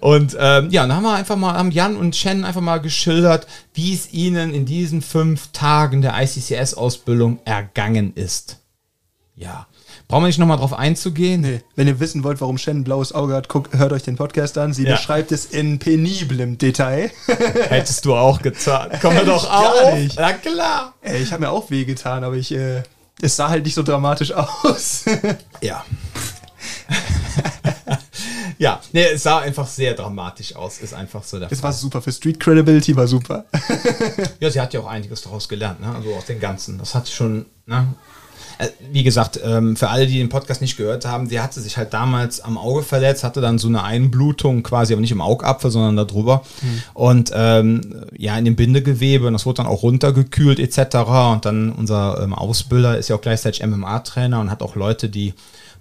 Und 0.00 0.36
ähm, 0.38 0.70
ja, 0.70 0.82
dann 0.82 0.96
haben 0.96 1.02
wir 1.02 1.14
einfach 1.14 1.36
mal, 1.36 1.54
haben 1.54 1.70
Jan 1.70 1.96
und 1.96 2.14
Shen 2.14 2.44
einfach 2.44 2.60
mal 2.60 2.78
geschildert, 2.78 3.46
wie 3.72 3.92
es 3.94 4.12
ihnen 4.12 4.54
in 4.54 4.66
diesen 4.66 5.02
fünf 5.02 5.48
Tagen 5.52 6.02
der 6.02 6.14
ICCS-Ausbildung 6.20 7.40
ergangen 7.44 8.12
ist. 8.14 8.58
Ja. 9.34 9.66
Brauchen 10.14 10.22
wir 10.22 10.28
nicht 10.28 10.38
nochmal 10.38 10.58
drauf 10.58 10.72
einzugehen? 10.72 11.40
Nee. 11.40 11.60
Wenn 11.74 11.88
ihr 11.88 11.98
wissen 11.98 12.22
wollt, 12.22 12.40
warum 12.40 12.56
Shen 12.56 12.76
ein 12.78 12.84
blaues 12.84 13.10
Auge 13.12 13.34
hat, 13.34 13.48
guckt, 13.48 13.74
hört 13.76 13.92
euch 13.92 14.04
den 14.04 14.14
Podcast 14.14 14.56
an. 14.58 14.72
Sie 14.72 14.84
Ja. 14.84 14.94
beschreibt 14.94 15.32
es 15.32 15.44
in 15.46 15.80
peniblem 15.80 16.56
Detail. 16.56 17.10
Hättest 17.26 18.04
du 18.04 18.14
auch 18.14 18.40
getan. 18.40 18.92
Komm 19.02 19.14
mir 19.14 19.24
doch 19.24 19.42
Gar 19.44 19.86
auf. 19.88 19.94
nicht. 19.94 20.16
Na 20.16 20.32
klar. 20.34 20.94
Ey, 21.02 21.20
ich 21.20 21.32
habe 21.32 21.40
mir 21.42 21.50
auch 21.50 21.68
wehgetan, 21.68 22.22
aber 22.22 22.36
ich, 22.36 22.52
äh, 22.54 22.84
es 23.22 23.34
sah 23.34 23.48
halt 23.48 23.64
nicht 23.64 23.74
so 23.74 23.82
dramatisch 23.82 24.30
aus. 24.62 25.04
Ja. 25.60 25.84
ja, 28.58 28.80
nee, 28.92 29.06
es 29.06 29.24
sah 29.24 29.40
einfach 29.40 29.66
sehr 29.66 29.94
dramatisch 29.94 30.54
aus. 30.54 30.78
Ist 30.78 30.94
einfach 30.94 31.24
so 31.24 31.40
der 31.40 31.50
es 31.50 31.60
war 31.60 31.72
super, 31.72 32.00
für 32.00 32.12
Street 32.12 32.38
Credibility 32.38 32.94
war 32.94 33.08
super. 33.08 33.46
Ja, 34.38 34.48
sie 34.48 34.60
hat 34.60 34.72
ja 34.74 34.78
auch 34.78 34.86
einiges 34.86 35.22
daraus 35.22 35.48
gelernt, 35.48 35.80
ne? 35.80 35.92
also 35.92 36.14
aus 36.14 36.26
den 36.26 36.38
Ganzen. 36.38 36.78
Das 36.78 36.94
hat 36.94 37.08
schon, 37.08 37.46
ne? 37.66 37.88
Äh, 38.58 38.68
Wie 38.92 39.02
gesagt, 39.02 39.40
ähm, 39.44 39.76
für 39.76 39.88
alle, 39.88 40.06
die 40.06 40.18
den 40.18 40.28
Podcast 40.28 40.60
nicht 40.60 40.76
gehört 40.76 41.04
haben, 41.04 41.28
sie 41.28 41.40
hatte 41.40 41.60
sich 41.60 41.76
halt 41.76 41.92
damals 41.92 42.40
am 42.40 42.58
Auge 42.58 42.82
verletzt, 42.82 43.24
hatte 43.24 43.40
dann 43.40 43.58
so 43.58 43.68
eine 43.68 43.82
Einblutung 43.82 44.62
quasi, 44.62 44.92
aber 44.92 45.00
nicht 45.00 45.12
im 45.12 45.20
Augapfel, 45.20 45.70
sondern 45.70 45.96
da 45.96 46.04
drüber. 46.04 46.42
Und 46.92 47.32
ähm, 47.34 48.04
ja, 48.16 48.36
in 48.38 48.44
dem 48.44 48.56
Bindegewebe, 48.56 49.26
und 49.26 49.32
das 49.32 49.46
wurde 49.46 49.58
dann 49.58 49.66
auch 49.66 49.82
runtergekühlt 49.82 50.58
etc. 50.58 50.96
Und 51.32 51.44
dann 51.44 51.72
unser 51.72 52.20
ähm, 52.22 52.34
Ausbilder 52.34 52.98
ist 52.98 53.08
ja 53.08 53.16
auch 53.16 53.20
gleichzeitig 53.20 53.64
MMA-Trainer 53.64 54.40
und 54.40 54.50
hat 54.50 54.62
auch 54.62 54.76
Leute, 54.76 55.08
die 55.08 55.34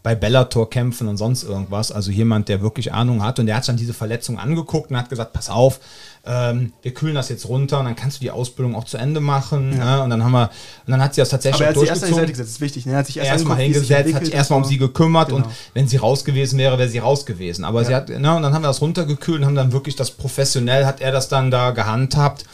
bei 0.03 0.15
Bellator 0.15 0.69
kämpfen 0.69 1.07
und 1.07 1.15
sonst 1.15 1.43
irgendwas. 1.43 1.91
Also 1.91 2.11
jemand, 2.11 2.49
der 2.49 2.61
wirklich 2.61 2.93
Ahnung 2.93 3.23
hat. 3.23 3.39
Und 3.39 3.45
der 3.45 3.55
hat 3.55 3.67
dann 3.67 3.77
diese 3.77 3.93
Verletzung 3.93 4.37
angeguckt 4.37 4.91
und 4.91 4.97
hat 4.97 5.09
gesagt, 5.09 5.31
pass 5.31 5.49
auf, 5.49 5.79
ähm, 6.25 6.73
wir 6.81 6.93
kühlen 6.93 7.15
das 7.15 7.29
jetzt 7.29 7.47
runter 7.47 7.79
und 7.79 7.85
dann 7.85 7.95
kannst 7.95 8.17
du 8.17 8.21
die 8.21 8.31
Ausbildung 8.31 8.75
auch 8.75 8.83
zu 8.83 8.97
Ende 8.97 9.21
machen. 9.21 9.77
Ne? 9.77 10.03
Und 10.03 10.09
dann 10.09 10.23
haben 10.23 10.33
wir, 10.33 10.49
und 10.85 10.91
dann 10.91 11.01
hat 11.01 11.15
sie 11.15 11.21
das 11.21 11.29
tatsächlich 11.29 11.65
Aber 11.65 11.65
er 11.65 11.69
hat 11.69 11.79
sich 11.79 11.89
erst 11.89 12.03
an 12.03 12.09
die 12.09 12.15
Seite 12.15 12.31
gesetzt, 12.31 12.49
das 12.49 12.55
ist 12.55 12.61
wichtig. 12.61 12.85
Ne? 12.85 12.91
Er 12.91 12.97
hat 12.99 13.05
sich 13.07 13.17
erst 13.17 13.29
Erstmal 13.29 13.57
es 13.57 13.63
sich 13.63 13.73
hingesetzt, 13.73 14.13
hat 14.13 14.25
sich 14.25 14.33
erstmal 14.33 14.59
um 14.59 14.65
sie 14.65 14.77
gekümmert 14.77 15.29
Genau. 15.29 15.45
und 15.45 15.47
wenn 15.73 15.87
sie 15.87 15.97
raus 15.97 16.25
gewesen 16.25 16.59
wäre, 16.59 16.77
wäre 16.77 16.89
sie 16.89 16.99
raus 16.99 17.25
gewesen. 17.25 17.63
Aber 17.63 17.85
sie 17.85 17.95
hat, 17.95 18.09
ne, 18.09 18.15
und 18.35 18.43
dann 18.43 18.53
haben 18.53 18.61
wir 18.61 18.67
das 18.67 18.81
runtergekühlt 18.81 19.39
und 19.39 19.45
haben 19.45 19.55
dann 19.55 19.71
wirklich 19.71 19.95
das 19.95 20.11
professionell, 20.11 20.85
hat 20.85 20.99
er 21.01 21.13
das 21.13 21.29
dann 21.29 21.49
da 21.49 21.71
gehandhabt 21.71 22.45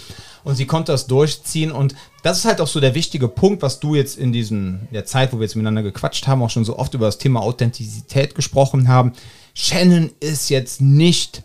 und 0.44 0.56
sie 0.56 0.66
konnte 0.66 0.92
das 0.92 1.08
durchziehen. 1.08 1.72
Und 1.72 1.96
das 2.24 2.40
ist 2.40 2.46
halt 2.46 2.62
auch 2.62 2.68
so 2.68 2.80
der 2.80 2.96
wichtige 2.96 3.28
Punkt, 3.28 3.62
was 3.62 3.80
du 3.80 3.96
jetzt 3.96 4.18
in 4.18 4.32
diesen, 4.32 4.88
der 4.92 5.06
Zeit, 5.06 5.34
wo 5.34 5.38
wir 5.38 5.44
jetzt 5.44 5.56
miteinander 5.56 5.84
gequatscht 5.84 6.28
haben, 6.28 6.42
auch 6.42 6.50
schon 6.50 6.66
so 6.66 6.78
oft 6.78 6.94
über 6.94 7.06
das 7.06 7.18
Thema 7.18 7.42
Authentizität 7.42 8.36
gesprochen 8.36 8.88
haben. 8.88 9.14
Shannon 9.54 10.12
ist 10.20 10.50
jetzt 10.50 10.82
nicht 10.82 11.44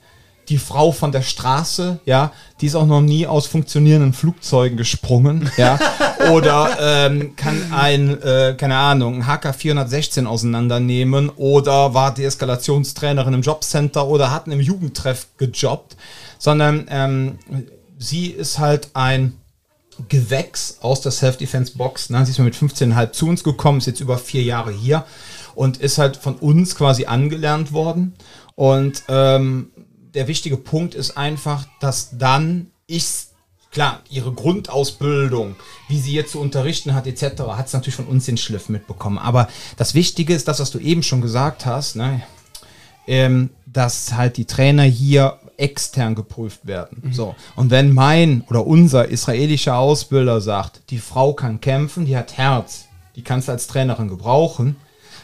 die 0.48 0.58
Frau 0.58 0.92
von 0.92 1.12
der 1.12 1.22
Straße, 1.22 2.00
ja, 2.04 2.32
die 2.60 2.66
ist 2.66 2.74
auch 2.74 2.86
noch 2.86 3.00
nie 3.00 3.26
aus 3.26 3.46
funktionierenden 3.46 4.12
Flugzeugen 4.12 4.76
gesprungen, 4.76 5.50
ja, 5.56 5.78
oder 6.30 6.76
ähm, 6.80 7.34
kann 7.36 7.72
ein, 7.72 8.20
äh, 8.22 8.54
keine 8.58 8.76
Ahnung, 8.76 9.22
ein 9.22 9.24
HK416 9.24 10.26
auseinandernehmen 10.26 11.30
oder 11.30 11.94
war 11.94 12.12
Deeskalationstrainerin 12.12 13.34
im 13.34 13.42
Jobcenter 13.42 14.06
oder 14.06 14.30
hat 14.30 14.46
in 14.46 14.52
einem 14.52 14.60
Jugendtreff 14.60 15.28
gejobbt, 15.38 15.96
sondern 16.38 16.86
ähm, 16.90 17.38
sie 18.04 18.26
ist 18.26 18.58
halt 18.58 18.90
ein 18.94 19.38
Gewächs 20.08 20.78
aus 20.80 21.00
der 21.00 21.12
Self-Defense-Box. 21.12 22.10
Ne? 22.10 22.24
Sie 22.24 22.32
ist 22.32 22.38
mit 22.38 22.54
15,5 22.54 23.12
zu 23.12 23.28
uns 23.28 23.44
gekommen, 23.44 23.78
ist 23.78 23.86
jetzt 23.86 24.00
über 24.00 24.18
vier 24.18 24.42
Jahre 24.42 24.72
hier 24.72 25.04
und 25.54 25.78
ist 25.78 25.98
halt 25.98 26.16
von 26.16 26.36
uns 26.36 26.74
quasi 26.74 27.06
angelernt 27.06 27.72
worden. 27.72 28.14
Und 28.56 29.04
ähm, 29.08 29.70
der 30.14 30.28
wichtige 30.28 30.56
Punkt 30.56 30.94
ist 30.94 31.16
einfach, 31.16 31.66
dass 31.80 32.18
dann 32.18 32.70
ich, 32.86 33.06
klar, 33.70 34.00
ihre 34.10 34.32
Grundausbildung, 34.32 35.56
wie 35.88 36.00
sie 36.00 36.12
jetzt 36.12 36.32
zu 36.32 36.40
unterrichten 36.40 36.94
hat, 36.94 37.06
etc., 37.06 37.42
hat 37.48 37.68
es 37.68 37.72
natürlich 37.72 37.96
von 37.96 38.06
uns 38.06 38.26
den 38.26 38.36
Schliff 38.36 38.68
mitbekommen. 38.68 39.18
Aber 39.18 39.48
das 39.76 39.94
Wichtige 39.94 40.34
ist 40.34 40.48
das, 40.48 40.60
was 40.60 40.70
du 40.70 40.78
eben 40.78 41.02
schon 41.02 41.20
gesagt 41.20 41.66
hast, 41.66 41.96
ne? 41.96 42.22
Ähm, 43.06 43.50
dass 43.66 44.12
halt 44.14 44.36
die 44.36 44.44
Trainer 44.44 44.84
hier 44.84 45.38
extern 45.56 46.14
geprüft 46.14 46.66
werden. 46.66 47.10
So. 47.12 47.34
Und 47.54 47.70
wenn 47.70 47.92
mein 47.92 48.42
oder 48.48 48.66
unser 48.66 49.08
israelischer 49.08 49.76
Ausbilder 49.76 50.40
sagt, 50.40 50.80
die 50.90 50.98
Frau 50.98 51.32
kann 51.32 51.60
kämpfen, 51.60 52.06
die 52.06 52.16
hat 52.16 52.36
Herz, 52.36 52.86
die 53.16 53.22
kannst 53.22 53.48
du 53.48 53.52
als 53.52 53.66
Trainerin 53.68 54.08
gebrauchen, 54.08 54.76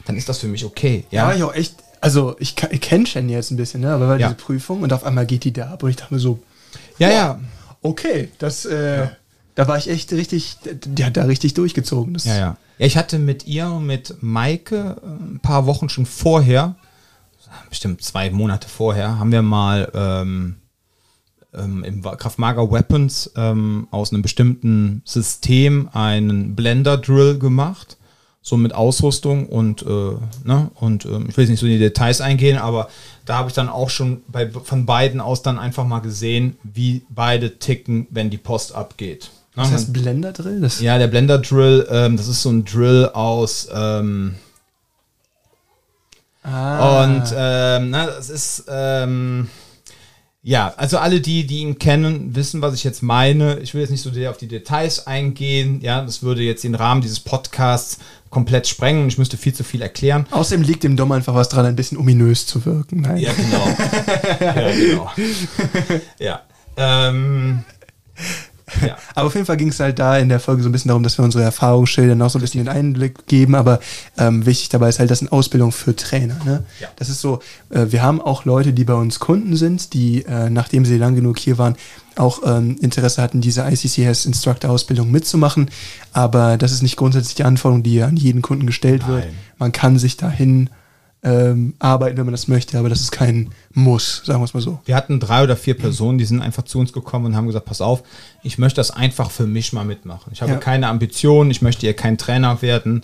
dann 0.05 0.17
ist 0.17 0.29
das 0.29 0.39
für 0.39 0.47
mich 0.47 0.65
okay. 0.65 1.05
Ja, 1.11 1.31
Ja, 1.31 1.37
ich 1.37 1.43
auch 1.43 1.55
echt, 1.55 1.75
also 2.01 2.37
ich, 2.39 2.55
ich 2.71 2.81
kenne 2.81 3.07
Shen 3.07 3.29
jetzt 3.29 3.51
ein 3.51 3.57
bisschen, 3.57 3.81
ne? 3.81 3.93
aber 3.93 4.09
war 4.09 4.19
Ja. 4.21 4.29
diese 4.29 4.37
Prüfung 4.39 4.83
und 4.83 4.93
auf 4.93 5.05
einmal 5.05 5.27
geht 5.27 5.45
die 5.45 5.53
da 5.53 5.71
ab 5.73 5.83
und 5.83 5.91
ich 5.91 5.97
dachte 5.97 6.15
mir 6.15 6.21
so, 6.21 6.39
ja, 6.99 7.11
ja. 7.11 7.41
okay, 7.83 8.29
das, 8.39 8.65
äh, 8.67 9.09
da 9.57 9.67
war 9.67 9.79
ich 9.79 9.89
echt 9.91 10.13
richtig, 10.13 10.59
die 10.65 11.05
hat 11.05 11.17
da 11.17 11.25
richtig 11.25 11.55
durchgezogen. 11.55 12.15
Das, 12.15 12.25
Ja, 12.25 12.37
ja. 12.37 12.57
Ja, 12.79 12.87
ich 12.87 12.97
hatte 12.97 13.19
mit 13.19 13.47
ihr 13.47 13.67
und 13.67 13.85
mit 13.87 14.15
Maike 14.23 14.97
äh, 15.03 15.07
ein 15.07 15.41
paar 15.43 15.67
Wochen 15.67 15.89
schon 15.89 16.07
vorher, 16.07 16.77
bestimmt 17.69 18.03
zwei 18.03 18.31
Monate 18.31 18.69
vorher, 18.69 19.19
haben 19.19 19.33
wir 19.33 19.43
mal 19.43 19.91
ähm, 19.95 20.57
ähm, 21.55 21.85
im 21.85 22.03
Kraftmager 22.03 22.71
Weapons 22.71 23.31
ähm, 23.37 23.89
aus 23.91 24.13
einem 24.13 24.23
bestimmten 24.23 25.03
System 25.05 25.89
einen 25.93 26.55
Blender-Drill 26.55 27.39
gemacht. 27.39 27.97
So 28.43 28.57
mit 28.57 28.73
Ausrüstung 28.75 29.47
und, 29.51 29.83
äh, 29.83 29.87
ne, 30.45 30.71
und 30.77 31.05
ähm, 31.05 31.27
ich 31.29 31.37
will 31.37 31.43
jetzt 31.45 31.51
nicht 31.51 31.61
so 31.61 31.67
in 31.67 31.73
die 31.73 31.79
Details 31.79 32.23
eingehen, 32.23 32.57
aber 32.57 32.89
da 33.27 33.37
habe 33.37 33.49
ich 33.51 33.55
dann 33.55 33.69
auch 33.69 33.91
schon 33.91 34.23
bei, 34.29 34.51
von 34.51 34.87
beiden 34.87 35.21
aus 35.21 35.43
dann 35.43 35.59
einfach 35.59 35.85
mal 35.85 35.99
gesehen, 35.99 36.57
wie 36.63 37.03
beide 37.11 37.59
ticken, 37.59 38.07
wenn 38.09 38.31
die 38.31 38.39
Post 38.39 38.75
abgeht. 38.75 39.25
Ne, 39.55 39.63
Was 39.63 39.69
man- 39.69 39.75
heißt 39.79 39.93
Blender 39.93 40.33
Drill? 40.33 40.59
Das, 40.63 40.81
ja, 40.81 40.97
der 40.97 41.09
Blender 41.09 41.37
Drill, 41.37 41.87
ähm, 41.91 42.17
das 42.17 42.29
ist 42.29 42.41
so 42.41 42.49
ein 42.49 42.65
Drill 42.65 43.11
aus. 43.13 43.69
Ähm, 43.75 44.37
Ah. 46.43 47.05
Und 47.05 47.35
ähm, 47.37 47.91
na, 47.91 48.07
das 48.07 48.31
ist. 48.31 48.65
Ähm, 48.69 49.49
ja, 50.43 50.73
also 50.79 50.97
alle 50.97 51.21
die, 51.21 51.47
die 51.47 51.59
ihn 51.59 51.79
kennen, 51.79 52.35
wissen, 52.35 52.63
was 52.63 52.73
ich 52.73 52.83
jetzt 52.83 53.03
meine. 53.03 53.59
Ich 53.59 53.75
will 53.75 53.83
jetzt 53.83 53.91
nicht 53.91 54.01
so 54.01 54.11
sehr 54.11 54.31
auf 54.31 54.39
die 54.39 54.49
Details 54.49 55.07
eingehen. 55.07 55.83
Ja, 55.83 56.01
das 56.03 56.23
würde 56.23 56.43
jetzt 56.43 56.65
den 56.65 56.75
Rahmen 56.75 57.03
dieses 57.03 57.21
Podcasts 57.21 57.99
komplett 58.31 58.67
sprengen. 58.67 59.07
Ich 59.09 59.19
müsste 59.19 59.37
viel 59.37 59.53
zu 59.53 59.65
viel 59.65 59.83
erklären. 59.83 60.27
Außerdem 60.31 60.63
liegt 60.63 60.83
dem 60.83 60.97
Dom 60.97 61.13
einfach 61.13 61.35
was 61.35 61.51
dran, 61.51 61.67
ein 61.67 61.77
bisschen 61.77 61.99
ominös 61.99 62.47
zu 62.47 62.65
wirken. 62.65 63.03
Nein. 63.03 63.19
Ja, 63.19 63.33
genau. 63.35 63.69
ja, 64.41 64.73
genau. 64.73 65.11
Ja. 66.19 66.41
Ähm, 66.79 67.65
ja. 68.87 68.97
Aber 69.15 69.27
auf 69.27 69.35
jeden 69.35 69.47
Fall 69.47 69.57
ging 69.57 69.69
es 69.69 69.81
halt 69.81 69.99
da 69.99 70.19
in 70.19 70.29
der 70.29 70.41
Folge 70.41 70.63
so 70.63 70.69
ein 70.69 70.73
bisschen 70.73 70.89
darum, 70.89 71.03
dass 71.03 71.19
wir 71.19 71.25
unsere 71.25 71.45
Erfahrungen 71.45 71.87
schildern, 71.87 72.23
auch 72.23 72.31
so 72.31 72.39
ein 72.39 72.43
bisschen 72.43 72.65
den 72.65 72.69
Einblick 72.69 73.27
geben. 73.27 73.55
Aber 73.55 73.81
ähm, 74.19 74.47
wichtig 74.47 74.69
dabei 74.69 74.89
ist 74.89 74.99
halt, 74.99 75.11
das 75.11 75.19
ist 75.19 75.29
eine 75.29 75.33
Ausbildung 75.33 75.73
für 75.73 75.95
Trainer. 75.97 76.37
Ne? 76.45 76.65
Ja. 76.81 76.89
Das 76.97 77.09
ist 77.09 77.21
so, 77.21 77.41
äh, 77.71 77.87
wir 77.91 78.03
haben 78.03 78.21
auch 78.21 78.45
Leute, 78.45 78.73
die 78.73 78.85
bei 78.85 78.95
uns 78.95 79.19
Kunden 79.19 79.57
sind, 79.57 79.93
die, 79.95 80.25
äh, 80.25 80.51
nachdem 80.51 80.85
sie 80.85 80.99
lang 80.99 81.15
genug 81.15 81.39
hier 81.39 81.59
waren, 81.59 81.77
auch 82.17 82.41
ähm, 82.45 82.77
Interesse 82.81 83.23
hatten, 83.23 83.41
diese 83.41 83.63
ICCS 83.63 84.27
Instructor 84.27 84.71
Ausbildung 84.71 85.11
mitzumachen. 85.11 85.71
Aber 86.13 86.59
das 86.59 86.73
ist 86.73 86.83
nicht 86.83 86.97
grundsätzlich 86.97 87.35
die 87.35 87.45
Anforderung, 87.45 87.83
die 87.83 88.03
an 88.03 88.17
jeden 88.17 88.43
Kunden 88.43 88.67
gestellt 88.67 89.07
wird. 89.09 89.25
Nein. 89.25 89.35
Man 89.59 89.73
kann 89.73 89.99
sich 89.99 90.17
dahin 90.17 90.71
ähm, 91.23 91.75
arbeiten, 91.79 92.17
wenn 92.17 92.25
man 92.25 92.33
das 92.33 92.49
möchte, 92.49 92.79
aber 92.79 92.89
das 92.89 93.01
ist 93.03 93.13
kein 93.13 93.51
Muss, 93.75 94.23
sagen 94.25 94.41
wir 94.41 94.45
es 94.47 94.55
mal 94.55 94.61
so. 94.61 94.79
Wir 94.87 94.97
hatten 94.97 95.21
drei 95.21 95.45
oder 95.45 95.55
vier 95.57 95.77
Personen, 95.77 96.17
die 96.17 96.25
sind 96.25 96.41
einfach 96.41 96.63
zu 96.65 96.79
uns 96.79 96.93
gekommen 96.95 97.27
und 97.27 97.37
haben 97.37 97.47
gesagt, 97.47 97.67
pass 97.67 97.83
auf, 97.83 98.03
ich 98.43 98.57
möchte 98.57 98.77
das 98.77 98.91
einfach 98.91 99.31
für 99.31 99.47
mich 99.47 99.73
mal 99.75 99.85
mitmachen. 99.85 100.33
Ich 100.33 100.41
habe 100.41 100.53
Ja. 100.53 100.59
keine 100.59 100.89
Ambitionen, 100.89 101.51
ich 101.51 101.61
möchte 101.61 101.83
hier 101.83 101.95
kein 101.95 102.17
Trainer 102.17 102.63
werden. 102.63 102.95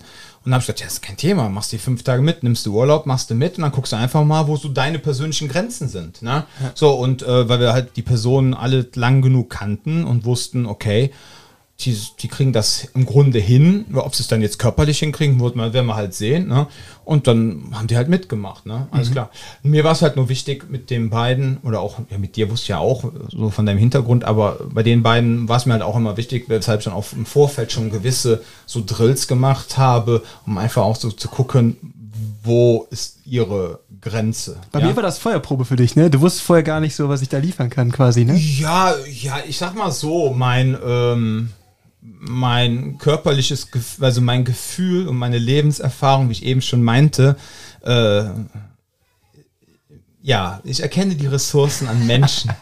Und 0.43 0.51
dann 0.51 0.53
habe 0.53 0.61
ich 0.61 0.67
gesagt, 0.67 0.79
ja, 0.79 0.87
ist 0.87 1.01
kein 1.03 1.17
Thema, 1.17 1.47
machst 1.49 1.71
die 1.73 1.77
fünf 1.77 2.03
Tage 2.03 2.21
mit, 2.23 2.41
nimmst 2.41 2.65
du 2.65 2.73
Urlaub, 2.73 3.05
machst 3.05 3.29
du 3.29 3.35
mit 3.35 3.57
und 3.57 3.63
dann 3.63 3.71
guckst 3.71 3.91
du 3.91 3.97
einfach 3.97 4.23
mal, 4.23 4.47
wo 4.47 4.55
so 4.55 4.69
deine 4.69 4.97
persönlichen 4.97 5.47
Grenzen 5.47 5.87
sind. 5.87 6.21
Ne? 6.23 6.45
So, 6.73 6.93
und 6.95 7.21
äh, 7.21 7.47
weil 7.49 7.59
wir 7.59 7.73
halt 7.73 7.97
die 7.97 8.01
Personen 8.01 8.53
alle 8.55 8.87
lang 8.95 9.21
genug 9.21 9.49
kannten 9.51 10.05
und 10.05 10.25
wussten, 10.25 10.65
okay, 10.65 11.11
die, 11.81 11.95
die 12.19 12.27
kriegen 12.27 12.53
das 12.53 12.85
im 12.95 13.05
Grunde 13.05 13.37
hin. 13.37 13.85
Ob 13.93 14.15
sie 14.15 14.23
es 14.23 14.27
dann 14.27 14.41
jetzt 14.41 14.57
körperlich 14.57 14.97
hinkriegen, 14.99 15.39
wird 15.39 15.55
man, 15.55 15.73
werden 15.73 15.85
wir 15.85 15.95
halt 15.95 16.15
sehen. 16.15 16.47
Ne? 16.47 16.65
Und 17.05 17.27
dann 17.27 17.71
haben 17.71 17.85
die 17.85 17.95
halt 17.95 18.09
mitgemacht. 18.09 18.65
Ne? 18.65 18.87
Alles 18.89 19.11
klar. 19.11 19.29
Mir 19.61 19.83
war 19.83 19.91
es 19.91 20.01
halt 20.01 20.15
nur 20.15 20.27
wichtig 20.27 20.69
mit 20.71 20.89
den 20.89 21.11
beiden, 21.11 21.57
oder 21.63 21.79
auch 21.81 21.99
ja, 22.09 22.17
mit 22.17 22.35
dir 22.35 22.49
wusste 22.49 22.63
ich 22.63 22.69
ja 22.69 22.79
auch 22.79 23.03
so 23.29 23.51
von 23.51 23.67
deinem 23.67 23.77
Hintergrund, 23.77 24.23
aber 24.23 24.59
bei 24.73 24.81
den 24.81 25.03
beiden 25.03 25.47
war 25.47 25.57
es 25.57 25.67
mir 25.67 25.73
halt 25.73 25.83
auch 25.83 25.95
immer 25.95 26.17
wichtig, 26.17 26.45
weshalb 26.47 26.79
ich 26.79 26.85
dann 26.85 26.93
auch 26.93 27.05
im 27.13 27.27
Vorfeld 27.27 27.71
schon 27.71 27.91
gewisse 27.91 28.41
so 28.65 28.81
Drills 28.83 29.27
gemacht 29.27 29.77
habe, 29.77 30.23
um 30.47 30.57
einfach 30.57 30.81
auch 30.81 30.95
so 30.95 31.11
zu 31.11 31.27
gucken, 31.27 31.77
wo 32.41 32.87
ist 32.89 33.19
ihre 33.25 33.81
Grenze. 34.01 34.57
Bei 34.71 34.79
ja? 34.79 34.87
mir 34.87 34.95
war 34.95 35.03
das 35.03 35.19
Feuerprobe 35.19 35.65
für 35.65 35.75
dich, 35.75 35.95
ne? 35.95 36.09
Du 36.09 36.21
wusstest 36.21 36.45
vorher 36.45 36.63
gar 36.63 36.79
nicht 36.79 36.95
so, 36.95 37.09
was 37.09 37.21
ich 37.21 37.29
da 37.29 37.37
liefern 37.37 37.69
kann, 37.69 37.91
quasi, 37.91 38.25
ne? 38.25 38.35
Ja, 38.35 38.95
ja, 39.11 39.39
ich 39.47 39.57
sag 39.57 39.75
mal 39.75 39.91
so, 39.91 40.31
mein, 40.31 40.77
ähm, 40.83 41.49
mein 42.19 42.97
körperliches, 42.97 43.67
also 43.99 44.21
mein 44.21 44.45
Gefühl 44.45 45.07
und 45.07 45.17
meine 45.17 45.37
Lebenserfahrung, 45.37 46.29
wie 46.29 46.33
ich 46.33 46.45
eben 46.45 46.61
schon 46.61 46.81
meinte, 46.81 47.35
äh, 47.83 48.25
ja, 50.21 50.61
ich 50.63 50.81
erkenne 50.81 51.15
die 51.15 51.27
Ressourcen 51.27 51.87
an 51.87 52.05
Menschen. 52.05 52.51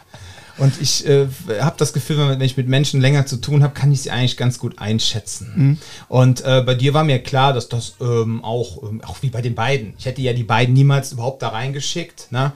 Und 0.58 0.80
ich 0.80 1.06
äh, 1.06 1.26
habe 1.60 1.76
das 1.76 1.92
Gefühl, 1.92 2.16
wenn 2.16 2.40
ich 2.40 2.56
mit 2.56 2.66
Menschen 2.66 3.00
länger 3.00 3.26
zu 3.26 3.36
tun 3.36 3.62
habe, 3.62 3.74
kann 3.74 3.92
ich 3.92 4.02
sie 4.02 4.10
eigentlich 4.10 4.38
ganz 4.38 4.58
gut 4.58 4.78
einschätzen. 4.78 5.78
Und 6.08 6.42
äh, 6.44 6.62
bei 6.64 6.74
dir 6.74 6.94
war 6.94 7.04
mir 7.04 7.18
klar, 7.22 7.52
dass 7.52 7.68
das 7.68 7.96
ähm, 8.00 8.42
auch, 8.42 8.82
ähm, 8.82 9.02
auch 9.04 9.20
wie 9.20 9.28
bei 9.28 9.42
den 9.42 9.54
beiden, 9.54 9.92
ich 9.98 10.06
hätte 10.06 10.22
ja 10.22 10.32
die 10.32 10.44
beiden 10.44 10.72
niemals 10.72 11.12
überhaupt 11.12 11.42
da 11.42 11.48
reingeschickt. 11.48 12.32
Ne? 12.32 12.52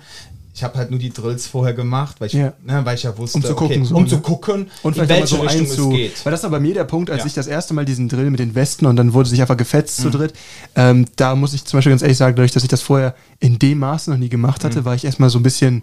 Ich 0.53 0.65
habe 0.65 0.77
halt 0.79 0.91
nur 0.91 0.99
die 0.99 1.11
Drills 1.13 1.47
vorher 1.47 1.75
gemacht, 1.75 2.17
weil 2.21 2.27
ich, 2.27 2.33
Ja. 2.33 2.53
ne, 2.65 2.81
weil 2.85 2.97
ich 2.97 3.05
ja 3.05 3.17
wusste, 3.17 3.37
Um 3.39 3.43
zu 3.45 3.55
gucken, 3.55 3.77
okay, 3.79 3.85
so, 3.87 3.95
um 3.97 4.03
ne? 4.03 4.09
zu 4.09 4.19
gucken, 4.21 4.71
Und 4.83 4.97
in 4.97 5.09
welche 5.09 5.27
so 5.29 5.37
Richtung 5.41 5.61
einzu... 5.61 5.91
es 5.93 5.97
geht. 5.97 6.25
Weil 6.27 6.33
das 6.33 6.43
war 6.43 6.51
bei 6.51 6.59
mir 6.61 6.75
der 6.75 6.85
Punkt, 6.85 7.09
als 7.09 7.21
Ja. 7.21 7.27
ich 7.27 7.35
das 7.35 7.47
erste 7.47 7.73
Mal 7.73 7.85
diesen 7.85 8.09
Drill 8.09 8.31
mit 8.31 8.41
den 8.41 8.55
Westen 8.55 8.87
und 8.87 8.97
dann 8.97 9.13
wurde 9.13 9.29
sich 9.29 9.41
einfach 9.41 9.57
gefetzt 9.57 9.99
Mhm. 10.01 10.03
zu 10.03 10.11
dritt. 10.11 10.35
Ähm, 10.75 11.07
da 11.17 11.37
muss 11.37 11.55
ich 11.55 11.65
zum 11.65 11.79
Beispiel 11.79 11.93
ganz 11.93 12.03
ehrlich 12.03 12.19
sagen, 12.19 12.35
dadurch, 12.37 12.53
dass 12.53 12.65
ich 12.65 12.69
das 12.69 12.83
vorher 12.83 13.15
in 13.39 13.59
dem 13.61 13.79
Maße 13.79 14.11
noch 14.11 14.19
nie 14.19 14.29
gemacht 14.29 14.63
Mhm. 14.63 14.67
hatte, 14.67 14.85
war 14.85 14.95
ich 14.97 15.05
erstmal 15.05 15.31
so 15.31 15.39
ein 15.39 15.43
bisschen, 15.45 15.83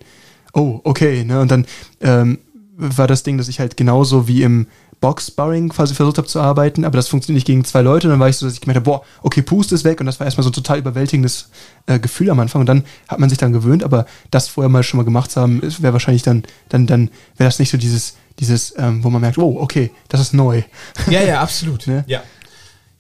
oh, 0.54 0.82
okay, 0.84 1.24
ne? 1.24 1.40
Und 1.40 1.50
dann 1.50 1.66
ähm, 2.02 2.40
war 2.76 3.08
das 3.08 3.24
Ding, 3.24 3.38
dass 3.38 3.48
ich 3.48 3.60
halt 3.60 3.78
genauso 3.78 4.28
wie 4.28 4.44
im 4.44 4.68
Box-Sparring 5.00 5.70
quasi 5.70 5.94
versucht 5.94 6.18
habe 6.18 6.28
zu 6.28 6.40
arbeiten, 6.40 6.84
aber 6.84 6.98
das 6.98 7.08
funktioniert 7.08 7.38
nicht 7.38 7.48
gegen 7.48 7.64
zwei 7.66 7.82
Leute. 7.82 8.08
Und 8.08 8.12
dann 8.12 8.20
war 8.20 8.30
ich 8.30 8.38
so, 8.38 8.46
dass 8.46 8.54
ich 8.54 8.62
gemerkt 8.62 8.78
habe, 8.78 8.86
boah, 8.86 9.04
okay, 9.22 9.42
Pust 9.42 9.72
ist 9.72 9.84
weg. 9.84 10.00
Und 10.00 10.08
das 10.08 10.20
war 10.20 10.26
erstmal 10.26 10.44
so 10.44 10.50
ein 10.50 10.54
total 10.54 10.80
überwältigendes 10.80 11.50
äh, 11.86 12.00
Gefühl 12.00 12.30
am 12.30 12.40
Anfang. 12.40 12.62
Und 12.62 12.68
dann 12.68 12.84
hat 13.08 13.20
man 13.20 13.30
sich 13.30 13.38
dann 13.38 13.54
gewöhnt, 13.54 13.84
aber 13.84 14.06
das 14.32 14.48
vorher 14.48 14.70
mal 14.70 14.84
schon 14.84 14.98
mal 14.98 15.04
gemacht 15.04 15.32
zu 15.32 15.42
haben, 15.42 15.62
wäre 15.62 15.94
wahrscheinlich 15.94 16.24
dann, 16.24 16.44
dann, 16.70 16.88
dann 16.88 17.10
wäre 17.38 17.48
das 17.48 17.60
nicht 17.60 17.70
so 17.70 17.78
dieses, 17.78 18.16
dieses, 18.40 18.74
ähm, 18.78 19.04
wo 19.04 19.10
man 19.10 19.22
merkt, 19.22 19.38
oh, 19.38 19.58
okay, 19.60 19.92
das 20.10 20.22
ist 20.22 20.34
neu. 20.34 20.64
Ja, 21.10 21.22
ja, 21.22 21.42
absolut. 21.42 21.86
Ne? 21.88 22.04
Ja. 22.08 22.22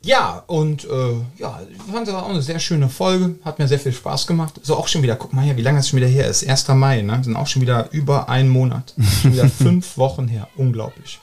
Ja, 0.03 0.43
und 0.47 0.85
äh, 0.85 1.15
ja, 1.37 1.59
fand 1.91 2.07
das 2.07 2.15
auch 2.15 2.29
eine 2.29 2.41
sehr 2.41 2.59
schöne 2.59 2.87
Folge. 2.87 3.35
Hat 3.43 3.59
mir 3.59 3.67
sehr 3.67 3.79
viel 3.79 3.91
Spaß 3.91 4.27
gemacht. 4.27 4.53
So 4.63 4.77
auch 4.77 4.87
schon 4.87 5.01
wieder, 5.01 5.17
guck 5.17 5.33
mal 5.33 5.43
her, 5.43 5.57
wie 5.57 5.61
lange 5.61 5.79
es 5.79 5.89
schon 5.89 5.97
wieder 5.97 6.07
her 6.07 6.27
ist. 6.27 6.47
1. 6.47 6.67
Mai, 6.69 7.01
ne? 7.01 7.21
Sind 7.23 7.35
auch 7.35 7.47
schon 7.47 7.61
wieder 7.61 7.89
über 7.91 8.29
einen 8.29 8.47
Monat. 8.47 8.93
schon 9.21 9.33
wieder 9.33 9.49
fünf 9.49 9.97
Wochen 9.97 10.29
her. 10.29 10.47
Unglaublich. 10.55 11.19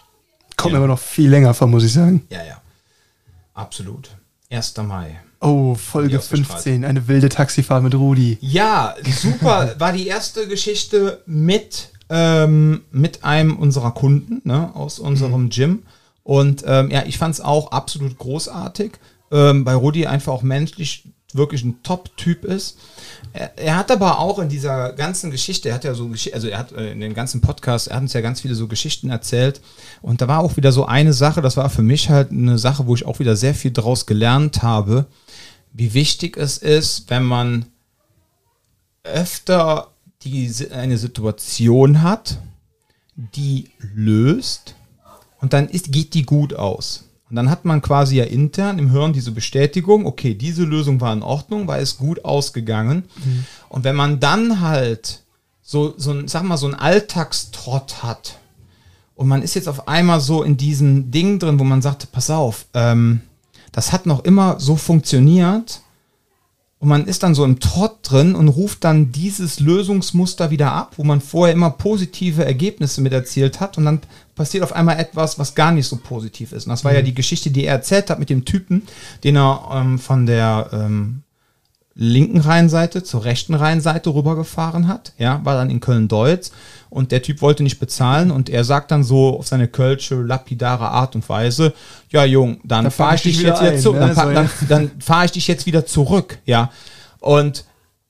Kommt 0.57 0.73
Ja. 0.73 0.79
mir 0.79 0.85
aber 0.85 0.93
noch 0.95 0.99
viel 1.01 1.29
länger 1.31 1.55
vor, 1.55 1.67
muss 1.69 1.85
ich 1.85 1.93
sagen. 1.93 2.27
Ja, 2.31 2.45
ja. 2.45 2.61
Absolut. 3.55 4.11
1. 4.51 4.75
Mai. 4.79 5.21
Oh, 5.41 5.75
Folge 5.75 6.11
Die 6.11 6.19
ausgestrahlt. 6.19 6.63
15, 6.63 6.85
eine 6.85 7.07
wilde 7.09 7.29
Taxifahrt 7.29 7.83
mit 7.83 7.95
Rudi. 7.95 8.39
Ja, 8.41 8.95
super. 9.21 9.75
War 9.79 9.93
die 9.93 10.07
erste 10.07 10.49
Geschichte 10.49 11.23
mit, 11.27 11.91
ähm, 12.09 12.83
mit 12.91 13.25
einem 13.25 13.57
unserer 13.57 13.93
Kunden 13.93 14.41
ne, 14.45 14.75
aus 14.75 14.99
unserem 14.99 15.51
Gym. 15.51 15.83
Und 16.23 16.65
ähm, 16.67 16.91
ja, 16.91 17.03
ich 17.05 17.19
fand 17.19 17.35
es 17.35 17.41
auch 17.41 17.73
absolut 17.73 18.17
großartig. 18.19 18.93
Ähm, 19.31 19.65
bei 19.65 19.75
Rudi 19.75 20.07
einfach 20.07 20.33
auch 20.33 20.43
menschlich 20.43 21.05
wirklich 21.35 21.65
ein 21.65 21.83
Top-Typ 21.83 22.45
ist. 22.45 22.79
Er, 23.33 23.59
er 23.59 23.77
hat 23.77 23.91
aber 23.91 24.19
auch 24.19 24.39
in 24.39 24.49
dieser 24.49 24.93
ganzen 24.93 25.31
Geschichte, 25.31 25.69
er 25.69 25.75
hat 25.75 25.85
ja 25.85 25.95
so, 25.95 26.11
also 26.33 26.49
er 26.49 26.59
hat 26.59 26.73
äh, 26.73 26.93
in 26.93 27.01
den 27.01 27.15
ganzen 27.15 27.41
Podcast, 27.41 27.89
er 27.89 27.97
hat 27.97 28.03
uns 28.03 28.13
ja 28.13 28.21
ganz 28.21 28.41
viele 28.41 28.55
so 28.55 28.69
Geschichten 28.69 29.11
erzählt. 29.11 29.61
Und 30.03 30.21
da 30.21 30.29
war 30.29 30.41
auch 30.41 30.57
wieder 30.57 30.73
so 30.73 30.87
eine 30.87 31.13
Sache, 31.13 31.43
das 31.43 31.57
war 31.57 31.69
für 31.71 31.83
mich 31.83 32.11
halt 32.11 32.31
eine 32.31 32.59
Sache, 32.59 32.87
wo 32.87 32.95
ich 32.95 33.07
auch 33.07 33.19
wieder 33.19 33.37
sehr 33.37 33.55
viel 33.55 33.73
draus 33.73 34.07
gelernt 34.07 34.63
habe, 34.63 35.07
wie 35.73 35.95
wichtig 35.95 36.37
es 36.37 36.59
ist, 36.59 37.11
wenn 37.11 37.25
man 37.25 37.67
öfter 39.03 39.89
die, 40.23 40.51
eine 40.73 40.99
Situation 40.99 42.03
hat, 42.03 42.39
die 43.17 43.71
löst 43.79 44.75
und 45.41 45.53
dann 45.53 45.69
ist, 45.69 45.93
geht 45.93 46.15
die 46.15 46.25
gut 46.25 46.55
aus. 46.55 47.04
Und 47.35 47.39
dann 47.39 47.51
hat 47.51 47.65
man 47.65 47.83
quasi 47.83 48.19
ja 48.19 48.25
intern 48.27 48.79
im 48.79 48.93
Hirn 48.93 49.13
diese 49.13 49.33
Bestätigung, 49.33 50.07
okay, 50.07 50.37
diese 50.37 50.63
Lösung 50.63 51.01
war 51.01 51.13
in 51.13 51.25
Ordnung, 51.25 51.67
weil 51.67 51.83
es 51.83 51.99
gut 51.99 52.25
ausgegangen. 52.25 53.07
Und 53.69 53.83
wenn 53.83 53.97
man 53.97 54.21
dann 54.21 54.61
halt 54.61 55.25
so, 55.61 55.95
so 55.97 56.13
ein, 56.13 56.29
sag 56.29 56.45
mal, 56.45 56.59
so 56.59 56.69
ein 56.69 56.77
Alltagstrott 56.77 58.05
hat 58.05 58.39
und 59.17 59.27
man 59.27 59.43
ist 59.43 59.55
jetzt 59.55 59.69
auf 59.69 59.89
einmal 59.89 60.21
so 60.21 60.45
in 60.45 60.57
diesem 60.57 61.11
Ding 61.11 61.41
drin, 61.41 61.59
wo 61.59 61.65
man 61.65 61.83
sagt, 61.83 62.13
pass 62.13 62.31
auf, 62.31 62.67
ähm, 62.73 63.23
das 63.73 63.91
hat 63.91 64.07
noch 64.07 64.23
immer 64.23 64.61
so 64.61 64.77
funktioniert 64.77 65.81
und 66.85 66.91
man 66.91 67.07
ist 67.07 67.23
dann 67.23 67.35
so 67.35 67.47
im 67.47 67.61
Trott 67.61 67.97
drin 68.03 68.35
und 68.35 68.49
ruft 68.49 68.85
dann 68.85 69.11
dieses 69.11 69.59
Lösungsmuster 69.59 70.51
wieder 70.51 70.73
ab, 70.73 70.93
wo 70.99 71.03
man 71.03 71.23
vorher 71.23 71.55
immer 71.55 71.71
positive 71.71 72.45
Ergebnisse 72.45 73.01
mit 73.01 73.15
erzielt 73.15 73.59
hat 73.59 73.79
und 73.79 73.87
dann 73.87 74.01
passiert 74.35 74.63
auf 74.63 74.75
einmal 74.75 74.99
etwas, 74.99 75.39
was 75.39 75.55
gar 75.55 75.73
nicht 75.73 75.87
so 75.87 75.97
positiv 75.97 76.53
ist. 76.53 76.67
Und 76.67 76.73
das 76.73 76.85
war 76.85 76.93
mhm. 76.93 76.97
ja 76.99 77.03
die 77.03 77.15
Geschichte, 77.15 77.51
die 77.51 77.65
er 77.65 77.77
erzählt 77.77 78.11
hat 78.11 78.19
mit 78.19 78.29
dem 78.29 78.45
Typen, 78.45 78.83
den 79.25 79.37
er 79.37 79.67
ähm, 79.73 79.99
von 79.99 80.27
der 80.27 80.69
ähm, 80.75 81.23
linken 81.97 82.41
Rheinseite 82.41 83.05
zur 83.05 83.25
rechten 83.25 83.55
Rheinseite 83.55 84.13
rübergefahren 84.13 84.89
hat. 84.89 85.13
Ja, 85.19 85.41
war 85.45 85.55
dann 85.55 85.71
in 85.71 85.81
Köln-Deutz 85.81 86.51
und 86.91 87.13
der 87.13 87.23
Typ 87.23 87.41
wollte 87.41 87.63
nicht 87.63 87.79
bezahlen 87.79 88.31
und 88.31 88.49
er 88.49 88.65
sagt 88.65 88.91
dann 88.91 89.05
so 89.05 89.39
auf 89.39 89.47
seine 89.47 89.69
kölsche, 89.69 90.17
lapidare 90.17 90.89
Art 90.89 91.15
und 91.15 91.29
Weise, 91.29 91.73
ja 92.11 92.25
Jung, 92.25 92.61
dann 92.65 92.85
da 92.85 92.91
fahre 92.91 93.15
ich 93.15 93.23
dich 93.23 93.41
jetzt 93.41 93.61
wieder 93.61 93.77
zurück, 93.79 94.01
ne? 94.01 94.15
dann, 94.15 94.15
so, 94.15 94.33
dann, 94.33 94.51
dann 94.69 94.91
fahre 95.01 95.27
ich 95.27 95.33
dich 95.33 95.47
jetzt 95.47 95.67
wieder 95.67 95.87
zurück, 95.87 96.39
ja. 96.45 96.71
Und 97.21 97.65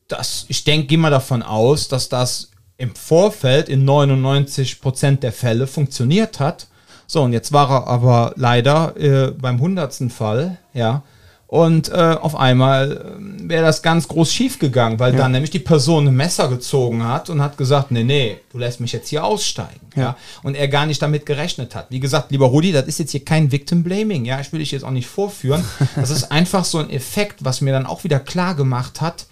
das, 0.09 0.47
ich 0.49 0.65
denke, 0.65 0.87
geh 0.87 0.97
mal 0.97 1.11
davon 1.11 1.43
aus, 1.43 1.89
dass 1.89 2.09
das 2.09 2.51
im 2.77 2.95
Vorfeld 2.95 3.69
in 3.69 3.85
99 3.85 4.81
Prozent 4.81 5.23
der 5.23 5.33
Fälle 5.33 5.67
funktioniert 5.67 6.41
hat. 6.41 6.67
So, 7.07 7.23
und 7.23 7.33
jetzt 7.33 7.53
war 7.53 7.71
er 7.71 7.87
aber 7.87 8.33
leider 8.37 8.97
äh, 8.97 9.31
beim 9.31 9.61
hundertsten 9.61 10.11
Fall, 10.11 10.59
ja, 10.73 11.03
und 11.47 11.91
äh, 11.91 12.17
auf 12.21 12.37
einmal 12.37 12.93
äh, 12.93 13.49
wäre 13.49 13.63
das 13.63 13.83
ganz 13.83 14.09
groß 14.09 14.33
schief 14.33 14.59
gegangen, 14.59 14.99
weil 14.99 15.13
ja. 15.13 15.19
dann 15.19 15.33
nämlich 15.33 15.51
die 15.51 15.59
Person 15.59 16.09
ein 16.09 16.17
Messer 16.17 16.49
gezogen 16.49 17.07
hat 17.07 17.31
und 17.31 17.43
hat 17.43 17.59
gesagt, 17.59 17.91
nee, 17.91 18.03
nee, 18.03 18.41
du 18.51 18.59
lässt 18.59 18.81
mich 18.81 18.93
jetzt 18.93 19.09
hier 19.09 19.25
aussteigen. 19.25 19.87
Ja. 19.95 20.03
ja. 20.03 20.17
Und 20.43 20.57
er 20.57 20.69
gar 20.69 20.87
nicht 20.87 21.03
damit 21.03 21.27
gerechnet 21.27 21.75
hat. 21.75 21.87
Wie 21.91 22.01
gesagt, 22.01 22.31
lieber 22.31 22.47
Rudi, 22.47 22.73
das 22.73 22.87
ist 22.87 22.99
jetzt 22.99 23.13
hier 23.13 23.25
kein 23.25 23.53
Victim 23.53 23.85
Blaming. 23.85 24.25
Ja, 24.25 24.41
ich 24.41 24.53
will 24.53 24.61
dich 24.61 24.73
jetzt 24.73 24.85
auch 24.85 24.91
nicht 24.91 25.07
vorführen. 25.07 25.65
Das 25.97 26.11
ist 26.11 26.33
einfach 26.33 26.65
so 26.65 26.79
ein 26.79 26.91
Effekt, 26.91 27.45
was 27.45 27.61
mir 27.61 27.73
dann 27.73 27.87
auch 27.87 28.05
wieder 28.05 28.19
klar 28.19 28.55
gemacht 28.55 29.01
hat. 29.01 29.27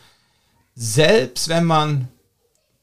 Selbst 0.75 1.49
wenn 1.49 1.65
man 1.65 2.09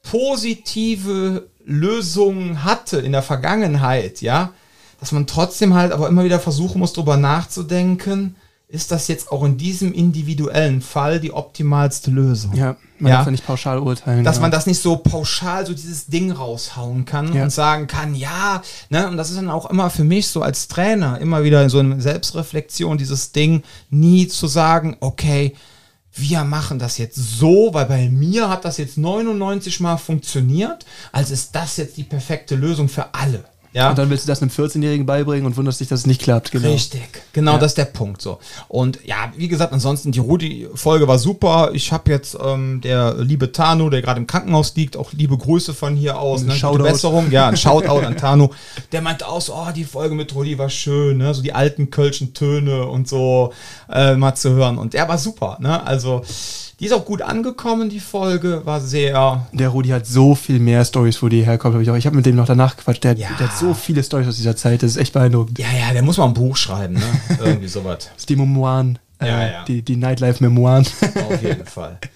positive 0.04 1.48
Lösungen 1.66 2.64
hatte 2.64 2.98
in 2.98 3.12
der 3.12 3.24
Vergangenheit, 3.24 4.22
ja, 4.22 4.54
dass 5.00 5.12
man 5.12 5.28
trotzdem 5.28 5.76
halt 5.76 5.92
aber 5.92 6.08
immer 6.08 6.24
wieder 6.24 6.40
versuchen 6.40 6.80
muss, 6.80 6.94
darüber 6.94 7.18
nachzudenken, 7.18 8.36
ist 8.72 8.92
das 8.92 9.08
jetzt 9.08 9.32
auch 9.32 9.44
in 9.44 9.58
diesem 9.58 9.94
individuellen 9.94 10.82
Fall 10.82 11.20
die 11.20 11.34
optimalste 11.34 12.12
Lösung. 12.12 12.54
Ja, 12.54 12.76
man 13.00 13.10
ja? 13.10 13.18
darf 13.18 13.26
ja 13.26 13.32
nicht 13.32 13.48
pauschal 13.48 13.80
urteilen. 13.80 14.24
Dass 14.24 14.36
ja. 14.36 14.44
man 14.44 14.52
das 14.52 14.68
nicht 14.68 14.80
so 14.80 14.98
pauschal 14.98 15.66
so 15.66 15.74
dieses 15.74 16.06
Ding 16.06 16.32
raushauen 16.32 17.04
kann 17.04 17.34
ja. 17.34 17.44
und 17.44 17.50
sagen 17.50 17.88
kann, 17.88 18.14
ja, 18.14 18.62
ne, 18.90 19.08
und 19.08 19.18
das 19.18 19.32
ist 19.32 19.38
dann 19.38 19.50
auch 19.50 19.72
immer 19.72 19.90
für 19.90 20.04
mich 20.04 20.28
so 20.28 20.44
als 20.44 20.68
Trainer 20.68 21.20
immer 21.20 21.44
wieder 21.44 21.68
so 21.68 21.80
eine 21.80 22.00
Selbstreflexion, 22.00 23.00
dieses 23.00 23.32
Ding, 23.32 23.64
nie 23.90 24.28
zu 24.28 24.46
sagen, 24.46 24.98
okay, 25.00 25.56
wir 26.14 26.44
machen 26.44 26.78
das 26.78 27.00
jetzt 27.00 27.16
so, 27.16 27.74
weil 27.74 27.86
bei 27.86 28.08
mir 28.10 28.50
hat 28.50 28.66
das 28.66 28.78
jetzt 28.78 29.00
99 29.00 29.80
Mal 29.80 29.98
funktioniert, 29.98 30.86
also 31.12 31.34
ist 31.34 31.56
das 31.56 31.78
jetzt 31.78 31.98
die 31.98 32.04
perfekte 32.04 32.56
Lösung 32.56 32.88
für 32.88 33.16
alle. 33.16 33.46
Ja. 33.72 33.90
Und 33.90 33.98
dann 34.00 34.10
willst 34.10 34.26
du 34.26 34.28
das 34.28 34.42
einem 34.42 34.50
14-Jährigen 34.50 35.06
beibringen 35.06 35.46
und 35.46 35.56
wunderst 35.56 35.80
dich, 35.80 35.88
dass 35.88 36.02
es 36.02 36.06
nicht 36.08 36.22
klappt. 36.22 36.52
Genau. 36.52 36.72
Richtig, 36.72 37.04
genau, 37.34 37.54
ja. 37.54 37.58
das 37.60 37.72
ist 37.72 37.78
der 37.78 37.86
Punkt 37.86 38.22
so. 38.22 38.40
Und 38.68 39.00
ja, 39.06 39.32
wie 39.38 39.48
gesagt, 39.48 39.74
ansonsten 39.74 40.12
die 40.12 40.20
Rudi-Folge 40.20 41.08
war 41.08 41.20
super. 41.20 41.70
Ich 41.74 41.92
habe 41.92 42.12
jetzt 42.12 42.36
ähm, 42.44 42.82
der 42.82 43.16
liebe 43.16 43.52
Tano, 43.52 43.90
der 43.90 44.02
gerade 44.02 44.20
im 44.20 44.28
Krankenhaus 44.28 44.76
liegt, 44.76 44.98
auch 44.98 45.14
liebe 45.14 45.38
Grüße 45.38 45.74
von 45.76 45.96
hier 45.96 46.20
aus. 46.20 46.44
Ne? 46.44 46.58
Gute 46.60 46.84
Besserung. 46.84 47.30
Ja, 47.30 47.48
ein 47.48 47.58
Shoutout 47.70 48.06
an 48.06 48.18
Tano. 48.18 48.52
Der 48.92 49.02
meinte 49.02 49.28
auch 49.28 49.42
so, 49.42 49.54
oh, 49.54 49.72
die 49.76 49.84
Folge 49.84 50.16
mit 50.16 50.34
Rudi 50.34 50.58
war 50.58 50.70
schön, 50.70 51.18
ne? 51.18 51.34
so 51.34 51.44
die 51.44 51.54
alten 51.54 51.92
kölschen 51.92 52.34
Töne 52.34 52.88
und 52.88 53.08
so 53.08 53.54
äh, 53.92 54.16
mal 54.16 54.34
zu 54.34 54.52
hören. 54.52 54.80
Und 54.80 54.94
der 54.94 55.08
war 55.08 55.20
super. 55.20 55.58
Ne? 55.60 55.86
Also 55.86 56.24
die 56.80 56.86
ist 56.86 56.94
auch 56.94 57.06
gut 57.06 57.22
angekommen, 57.22 57.90
die 57.90 58.00
Folge, 58.00 58.62
war 58.66 58.80
sehr. 58.80 59.46
Der 59.52 59.70
Rudi 59.70 59.90
hat 59.90 60.06
so 60.06 60.36
viel 60.36 60.60
mehr 60.60 60.86
Stories, 60.86 61.22
wo 61.22 61.28
die 61.28 61.44
herkommt. 61.44 61.76
Hab 61.76 61.82
ich 61.82 61.88
ich 61.90 62.06
habe 62.06 62.16
mit 62.16 62.26
dem 62.26 62.36
noch 62.36 62.46
danach 62.46 62.78
gequatscht. 62.78 63.04
Der, 63.04 63.18
ja. 63.18 63.30
der, 63.38 63.50
hat 63.50 63.58
so 63.58 63.74
viele 63.74 64.04
Stories 64.04 64.28
aus 64.28 64.38
dieser 64.38 64.56
Zeit, 64.56 64.82
das 64.82 64.92
ist 64.92 64.98
echt 64.98 65.14
beeindruckend. 65.14 65.60
Ja, 65.60 65.68
ja, 65.78 65.92
der 65.94 66.02
muss 66.02 66.18
mal 66.18 66.26
ein 66.26 66.34
Buch 66.34 66.56
schreiben, 66.56 66.94
ne? 66.94 67.02
Irgendwie 67.44 67.68
sowas. 67.68 68.06
Das 68.06 68.18
ist 68.18 68.30
die 68.30 68.36
Memoiren. 68.36 68.98
Ja, 69.22 69.28
äh, 69.28 69.52
ja. 69.52 69.64
Die, 69.66 69.82
die 69.82 69.98
Nightlife-Memoiren. 69.98 70.86
Auf 71.30 71.44
jeden 71.44 71.66
Fall. 71.66 72.00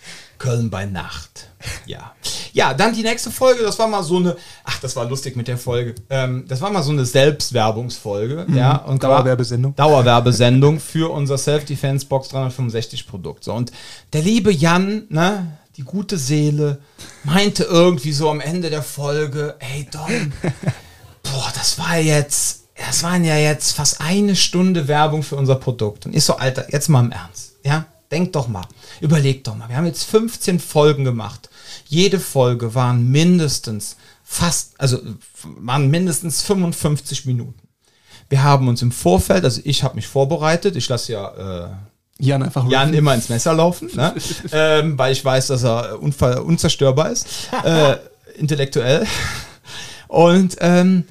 Köln 0.44 0.70
bei 0.70 0.86
Nacht. 0.86 1.48
Ja. 1.86 2.12
Ja, 2.52 2.74
dann 2.74 2.94
die 2.94 3.02
nächste 3.02 3.32
Folge, 3.32 3.64
das 3.64 3.80
war 3.80 3.88
mal 3.88 4.04
so 4.04 4.18
eine, 4.18 4.36
ach, 4.66 4.78
das 4.82 4.94
war 4.98 5.06
lustig 5.06 5.38
mit 5.38 5.48
der 5.48 5.58
Folge. 5.58 5.96
Ähm, 6.10 6.44
das 6.50 6.60
war 6.60 6.70
mal 6.70 6.84
so 6.84 6.92
eine 6.92 7.06
Selbstwerbungsfolge, 7.06 8.48
mhm. 8.50 8.58
ja. 8.58 8.76
Und 8.76 9.02
Dauerwerbesendung. 9.02 9.74
Dauerwerbesendung 9.78 10.82
für 10.82 11.14
unser 11.14 11.38
Self-Defense 11.38 12.08
Box 12.08 12.28
365 12.28 13.08
Produkt. 13.08 13.46
So, 13.46 13.54
und 13.54 13.72
der 14.12 14.22
liebe 14.22 14.52
Jan, 14.52 15.06
ne, 15.08 15.60
die 15.78 15.84
gute 15.84 16.18
Seele, 16.18 16.80
meinte 17.24 17.64
irgendwie 17.64 18.12
so 18.12 18.30
am 18.30 18.42
Ende 18.42 18.70
der 18.70 18.84
Folge, 18.84 19.56
ey 19.60 19.88
Don, 19.90 20.34
boah, 21.24 21.54
das 21.56 21.80
war 21.80 21.98
jetzt, 22.00 22.66
das 22.76 23.02
waren 23.02 23.24
ja 23.24 23.38
jetzt 23.38 23.72
fast 23.72 24.02
eine 24.02 24.36
Stunde 24.36 24.90
Werbung 24.90 25.24
für 25.24 25.38
unser 25.38 25.56
Produkt. 25.56 26.06
Und 26.06 26.14
ich 26.14 26.26
so, 26.26 26.36
Alter, 26.36 26.66
jetzt 26.70 26.90
mal 26.90 27.00
im 27.00 27.14
Ernst, 27.14 27.54
ja. 27.64 27.86
Denk 28.14 28.32
doch 28.34 28.48
mal, 28.48 28.68
überleg 29.02 29.44
doch 29.44 29.56
mal. 29.56 29.70
Wir 29.70 29.76
haben 29.76 29.88
jetzt 29.88 30.04
15 30.04 30.60
Folgen 30.60 31.04
gemacht. 31.04 31.50
Jede 31.88 32.20
Folge 32.20 32.76
waren 32.76 33.10
mindestens 33.10 33.98
fast, 34.24 34.80
also 34.80 35.00
waren 35.44 35.90
mindestens 35.90 36.44
55 36.44 37.26
Minuten. 37.26 37.68
Wir 38.30 38.44
haben 38.44 38.68
uns 38.68 38.84
im 38.84 38.92
Vorfeld, 38.92 39.44
also 39.44 39.62
ich 39.64 39.82
habe 39.82 39.96
mich 39.96 40.06
vorbereitet, 40.06 40.76
ich 40.76 40.88
lasse 40.90 41.12
ja 41.12 41.66
äh, 41.66 41.70
Jan 42.20 42.44
einfach 42.44 42.70
Jan 42.70 42.94
immer 42.94 43.16
ins 43.16 43.30
Messer 43.30 43.56
laufen, 43.56 43.90
ne? 43.96 44.14
ähm, 44.52 44.96
weil 44.96 45.12
ich 45.12 45.26
weiß, 45.26 45.48
dass 45.48 45.64
er 45.64 46.00
unver 46.00 46.46
unzerstörbar 46.46 47.10
ist, 47.10 47.26
äh, 47.64 47.98
intellektuell. 48.38 49.08
Und 50.08 50.56
ähm, 50.60 51.06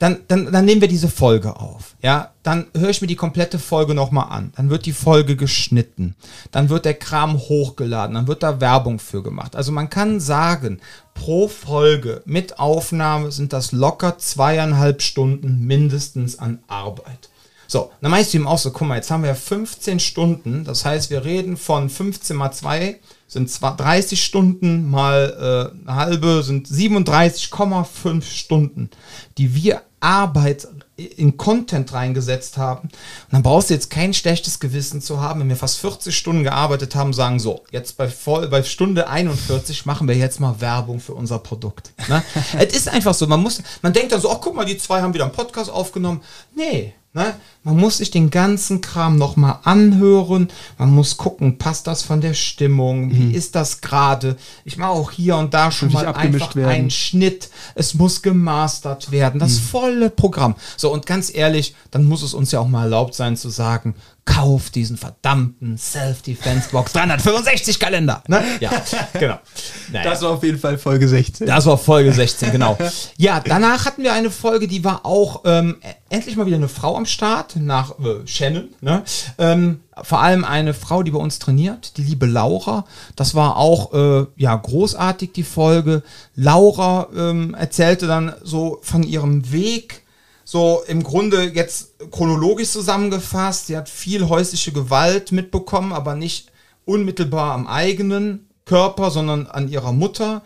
dann, 0.00 0.20
dann, 0.28 0.50
dann 0.50 0.64
nehmen 0.64 0.80
wir 0.80 0.88
diese 0.88 1.10
Folge 1.10 1.56
auf. 1.56 1.94
Ja, 2.02 2.30
dann 2.42 2.68
höre 2.74 2.88
ich 2.88 3.02
mir 3.02 3.06
die 3.06 3.16
komplette 3.16 3.58
Folge 3.58 3.94
nochmal 3.94 4.30
an. 4.30 4.50
Dann 4.56 4.70
wird 4.70 4.86
die 4.86 4.94
Folge 4.94 5.36
geschnitten. 5.36 6.16
Dann 6.50 6.70
wird 6.70 6.86
der 6.86 6.94
Kram 6.94 7.38
hochgeladen. 7.38 8.14
Dann 8.14 8.26
wird 8.26 8.42
da 8.42 8.62
Werbung 8.62 8.98
für 8.98 9.22
gemacht. 9.22 9.54
Also 9.54 9.72
man 9.72 9.90
kann 9.90 10.18
sagen, 10.18 10.80
pro 11.12 11.48
Folge 11.48 12.22
mit 12.24 12.58
Aufnahme 12.58 13.30
sind 13.30 13.52
das 13.52 13.72
locker 13.72 14.16
zweieinhalb 14.16 15.02
Stunden 15.02 15.66
mindestens 15.66 16.38
an 16.38 16.60
Arbeit. 16.66 17.28
So, 17.70 17.92
dann 18.00 18.10
meinst 18.10 18.34
du 18.34 18.38
ihm 18.38 18.48
auch 18.48 18.58
so, 18.58 18.72
guck 18.72 18.88
mal, 18.88 18.96
jetzt 18.96 19.12
haben 19.12 19.22
wir 19.22 19.36
15 19.36 20.00
Stunden. 20.00 20.64
Das 20.64 20.84
heißt, 20.84 21.08
wir 21.08 21.24
reden 21.24 21.56
von 21.56 21.88
15 21.88 22.36
mal 22.36 22.50
2 22.50 22.98
sind 23.28 23.48
zwar 23.48 23.76
30 23.76 24.20
Stunden 24.20 24.90
mal 24.90 25.70
äh, 25.86 25.88
eine 25.88 25.96
halbe, 25.96 26.42
sind 26.42 26.66
37,5 26.66 28.24
Stunden, 28.24 28.90
die 29.38 29.54
wir 29.54 29.82
Arbeit 30.00 30.66
in 30.96 31.36
Content 31.36 31.92
reingesetzt 31.92 32.58
haben. 32.58 32.88
Und 32.88 33.30
dann 33.30 33.44
brauchst 33.44 33.70
du 33.70 33.74
jetzt 33.74 33.88
kein 33.88 34.14
schlechtes 34.14 34.58
Gewissen 34.58 35.00
zu 35.00 35.20
haben, 35.20 35.38
wenn 35.38 35.48
wir 35.48 35.54
fast 35.54 35.78
40 35.78 36.16
Stunden 36.16 36.42
gearbeitet 36.42 36.96
haben, 36.96 37.12
sagen 37.12 37.38
so, 37.38 37.62
jetzt 37.70 37.96
bei, 37.96 38.08
voll, 38.08 38.48
bei 38.48 38.64
Stunde 38.64 39.08
41 39.08 39.86
machen 39.86 40.08
wir 40.08 40.16
jetzt 40.16 40.40
mal 40.40 40.60
Werbung 40.60 40.98
für 40.98 41.14
unser 41.14 41.38
Produkt. 41.38 41.92
Ne? 42.08 42.20
es 42.58 42.74
ist 42.74 42.88
einfach 42.88 43.14
so, 43.14 43.28
man 43.28 43.40
muss, 43.40 43.62
man 43.80 43.92
denkt 43.92 44.10
dann 44.10 44.20
so, 44.20 44.28
ach 44.28 44.40
guck 44.40 44.56
mal, 44.56 44.64
die 44.66 44.76
zwei 44.76 45.00
haben 45.00 45.14
wieder 45.14 45.24
einen 45.24 45.32
Podcast 45.32 45.70
aufgenommen. 45.70 46.20
Nee, 46.56 46.94
Ne? 47.12 47.34
Man 47.62 47.76
muss 47.76 47.98
sich 47.98 48.10
den 48.10 48.30
ganzen 48.30 48.80
Kram 48.80 49.16
nochmal 49.16 49.58
anhören. 49.64 50.48
Man 50.78 50.94
muss 50.94 51.18
gucken, 51.18 51.58
passt 51.58 51.86
das 51.86 52.02
von 52.02 52.22
der 52.22 52.32
Stimmung? 52.32 53.12
Wie 53.12 53.24
mhm. 53.24 53.34
ist 53.34 53.54
das 53.54 53.82
gerade? 53.82 54.36
Ich 54.64 54.78
mache 54.78 54.90
auch 54.90 55.10
hier 55.10 55.36
und 55.36 55.52
da 55.52 55.70
schon 55.70 55.92
mal 55.92 56.06
einfach 56.06 56.56
werden. 56.56 56.70
einen 56.70 56.90
Schnitt. 56.90 57.50
Es 57.74 57.92
muss 57.92 58.22
gemastert 58.22 59.10
werden. 59.10 59.38
Das 59.38 59.56
mhm. 59.56 59.64
volle 59.64 60.10
Programm. 60.10 60.54
So, 60.78 60.90
und 60.90 61.04
ganz 61.04 61.34
ehrlich, 61.34 61.74
dann 61.90 62.06
muss 62.06 62.22
es 62.22 62.32
uns 62.32 62.50
ja 62.50 62.60
auch 62.60 62.68
mal 62.68 62.84
erlaubt 62.84 63.14
sein 63.14 63.36
zu 63.36 63.50
sagen, 63.50 63.94
kauf 64.24 64.70
diesen 64.70 64.96
verdammten 64.96 65.76
Self-Defense-Box 65.76 66.92
365 66.94 67.80
Kalender. 67.80 68.22
Ne? 68.28 68.42
Ja, 68.60 68.70
genau. 69.18 69.38
Naja. 69.92 70.08
Das 70.08 70.22
war 70.22 70.30
auf 70.30 70.44
jeden 70.44 70.58
Fall 70.58 70.78
Folge 70.78 71.08
16. 71.08 71.48
Das 71.48 71.66
war 71.66 71.76
Folge 71.76 72.12
16, 72.12 72.52
genau. 72.52 72.78
Ja, 73.16 73.40
danach 73.40 73.86
hatten 73.86 74.04
wir 74.04 74.12
eine 74.12 74.30
Folge, 74.30 74.68
die 74.68 74.84
war 74.84 75.04
auch 75.04 75.42
ähm, 75.44 75.76
endlich 76.08 76.36
mal 76.36 76.46
wieder 76.46 76.56
eine 76.56 76.68
Frau 76.68 76.96
am 76.96 77.06
Start, 77.06 77.49
nach 77.56 77.98
äh, 77.98 78.26
Shannon. 78.26 78.68
Ne? 78.80 79.02
Ähm, 79.38 79.80
vor 80.02 80.20
allem 80.20 80.44
eine 80.44 80.74
Frau, 80.74 81.02
die 81.02 81.10
bei 81.10 81.18
uns 81.18 81.38
trainiert, 81.38 81.96
die 81.96 82.02
liebe 82.02 82.26
Laura. 82.26 82.84
Das 83.16 83.34
war 83.34 83.56
auch 83.56 83.92
äh, 83.92 84.26
ja 84.36 84.54
großartig, 84.54 85.32
die 85.32 85.42
Folge. 85.42 86.02
Laura 86.34 87.08
ähm, 87.16 87.54
erzählte 87.54 88.06
dann 88.06 88.32
so 88.42 88.78
von 88.82 89.02
ihrem 89.02 89.52
Weg 89.52 90.02
so 90.44 90.82
im 90.88 91.04
Grunde 91.04 91.44
jetzt 91.44 91.92
chronologisch 92.10 92.70
zusammengefasst. 92.70 93.68
Sie 93.68 93.76
hat 93.76 93.88
viel 93.88 94.28
häusliche 94.28 94.72
Gewalt 94.72 95.30
mitbekommen, 95.30 95.92
aber 95.92 96.16
nicht 96.16 96.50
unmittelbar 96.84 97.52
am 97.52 97.68
eigenen 97.68 98.48
Körper, 98.64 99.12
sondern 99.12 99.46
an 99.46 99.68
ihrer 99.68 99.92
Mutter. 99.92 100.42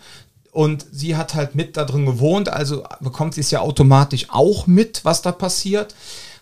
Und 0.52 0.86
sie 0.92 1.16
hat 1.16 1.34
halt 1.34 1.54
mit 1.54 1.76
da 1.76 1.84
drin 1.84 2.06
gewohnt, 2.06 2.48
also 2.48 2.84
bekommt 3.00 3.34
sie 3.34 3.40
es 3.40 3.50
ja 3.50 3.60
automatisch 3.60 4.26
auch 4.28 4.66
mit, 4.66 5.04
was 5.04 5.20
da 5.22 5.32
passiert. 5.32 5.94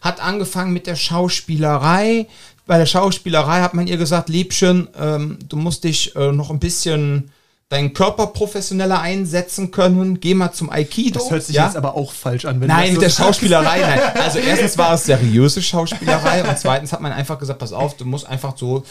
Hat 0.02 0.20
angefangen 0.20 0.74
mit 0.74 0.86
der 0.86 0.96
Schauspielerei, 0.96 2.26
bei 2.66 2.78
der 2.78 2.86
Schauspielerei 2.86 3.60
hat 3.60 3.74
man 3.74 3.86
ihr 3.86 3.96
gesagt, 3.96 4.28
Liebchen, 4.28 4.88
ähm, 4.98 5.38
du 5.48 5.56
musst 5.56 5.84
dich 5.84 6.14
äh, 6.14 6.30
noch 6.32 6.50
ein 6.50 6.60
bisschen 6.60 7.32
deinen 7.72 7.94
Körper 7.94 8.28
professioneller 8.28 9.00
einsetzen 9.00 9.70
können. 9.70 10.20
Geh 10.20 10.34
mal 10.34 10.52
zum 10.52 10.70
Aikido. 10.70 11.18
Das 11.18 11.30
hört 11.30 11.42
sich 11.42 11.56
ja? 11.56 11.66
jetzt 11.66 11.76
aber 11.76 11.96
auch 11.96 12.12
falsch 12.12 12.44
an. 12.44 12.60
Wenn 12.60 12.68
Nein, 12.68 12.88
du 12.88 12.92
mit 12.92 13.02
der 13.02 13.10
so 13.10 13.24
Schauspielerei. 13.24 13.80
Nein. 13.80 14.00
Also 14.22 14.38
erstens 14.38 14.76
war 14.76 14.94
es 14.94 15.04
seriöse 15.04 15.62
Schauspielerei 15.62 16.44
und 16.44 16.58
zweitens 16.58 16.92
hat 16.92 17.00
man 17.00 17.12
einfach 17.12 17.38
gesagt, 17.38 17.58
pass 17.58 17.72
auf, 17.72 17.96
du 17.96 18.04
musst 18.04 18.26
einfach 18.26 18.56
so 18.56 18.84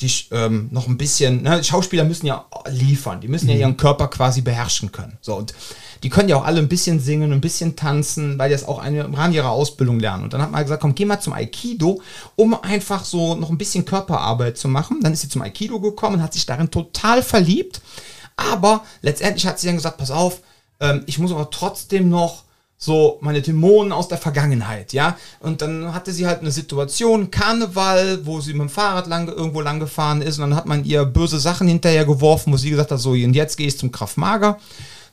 dich 0.00 0.28
ähm, 0.32 0.68
noch 0.70 0.86
ein 0.86 0.98
bisschen, 0.98 1.42
ne, 1.42 1.64
Schauspieler 1.64 2.04
müssen 2.04 2.26
ja 2.26 2.44
liefern, 2.68 3.22
die 3.22 3.28
müssen 3.28 3.48
ja 3.48 3.56
ihren 3.56 3.78
Körper 3.78 4.08
quasi 4.08 4.42
beherrschen 4.42 4.92
können. 4.92 5.16
So 5.22 5.34
und 5.34 5.54
die 6.02 6.10
können 6.10 6.28
ja 6.28 6.36
auch 6.36 6.44
alle 6.44 6.60
ein 6.60 6.68
bisschen 6.68 7.00
singen, 7.00 7.32
ein 7.32 7.40
bisschen 7.40 7.76
tanzen, 7.76 8.38
weil 8.38 8.48
die 8.48 8.54
das 8.54 8.66
auch 8.66 8.78
eine, 8.78 9.02
im 9.04 9.14
Rahmen 9.14 9.34
ihrer 9.34 9.50
Ausbildung 9.50 10.00
lernen. 10.00 10.24
Und 10.24 10.32
dann 10.32 10.42
hat 10.42 10.50
man 10.50 10.62
gesagt, 10.62 10.82
komm, 10.82 10.94
geh 10.94 11.04
mal 11.04 11.20
zum 11.20 11.32
Aikido, 11.32 12.00
um 12.36 12.54
einfach 12.62 13.04
so 13.04 13.34
noch 13.34 13.50
ein 13.50 13.58
bisschen 13.58 13.84
Körperarbeit 13.84 14.58
zu 14.58 14.68
machen. 14.68 15.00
Dann 15.02 15.12
ist 15.12 15.22
sie 15.22 15.28
zum 15.28 15.42
Aikido 15.42 15.80
gekommen 15.80 16.22
hat 16.22 16.32
sich 16.32 16.46
darin 16.46 16.70
total 16.70 17.22
verliebt. 17.22 17.80
Aber 18.36 18.84
letztendlich 19.02 19.46
hat 19.46 19.58
sie 19.58 19.66
dann 19.66 19.76
gesagt, 19.76 19.98
pass 19.98 20.10
auf, 20.10 20.40
ähm, 20.80 21.02
ich 21.06 21.18
muss 21.18 21.32
aber 21.32 21.50
trotzdem 21.50 22.08
noch 22.08 22.44
so 22.78 23.18
meine 23.22 23.40
Dämonen 23.40 23.92
aus 23.92 24.08
der 24.08 24.18
Vergangenheit, 24.18 24.92
ja. 24.92 25.16
Und 25.40 25.62
dann 25.62 25.94
hatte 25.94 26.12
sie 26.12 26.26
halt 26.26 26.40
eine 26.40 26.50
Situation, 26.50 27.30
Karneval, 27.30 28.26
wo 28.26 28.40
sie 28.40 28.52
mit 28.52 28.62
dem 28.62 28.68
Fahrrad 28.68 29.06
lang, 29.06 29.28
irgendwo 29.28 29.62
lang 29.62 29.80
gefahren 29.80 30.20
ist 30.20 30.38
und 30.38 30.50
dann 30.50 30.56
hat 30.56 30.66
man 30.66 30.84
ihr 30.84 31.06
böse 31.06 31.40
Sachen 31.40 31.68
hinterher 31.68 32.04
geworfen, 32.04 32.52
wo 32.52 32.56
sie 32.58 32.70
gesagt 32.70 32.90
hat, 32.90 33.00
so, 33.00 33.12
und 33.12 33.34
jetzt 33.34 33.56
gehe 33.56 33.68
ich 33.68 33.78
zum 33.78 33.92
Kraftmager. 33.92 34.58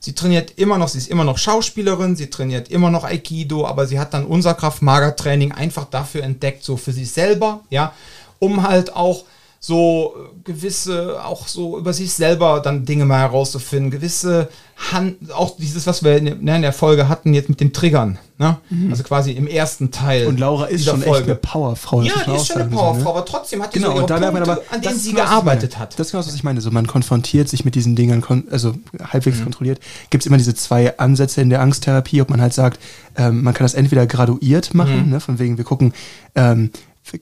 Sie 0.04 0.14
trainiert 0.14 0.58
immer 0.58 0.76
noch, 0.76 0.88
sie 0.88 0.98
ist 0.98 1.08
immer 1.08 1.24
noch 1.24 1.38
Schauspielerin, 1.38 2.14
sie 2.14 2.28
trainiert 2.28 2.68
immer 2.68 2.90
noch 2.90 3.04
Aikido, 3.04 3.66
aber 3.66 3.86
sie 3.86 3.98
hat 3.98 4.12
dann 4.12 4.26
unser 4.26 4.52
Kraftmager-Training 4.52 5.52
einfach 5.52 5.86
dafür 5.86 6.24
entdeckt, 6.24 6.62
so 6.62 6.76
für 6.76 6.92
sich 6.92 7.10
selber, 7.10 7.60
ja, 7.70 7.94
um 8.38 8.68
halt 8.68 8.94
auch 8.94 9.24
so 9.60 10.14
gewisse, 10.44 11.24
auch 11.24 11.48
so 11.48 11.78
über 11.78 11.94
sich 11.94 12.12
selber 12.12 12.60
dann 12.60 12.84
Dinge 12.84 13.06
mal 13.06 13.20
herauszufinden, 13.20 13.90
gewisse 13.90 14.50
Hand, 14.76 15.32
auch 15.32 15.56
dieses, 15.56 15.86
was 15.86 16.02
wir 16.02 16.16
in, 16.16 16.24
ne, 16.44 16.56
in 16.56 16.62
der 16.62 16.72
Folge 16.72 17.08
hatten, 17.08 17.32
jetzt 17.32 17.48
mit 17.48 17.60
den 17.60 17.72
Triggern, 17.72 18.18
ne? 18.38 18.58
Also 18.90 19.04
quasi 19.04 19.30
im 19.32 19.46
ersten 19.46 19.90
Teil. 19.92 20.26
Und 20.26 20.40
Laura 20.40 20.64
ist 20.66 20.84
schon 20.84 21.02
echt 21.02 21.22
eine 21.22 21.36
Powerfrau. 21.36 22.02
Ja, 22.02 22.12
die 22.26 22.32
ist 22.32 22.48
schon 22.48 22.60
eine 22.62 22.70
so, 22.70 22.76
Powerfrau, 22.76 23.02
ne? 23.02 23.08
aber 23.10 23.24
trotzdem 23.24 23.62
hat 23.62 23.72
die 23.72 23.78
Genau, 23.78 23.92
so 23.92 23.98
ihre 23.98 24.06
Punkte, 24.06 24.42
aber, 24.42 24.62
an 24.70 24.80
denen 24.80 24.98
sie 24.98 25.10
genau, 25.12 25.24
gearbeitet 25.24 25.78
hat. 25.78 25.98
Das 25.98 26.08
ist 26.08 26.10
genau, 26.10 26.22
das, 26.22 26.28
was 26.28 26.34
ich 26.34 26.42
meine. 26.42 26.60
So, 26.60 26.70
man 26.72 26.86
konfrontiert 26.88 27.48
sich 27.48 27.64
mit 27.64 27.76
diesen 27.76 27.94
Dingern, 27.94 28.22
also 28.50 28.74
halbwegs 29.12 29.38
Mhm. 29.38 29.44
kontrolliert. 29.44 29.80
Gibt 30.10 30.24
es 30.24 30.26
immer 30.26 30.38
diese 30.38 30.54
zwei 30.54 30.98
Ansätze 30.98 31.40
in 31.40 31.50
der 31.50 31.60
Angsttherapie, 31.60 32.20
ob 32.20 32.30
man 32.30 32.40
halt 32.40 32.52
sagt, 32.52 32.80
ähm, 33.16 33.42
man 33.44 33.54
kann 33.54 33.64
das 33.64 33.74
entweder 33.74 34.06
graduiert 34.06 34.74
machen, 34.74 35.04
Mhm. 35.04 35.10
ne, 35.10 35.20
von 35.20 35.38
wegen, 35.38 35.56
wir 35.56 35.64
gucken, 35.64 35.92
ähm, 36.34 36.70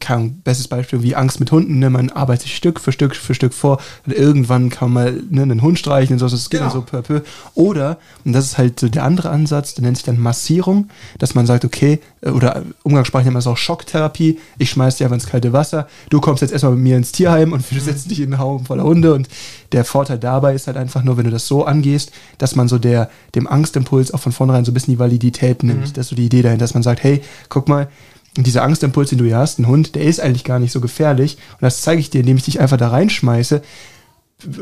Ahnung, 0.08 0.40
bestes 0.44 0.68
Beispiel 0.68 1.02
wie 1.02 1.16
Angst 1.16 1.40
mit 1.40 1.50
Hunden, 1.50 1.78
ne? 1.78 1.90
man 1.90 2.10
arbeitet 2.10 2.42
sich 2.42 2.56
Stück 2.56 2.80
für 2.80 2.92
Stück 2.92 3.16
für 3.16 3.34
Stück 3.34 3.52
vor 3.52 3.78
und 4.06 4.12
irgendwann 4.14 4.70
kann 4.70 4.92
man 4.92 5.04
mal 5.04 5.22
ne, 5.30 5.42
einen 5.42 5.60
Hund 5.62 5.78
streicheln 5.78 6.14
und 6.14 6.18
so, 6.18 6.28
das 6.28 6.50
geht 6.50 6.60
Genau. 6.60 6.72
dann 6.72 6.80
so 6.80 6.86
peu 6.86 6.98
à 6.98 7.02
peu. 7.02 7.20
Oder, 7.54 7.98
und 8.24 8.32
das 8.32 8.44
ist 8.44 8.58
halt 8.58 8.78
so 8.78 8.88
der 8.88 9.04
andere 9.04 9.30
Ansatz, 9.30 9.74
der 9.74 9.82
nennt 9.84 9.96
sich 9.96 10.04
dann 10.06 10.18
Massierung, 10.18 10.88
dass 11.18 11.34
man 11.34 11.46
sagt, 11.46 11.64
okay, 11.64 11.98
äh, 12.20 12.30
oder 12.30 12.62
umgangssprachlich 12.84 13.26
nennt 13.26 13.34
man 13.34 13.40
es 13.40 13.46
auch 13.46 13.56
Schocktherapie, 13.56 14.38
ich 14.58 14.70
schmeiß 14.70 14.96
dich 14.96 15.04
einfach 15.04 15.16
ins 15.16 15.26
kalte 15.26 15.52
Wasser, 15.52 15.88
du 16.10 16.20
kommst 16.20 16.42
jetzt 16.42 16.52
erstmal 16.52 16.74
mit 16.74 16.82
mir 16.82 16.96
ins 16.96 17.12
Tierheim 17.12 17.52
und 17.52 17.70
wir 17.72 17.80
setzen 17.80 18.08
dich 18.08 18.20
in 18.20 18.32
einen 18.32 18.40
Haufen 18.40 18.66
voller 18.66 18.84
Hunde 18.84 19.14
und 19.14 19.28
der 19.72 19.84
Vorteil 19.84 20.18
dabei 20.18 20.54
ist 20.54 20.66
halt 20.68 20.76
einfach 20.76 21.02
nur, 21.02 21.16
wenn 21.16 21.24
du 21.24 21.30
das 21.30 21.46
so 21.46 21.64
angehst, 21.64 22.12
dass 22.38 22.54
man 22.54 22.68
so 22.68 22.78
der, 22.78 23.10
dem 23.34 23.46
Angstimpuls 23.48 24.12
auch 24.14 24.20
von 24.20 24.32
vornherein 24.32 24.64
so 24.64 24.70
ein 24.70 24.74
bisschen 24.74 24.94
die 24.94 24.98
Validität 24.98 25.62
nimmt. 25.62 25.96
Das 25.96 26.06
ist 26.06 26.10
so 26.10 26.16
die 26.16 26.26
Idee 26.26 26.42
dahinter, 26.42 26.64
dass 26.64 26.74
man 26.74 26.82
sagt, 26.82 27.02
hey, 27.02 27.22
guck 27.48 27.68
mal, 27.68 27.88
und 28.36 28.46
dieser 28.46 28.62
Angstimpuls, 28.62 29.10
den 29.10 29.18
du 29.18 29.24
hier 29.26 29.36
hast, 29.36 29.58
ein 29.58 29.66
Hund, 29.66 29.94
der 29.94 30.04
ist 30.04 30.20
eigentlich 30.20 30.44
gar 30.44 30.58
nicht 30.58 30.72
so 30.72 30.80
gefährlich. 30.80 31.36
Und 31.52 31.62
das 31.62 31.82
zeige 31.82 32.00
ich 32.00 32.08
dir, 32.08 32.20
indem 32.20 32.38
ich 32.38 32.44
dich 32.44 32.60
einfach 32.60 32.78
da 32.78 32.88
reinschmeiße. 32.88 33.62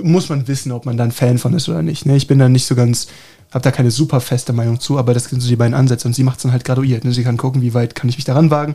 Muss 0.03 0.29
man 0.29 0.49
wissen, 0.49 0.73
ob 0.73 0.87
man 0.87 0.97
da 0.97 1.05
ein 1.05 1.13
Fan 1.13 1.39
von 1.39 1.55
ist 1.55 1.69
oder 1.69 1.83
nicht. 1.83 2.05
Ne? 2.05 2.17
Ich 2.17 2.27
bin 2.27 2.39
da 2.39 2.49
nicht 2.49 2.67
so 2.67 2.75
ganz, 2.75 3.07
habe 3.53 3.63
da 3.63 3.71
keine 3.71 3.93
super 3.93 4.21
feste 4.21 4.53
Meinung 4.53 4.81
zu, 4.81 4.99
aber 4.99 5.15
das 5.15 5.27
sind 5.27 5.41
so 5.41 5.49
die 5.49 5.57
beiden 5.57 5.75
Ansätze. 5.75 6.09
Und 6.09 6.15
sie 6.15 6.25
macht 6.25 6.39
es 6.39 6.43
dann 6.43 6.53
halt 6.53 6.65
graduiert. 6.65 7.05
Ne? 7.05 7.13
Sie 7.13 7.23
kann 7.23 7.37
gucken, 7.37 7.63
wie 7.63 7.73
weit 7.73 7.95
kann 7.95 8.11
ich 8.11 8.17
mich 8.17 8.25
daran 8.25 8.51
wagen. 8.51 8.75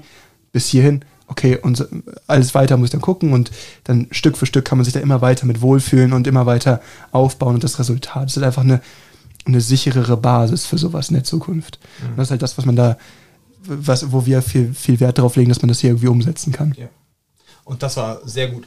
Bis 0.54 0.68
hierhin, 0.68 1.04
okay, 1.28 1.58
und 1.58 1.86
alles 2.28 2.56
weiter 2.56 2.78
muss 2.78 2.88
ich 2.88 2.92
dann 2.92 3.02
gucken. 3.02 3.34
Und 3.34 3.52
dann 3.84 4.08
Stück 4.12 4.38
für 4.38 4.46
Stück 4.46 4.64
kann 4.64 4.78
man 4.78 4.86
sich 4.86 4.94
da 4.94 5.02
immer 5.02 5.20
weiter 5.20 5.46
mit 5.46 5.62
wohlfühlen 5.62 6.14
und 6.14 6.26
immer 6.26 6.46
weiter 6.46 6.82
aufbauen. 7.12 7.56
Und 7.56 7.66
das 7.66 7.80
Resultat 7.80 8.28
ist 8.28 8.38
halt 8.38 8.46
einfach 8.46 8.64
eine, 8.64 8.82
eine 9.46 9.60
sicherere 9.60 10.16
Basis 10.16 10.66
für 10.66 10.78
sowas 10.78 11.10
in 11.10 11.16
der 11.16 11.26
Zukunft. 11.26 11.80
Und 12.02 12.18
das 12.18 12.28
ist 12.28 12.32
halt 12.32 12.42
das, 12.42 12.58
was 12.58 12.66
man 12.66 12.78
da 12.78 12.98
was, 13.68 14.12
wo 14.12 14.26
wir 14.26 14.42
viel, 14.42 14.74
viel 14.74 15.00
Wert 15.00 15.18
darauf 15.18 15.36
legen, 15.36 15.50
dass 15.50 15.62
man 15.62 15.70
das 15.70 15.80
hier 15.80 15.92
irgendwie 15.92 16.08
umsetzen 16.08 16.52
kann. 16.52 16.74
Ja. 16.78 16.88
Und 17.64 17.82
das 17.84 17.98
war 17.98 18.20
sehr 18.28 18.50
gut. 18.50 18.66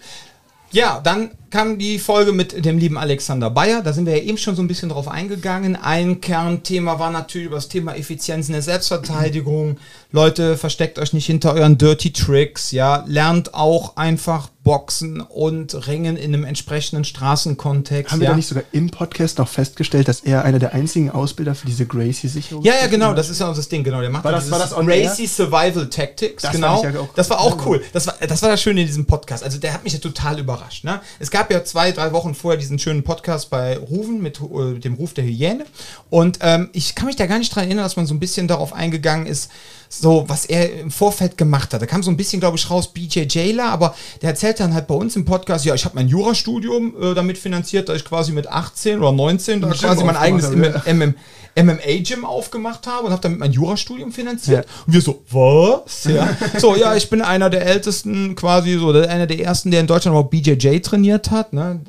Ja, 0.70 1.00
dann 1.00 1.30
kam 1.50 1.78
die 1.78 1.98
Folge 1.98 2.32
mit 2.32 2.64
dem 2.64 2.78
lieben 2.78 2.98
Alexander 2.98 3.50
Bayer. 3.50 3.82
Da 3.82 3.92
sind 3.92 4.06
wir 4.06 4.16
ja 4.16 4.22
eben 4.22 4.38
schon 4.38 4.54
so 4.56 4.62
ein 4.62 4.68
bisschen 4.68 4.88
drauf 4.90 5.08
eingegangen. 5.08 5.76
Ein 5.76 6.20
Kernthema 6.20 6.98
war 6.98 7.10
natürlich 7.10 7.46
über 7.46 7.56
das 7.56 7.68
Thema 7.68 7.94
Effizienz 7.94 8.48
in 8.48 8.52
der 8.52 8.62
Selbstverteidigung. 8.62 9.78
Leute, 10.12 10.56
versteckt 10.56 10.98
euch 10.98 11.12
nicht 11.12 11.26
hinter 11.26 11.54
euren 11.54 11.78
Dirty 11.78 12.12
Tricks. 12.12 12.70
Ja, 12.72 13.04
lernt 13.06 13.54
auch 13.54 13.96
einfach 13.96 14.48
Boxen 14.64 15.22
und 15.22 15.86
Ringen 15.86 16.16
in 16.18 16.34
einem 16.34 16.44
entsprechenden 16.44 17.04
Straßenkontext. 17.04 18.12
Haben 18.12 18.20
wir 18.20 18.24
ja. 18.26 18.30
da 18.32 18.36
nicht 18.36 18.48
sogar 18.48 18.64
im 18.72 18.90
Podcast 18.90 19.38
noch 19.38 19.48
festgestellt, 19.48 20.08
dass 20.08 20.20
er 20.20 20.44
einer 20.44 20.58
der 20.58 20.74
einzigen 20.74 21.10
Ausbilder 21.10 21.54
für 21.54 21.66
diese 21.66 21.86
Gracie-Sicherung 21.86 22.62
Ja, 22.64 22.74
ja, 22.80 22.86
genau, 22.88 23.14
das 23.14 23.30
ist 23.30 23.40
ja 23.40 23.50
das 23.52 23.68
Ding, 23.70 23.82
genau. 23.82 24.02
Der 24.02 24.10
macht 24.10 24.24
War 24.24 24.32
das- 24.32 24.50
war 24.50 24.58
das 24.58 24.74
Racy 24.76 25.26
Survival 25.26 25.88
Tactics, 25.88 26.42
Das 26.42 26.52
genau. 26.52 26.82
ja 26.82 27.00
auch- 27.00 27.14
das 27.14 27.30
war 27.30 27.40
auch 27.40 27.64
cool. 27.64 27.82
Das 27.94 28.06
war, 28.06 28.14
das 28.20 28.42
war 28.42 28.50
das 28.50 28.60
Schöne 28.60 28.82
in 28.82 28.86
diesem 28.86 29.06
Podcast. 29.06 29.42
Also 29.42 29.58
der 29.58 29.72
hat 29.72 29.84
mich 29.84 29.94
ja 29.94 30.00
total 30.00 30.38
überrascht. 30.38 30.84
Ne? 30.84 31.00
Es 31.18 31.30
gab 31.30 31.37
ja 31.50 31.64
zwei, 31.64 31.92
drei 31.92 32.12
Wochen 32.12 32.34
vorher 32.34 32.58
diesen 32.58 32.78
schönen 32.78 33.04
Podcast 33.04 33.50
bei 33.50 33.78
Rufen 33.78 34.20
mit 34.20 34.40
äh, 34.40 34.78
dem 34.78 34.94
Ruf 34.94 35.14
der 35.14 35.24
Hyäne. 35.24 35.64
Und 36.10 36.38
ähm, 36.42 36.68
ich 36.72 36.94
kann 36.94 37.06
mich 37.06 37.16
da 37.16 37.26
gar 37.26 37.38
nicht 37.38 37.54
dran 37.54 37.64
erinnern, 37.64 37.84
dass 37.84 37.96
man 37.96 38.06
so 38.06 38.14
ein 38.14 38.20
bisschen 38.20 38.48
darauf 38.48 38.72
eingegangen 38.72 39.26
ist, 39.26 39.50
so 39.88 40.24
was 40.28 40.46
er 40.46 40.80
im 40.80 40.90
Vorfeld 40.90 41.36
gemacht 41.38 41.72
hat. 41.72 41.82
Da 41.82 41.86
kam 41.86 42.02
so 42.02 42.10
ein 42.10 42.16
bisschen, 42.16 42.40
glaube 42.40 42.56
ich, 42.56 42.70
raus 42.70 42.92
BJ 42.92 43.24
Jailer, 43.28 43.70
aber 43.70 43.94
der 44.22 44.30
erzählt 44.30 44.60
dann 44.60 44.74
halt 44.74 44.86
bei 44.86 44.94
uns 44.94 45.16
im 45.16 45.24
Podcast, 45.24 45.64
ja, 45.64 45.74
ich 45.74 45.84
habe 45.84 45.94
mein 45.94 46.08
Jurastudium 46.08 46.94
äh, 47.00 47.14
damit 47.14 47.38
finanziert, 47.38 47.88
da 47.88 47.94
ich 47.94 48.04
quasi 48.04 48.32
mit 48.32 48.46
18 48.48 48.98
oder 48.98 49.12
19 49.12 49.60
da 49.60 49.70
quasi 49.70 50.04
mein 50.04 50.16
eigenes 50.16 50.50
MM 50.50 51.14
MMA-Gym 51.56 52.24
aufgemacht 52.24 52.86
habe 52.86 53.06
und 53.06 53.12
habe 53.12 53.22
damit 53.22 53.40
mein 53.40 53.50
Jurastudium 53.50 54.12
finanziert. 54.12 54.64
Ja. 54.64 54.82
Und 54.86 54.92
wir 54.92 55.00
so, 55.00 55.24
was? 55.30 56.04
Ja. 56.04 56.36
so, 56.58 56.76
ja, 56.76 56.94
ich 56.94 57.10
bin 57.10 57.20
einer 57.20 57.50
der 57.50 57.66
ältesten, 57.66 58.36
quasi 58.36 58.78
so, 58.78 58.90
einer 58.90 59.26
der 59.26 59.40
ersten, 59.40 59.72
der 59.72 59.80
in 59.80 59.88
Deutschland 59.88 60.14
überhaupt 60.14 60.30
BJJ 60.30 60.78
trainiert 60.78 61.32
hat. 61.32 61.52
Ne? 61.52 61.80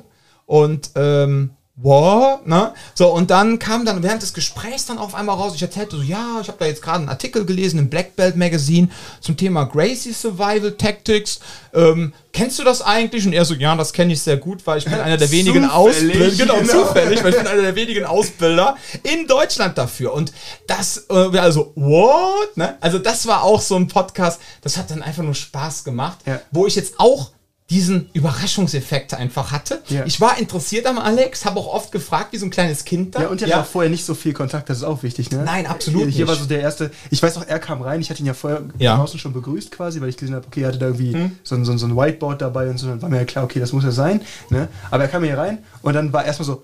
Und, 0.46 0.90
ähm, 0.96 1.50
What? 1.82 2.46
Ne? 2.46 2.74
So, 2.94 3.08
und 3.08 3.30
dann 3.30 3.58
kam 3.58 3.86
dann 3.86 4.02
während 4.02 4.22
des 4.22 4.34
Gesprächs 4.34 4.84
dann 4.84 4.98
auf 4.98 5.14
einmal 5.14 5.36
raus, 5.36 5.54
ich 5.54 5.62
erzählte 5.62 5.96
so, 5.96 6.02
ja, 6.02 6.38
ich 6.42 6.48
habe 6.48 6.58
da 6.58 6.66
jetzt 6.66 6.82
gerade 6.82 6.98
einen 6.98 7.08
Artikel 7.08 7.46
gelesen 7.46 7.78
im 7.78 7.88
Black 7.88 8.16
Belt 8.16 8.36
Magazine 8.36 8.88
zum 9.20 9.36
Thema 9.36 9.64
Gracie 9.64 10.12
Survival 10.12 10.72
Tactics. 10.72 11.40
Ähm, 11.72 12.12
kennst 12.32 12.58
du 12.58 12.64
das 12.64 12.82
eigentlich? 12.82 13.24
Und 13.24 13.32
er 13.32 13.46
so, 13.46 13.54
ja, 13.54 13.74
das 13.76 13.94
kenne 13.94 14.12
ich 14.12 14.20
sehr 14.20 14.36
gut, 14.36 14.66
weil 14.66 14.78
ich 14.78 14.84
bin 14.84 14.94
einer 14.94 15.16
der 15.16 15.30
wenigen 15.30 15.64
Ausbilder. 15.64 16.30
Genau, 16.36 16.58
genau. 16.58 16.84
zufällig, 16.84 17.24
weil 17.24 17.30
ich 17.30 17.38
bin 17.38 17.46
einer 17.46 17.62
der 17.62 17.74
wenigen 17.76 18.04
Ausbilder 18.04 18.76
in 19.02 19.26
Deutschland 19.26 19.78
dafür. 19.78 20.12
Und 20.12 20.32
das, 20.66 21.06
äh, 21.08 21.38
also, 21.38 21.72
what? 21.76 22.56
Ne? 22.56 22.76
Also, 22.80 22.98
das 22.98 23.26
war 23.26 23.42
auch 23.42 23.62
so 23.62 23.76
ein 23.76 23.88
Podcast, 23.88 24.40
das 24.60 24.76
hat 24.76 24.90
dann 24.90 25.02
einfach 25.02 25.22
nur 25.22 25.34
Spaß 25.34 25.84
gemacht, 25.84 26.18
Ja. 26.26 26.40
wo 26.50 26.66
ich 26.66 26.76
jetzt 26.76 26.94
auch 26.98 27.30
diesen 27.70 28.10
Überraschungseffekt 28.12 29.14
einfach 29.14 29.52
hatte. 29.52 29.80
Ja. 29.88 30.04
Ich 30.04 30.20
war 30.20 30.38
interessiert 30.38 30.86
am 30.86 30.98
Alex, 30.98 31.44
habe 31.44 31.60
auch 31.60 31.72
oft 31.72 31.92
gefragt, 31.92 32.32
wie 32.32 32.36
so 32.36 32.46
ein 32.46 32.50
kleines 32.50 32.84
Kind 32.84 33.14
da. 33.14 33.22
Ja, 33.22 33.28
und 33.28 33.40
ihr 33.40 33.46
hattet 33.46 33.60
auch 33.60 33.66
vorher 33.66 33.90
nicht 33.90 34.04
so 34.04 34.14
viel 34.14 34.32
Kontakt, 34.32 34.68
das 34.68 34.78
ist 34.78 34.84
auch 34.84 35.02
wichtig, 35.04 35.30
ne? 35.30 35.42
Nein, 35.44 35.66
absolut 35.66 36.02
Hier, 36.02 36.10
hier 36.10 36.28
war 36.28 36.34
so 36.34 36.46
der 36.46 36.60
erste, 36.60 36.90
ich 37.10 37.22
weiß 37.22 37.36
auch, 37.38 37.46
er 37.46 37.60
kam 37.60 37.80
rein, 37.80 38.00
ich 38.00 38.10
hatte 38.10 38.20
ihn 38.20 38.26
ja 38.26 38.34
vorher 38.34 38.62
Ja. 38.78 38.96
Draußen 38.96 39.20
schon 39.20 39.32
begrüßt 39.32 39.70
quasi, 39.70 40.00
weil 40.00 40.08
ich 40.08 40.16
gesehen 40.16 40.34
habe, 40.34 40.46
okay, 40.46 40.62
er 40.62 40.68
hatte 40.68 40.78
da 40.78 40.86
irgendwie 40.86 41.30
so, 41.44 41.54
ein, 41.54 41.64
so, 41.64 41.72
ein, 41.72 41.78
so 41.78 41.86
ein 41.86 41.96
Whiteboard 41.96 42.42
dabei 42.42 42.68
und 42.68 42.78
so, 42.78 42.88
dann 42.88 43.00
war 43.00 43.08
mir 43.08 43.18
ja 43.18 43.24
klar, 43.24 43.44
okay, 43.44 43.60
das 43.60 43.72
muss 43.72 43.84
er 43.84 43.92
sein, 43.92 44.20
ne? 44.50 44.68
Aber 44.90 45.04
er 45.04 45.08
kam 45.08 45.22
hier 45.22 45.38
rein 45.38 45.58
und 45.82 45.94
dann 45.94 46.12
war 46.12 46.24
erstmal 46.24 46.46
so, 46.46 46.62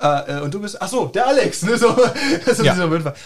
äh, 0.00 0.38
äh, 0.38 0.40
und 0.40 0.52
du 0.52 0.60
bist, 0.60 0.82
ach 0.82 0.88
so, 0.88 1.06
der 1.06 1.26
Alex, 1.28 1.62
ne? 1.62 1.78
So, 1.78 1.96
Ja. 2.62 2.74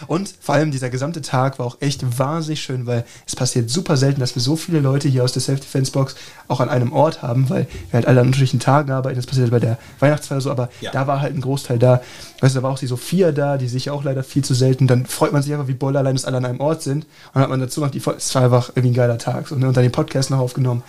Und 0.07 0.35
vor 0.41 0.55
allem 0.55 0.71
dieser 0.71 0.91
gesamte 0.91 1.23
Tag 1.23 1.59
war 1.59 1.67
auch 1.67 1.79
echt 1.81 2.19
wahnsinnig 2.19 2.61
schön, 2.61 2.87
weil 2.87 3.05
es 3.27 3.35
passiert 3.35 3.71
super 3.71 3.97
selten, 3.97 4.21
dass 4.21 4.35
wir 4.35 4.43
so 4.43 4.55
viele 4.55 4.81
Leute 4.81 5.09
hier 5.09 5.25
aus 5.25 5.33
der 5.33 5.41
Self-Defense-Box 5.43 6.15
auch 6.47 6.61
an 6.61 6.69
einem 6.69 6.93
Ort 6.93 7.23
haben, 7.23 7.49
weil 7.49 7.67
wir 7.91 7.95
halt 7.95 8.07
alle 8.07 8.21
an 8.21 8.27
unterschiedlichen 8.27 8.61
Tagen 8.61 8.91
arbeiten. 8.91 9.17
Das 9.17 9.27
passiert 9.27 9.51
halt 9.51 9.63
bei 9.63 9.67
der 9.67 9.79
Weihnachtsfeier 9.99 10.41
so, 10.43 10.51
aber 10.51 10.69
Ja. 10.81 10.91
da 10.91 11.07
war 11.07 11.21
halt 11.23 11.35
ein 11.35 11.41
Großteil 11.41 11.79
da. 11.79 12.03
Weißt 12.41 12.55
du, 12.55 12.59
da 12.61 12.63
war 12.63 12.71
auch 12.73 12.79
die 12.79 12.87
Sophia 12.87 13.33
da, 13.33 13.57
die 13.57 13.67
sich 13.69 13.91
auch 13.91 14.05
leider 14.05 14.23
viel 14.23 14.45
zu 14.45 14.55
selten. 14.55 14.87
Dann 14.87 15.07
freut 15.07 15.33
man 15.33 15.43
sich 15.43 15.53
einfach, 15.53 15.69
wie 15.69 15.75
Bolle 15.75 15.99
allein, 15.99 16.15
dass 16.17 16.27
alle 16.27 16.37
an 16.37 16.45
einem 16.45 16.61
Ort 16.61 16.83
sind. 16.83 17.05
Und 17.05 17.11
dann 17.35 17.43
hat 17.45 17.51
man 17.51 17.61
dazu 17.61 17.81
noch 17.81 17.91
die, 17.91 18.03
es 18.17 18.35
war 18.35 18.43
einfach 18.43 18.69
irgendwie 18.71 18.91
ein 18.91 18.95
geiler 18.95 19.19
Tag. 19.19 19.49
So, 19.49 19.57
ne? 19.57 19.69
Und 19.69 19.77
dann 19.77 19.83
den 19.85 19.93
Podcast 19.93 20.31
noch 20.31 20.39
aufgenommen. 20.39 20.83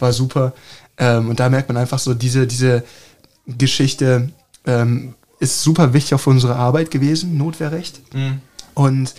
War 0.00 0.12
super. 0.12 0.54
Ähm, 0.98 1.28
und 1.28 1.38
da 1.38 1.50
merkt 1.50 1.68
man 1.68 1.76
einfach 1.76 1.98
so, 1.98 2.14
diese, 2.14 2.46
diese 2.46 2.82
Geschichte 3.46 4.30
ähm, 4.66 5.14
ist 5.38 5.62
super 5.62 5.92
wichtig 5.92 6.14
auch 6.14 6.20
für 6.20 6.30
unsere 6.30 6.56
Arbeit 6.56 6.90
gewesen, 6.90 7.36
Notwehrrecht. 7.36 8.00
Mhm. 8.14 8.40
Und 8.74 9.14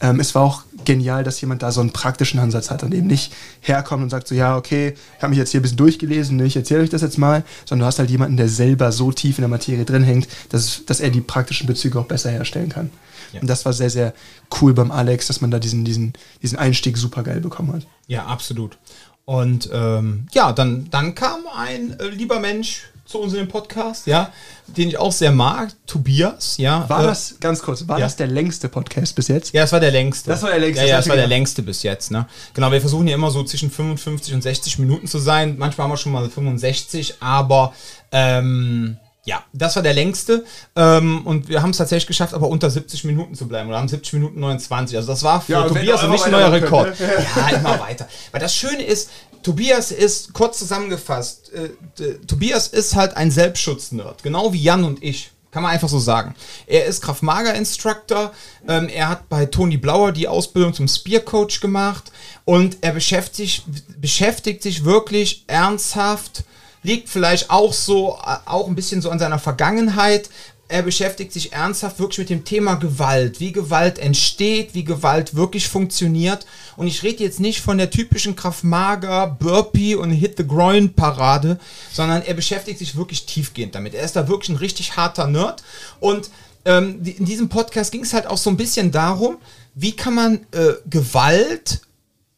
ähm, 0.00 0.20
es 0.20 0.34
war 0.34 0.42
auch 0.42 0.62
genial, 0.84 1.22
dass 1.22 1.40
jemand 1.40 1.62
da 1.62 1.70
so 1.70 1.80
einen 1.80 1.92
praktischen 1.92 2.40
Ansatz 2.40 2.70
hat 2.70 2.82
und 2.82 2.92
eben 2.92 3.06
nicht 3.06 3.32
herkommt 3.60 4.02
und 4.02 4.10
sagt 4.10 4.26
so, 4.26 4.34
ja, 4.34 4.56
okay, 4.56 4.94
ich 5.16 5.22
habe 5.22 5.30
mich 5.30 5.38
jetzt 5.38 5.50
hier 5.50 5.60
ein 5.60 5.62
bisschen 5.62 5.76
durchgelesen, 5.76 6.44
ich 6.44 6.56
erzähle 6.56 6.82
euch 6.82 6.90
das 6.90 7.02
jetzt 7.02 7.18
mal, 7.18 7.44
sondern 7.64 7.84
du 7.84 7.86
hast 7.86 8.00
halt 8.00 8.10
jemanden, 8.10 8.36
der 8.36 8.48
selber 8.48 8.90
so 8.90 9.12
tief 9.12 9.38
in 9.38 9.42
der 9.42 9.48
Materie 9.48 9.84
drin 9.84 10.02
hängt, 10.02 10.28
dass, 10.48 10.84
dass 10.86 11.00
er 11.00 11.10
die 11.10 11.20
praktischen 11.20 11.66
Bezüge 11.66 12.00
auch 12.00 12.06
besser 12.06 12.30
herstellen 12.30 12.68
kann. 12.68 12.90
Ja. 13.32 13.40
Und 13.40 13.48
das 13.48 13.64
war 13.64 13.72
sehr, 13.72 13.90
sehr 13.90 14.12
cool 14.60 14.74
beim 14.74 14.90
Alex, 14.90 15.28
dass 15.28 15.40
man 15.40 15.50
da 15.50 15.58
diesen, 15.58 15.84
diesen, 15.84 16.14
diesen 16.42 16.58
Einstieg 16.58 16.98
super 16.98 17.22
geil 17.22 17.40
bekommen 17.40 17.72
hat. 17.72 17.86
Ja, 18.08 18.26
absolut. 18.26 18.76
Und 19.24 19.70
ähm, 19.72 20.26
ja, 20.32 20.52
dann, 20.52 20.90
dann 20.90 21.14
kam 21.14 21.40
ein 21.56 21.98
äh, 22.00 22.08
lieber 22.08 22.40
Mensch 22.40 22.88
zu 23.12 23.18
uns 23.18 23.32
in 23.34 23.40
den 23.40 23.48
Podcast, 23.48 24.06
ja, 24.06 24.32
den 24.66 24.88
ich 24.88 24.98
auch 24.98 25.12
sehr 25.12 25.32
mag, 25.32 25.72
Tobias, 25.86 26.56
ja. 26.56 26.88
War 26.88 27.04
äh, 27.04 27.06
das, 27.06 27.36
ganz 27.40 27.62
kurz, 27.62 27.86
war 27.86 27.98
ja. 27.98 28.06
das 28.06 28.16
der 28.16 28.26
längste 28.26 28.68
Podcast 28.68 29.14
bis 29.14 29.28
jetzt? 29.28 29.52
Ja, 29.52 29.64
es 29.64 29.72
war 29.72 29.80
der 29.80 29.90
längste. 29.90 30.30
Das 30.30 30.42
war 30.42 30.50
der 30.50 30.58
längste. 30.58 30.82
Ja, 30.82 30.90
ja, 30.90 30.96
das 30.96 31.08
war 31.08 31.16
der 31.16 31.26
längste 31.26 31.62
bis 31.62 31.82
jetzt, 31.82 32.10
ne. 32.10 32.26
Genau, 32.54 32.72
wir 32.72 32.80
versuchen 32.80 33.06
ja 33.06 33.14
immer 33.14 33.30
so 33.30 33.44
zwischen 33.44 33.70
55 33.70 34.34
und 34.34 34.42
60 34.42 34.78
Minuten 34.78 35.06
zu 35.06 35.18
sein. 35.18 35.56
Manchmal 35.58 35.84
haben 35.84 35.92
wir 35.92 35.98
schon 35.98 36.12
mal 36.12 36.28
65, 36.28 37.16
aber 37.20 37.74
ähm, 38.10 38.96
ja, 39.24 39.44
das 39.52 39.76
war 39.76 39.82
der 39.84 39.94
längste. 39.94 40.44
Ähm, 40.74 41.24
und 41.24 41.48
wir 41.48 41.62
haben 41.62 41.70
es 41.70 41.76
tatsächlich 41.76 42.08
geschafft, 42.08 42.34
aber 42.34 42.48
unter 42.48 42.68
70 42.68 43.04
Minuten 43.04 43.34
zu 43.34 43.46
bleiben. 43.46 43.68
Wir 43.68 43.76
haben 43.76 43.88
70 43.88 44.14
Minuten 44.14 44.40
29. 44.40 44.96
Also 44.96 45.12
das 45.12 45.22
war 45.22 45.40
für 45.40 45.52
ja, 45.52 45.68
Tobias 45.68 46.02
nicht 46.08 46.24
ein 46.24 46.32
neuer 46.32 46.50
Rekord. 46.50 46.98
Ne? 46.98 47.08
Ja, 47.36 47.48
immer 47.56 47.78
weiter. 47.78 48.08
Weil 48.32 48.40
das 48.40 48.54
Schöne 48.54 48.82
ist, 48.82 49.10
Tobias 49.44 49.92
ist, 49.92 50.32
kurz 50.32 50.58
zusammengefasst, 50.58 51.52
äh, 51.52 52.14
Tobias 52.26 52.68
ist 52.68 52.96
halt 52.96 53.16
ein 53.16 53.30
Selbstschutznerd. 53.30 54.24
Genau 54.24 54.52
wie 54.52 54.62
Jan 54.62 54.84
und 54.84 55.02
ich. 55.02 55.30
Kann 55.52 55.62
man 55.62 55.72
einfach 55.72 55.90
so 55.90 55.98
sagen. 55.98 56.34
Er 56.66 56.86
ist 56.86 57.02
Kraft-Mager-Instructor. 57.02 58.32
Ähm, 58.66 58.88
er 58.88 59.10
hat 59.10 59.28
bei 59.28 59.44
Toni 59.44 59.76
Blauer 59.76 60.10
die 60.10 60.26
Ausbildung 60.26 60.72
zum 60.72 60.88
Spear-Coach 60.88 61.60
gemacht. 61.60 62.10
Und 62.46 62.78
er 62.80 62.92
beschäftigt, 62.92 63.64
beschäftigt 64.00 64.62
sich 64.62 64.84
wirklich 64.84 65.44
ernsthaft 65.48 66.44
liegt 66.82 67.08
vielleicht 67.08 67.50
auch 67.50 67.72
so, 67.72 68.18
äh, 68.24 68.36
auch 68.46 68.68
ein 68.68 68.74
bisschen 68.74 69.00
so 69.00 69.10
an 69.10 69.18
seiner 69.18 69.38
Vergangenheit. 69.38 70.30
Er 70.68 70.82
beschäftigt 70.82 71.32
sich 71.32 71.52
ernsthaft 71.52 71.98
wirklich 71.98 72.18
mit 72.18 72.30
dem 72.30 72.44
Thema 72.44 72.76
Gewalt, 72.76 73.40
wie 73.40 73.52
Gewalt 73.52 73.98
entsteht, 73.98 74.74
wie 74.74 74.84
Gewalt 74.84 75.34
wirklich 75.34 75.68
funktioniert. 75.68 76.46
Und 76.76 76.86
ich 76.86 77.02
rede 77.02 77.22
jetzt 77.22 77.40
nicht 77.40 77.60
von 77.60 77.76
der 77.76 77.90
typischen 77.90 78.36
Kraftmager, 78.36 79.26
Burpee 79.38 79.96
und 79.96 80.10
Hit 80.12 80.38
the 80.38 80.46
Groin 80.46 80.94
Parade, 80.94 81.60
sondern 81.92 82.22
er 82.22 82.34
beschäftigt 82.34 82.78
sich 82.78 82.96
wirklich 82.96 83.26
tiefgehend 83.26 83.74
damit. 83.74 83.94
Er 83.94 84.02
ist 84.02 84.16
da 84.16 84.28
wirklich 84.28 84.48
ein 84.48 84.56
richtig 84.56 84.96
harter 84.96 85.26
Nerd. 85.26 85.62
Und 86.00 86.30
ähm, 86.64 87.02
in 87.04 87.26
diesem 87.26 87.48
Podcast 87.48 87.92
ging 87.92 88.02
es 88.02 88.14
halt 88.14 88.26
auch 88.26 88.38
so 88.38 88.48
ein 88.48 88.56
bisschen 88.56 88.90
darum, 88.92 89.38
wie 89.74 89.92
kann 89.92 90.14
man 90.14 90.34
äh, 90.52 90.74
Gewalt 90.88 91.82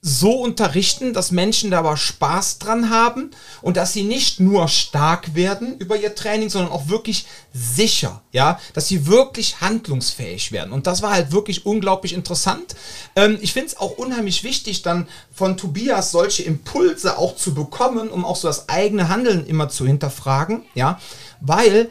so 0.06 0.32
unterrichten, 0.32 1.14
dass 1.14 1.30
Menschen 1.30 1.70
da 1.70 1.78
aber 1.78 1.96
Spaß 1.96 2.58
dran 2.58 2.90
haben 2.90 3.30
und 3.62 3.78
dass 3.78 3.94
sie 3.94 4.02
nicht 4.02 4.38
nur 4.38 4.68
stark 4.68 5.34
werden 5.34 5.78
über 5.78 5.96
ihr 5.96 6.14
Training, 6.14 6.50
sondern 6.50 6.72
auch 6.72 6.88
wirklich 6.88 7.24
sicher, 7.54 8.20
ja, 8.30 8.60
dass 8.74 8.86
sie 8.86 9.06
wirklich 9.06 9.62
handlungsfähig 9.62 10.52
werden. 10.52 10.74
Und 10.74 10.86
das 10.86 11.00
war 11.00 11.12
halt 11.12 11.32
wirklich 11.32 11.64
unglaublich 11.64 12.12
interessant. 12.12 12.76
Ähm, 13.16 13.38
ich 13.40 13.54
finde 13.54 13.68
es 13.68 13.78
auch 13.78 13.92
unheimlich 13.96 14.44
wichtig, 14.44 14.82
dann 14.82 15.08
von 15.32 15.56
Tobias 15.56 16.10
solche 16.10 16.42
Impulse 16.42 17.16
auch 17.16 17.34
zu 17.34 17.54
bekommen, 17.54 18.10
um 18.10 18.26
auch 18.26 18.36
so 18.36 18.46
das 18.46 18.68
eigene 18.68 19.08
Handeln 19.08 19.46
immer 19.46 19.70
zu 19.70 19.86
hinterfragen, 19.86 20.64
ja, 20.74 21.00
weil 21.40 21.88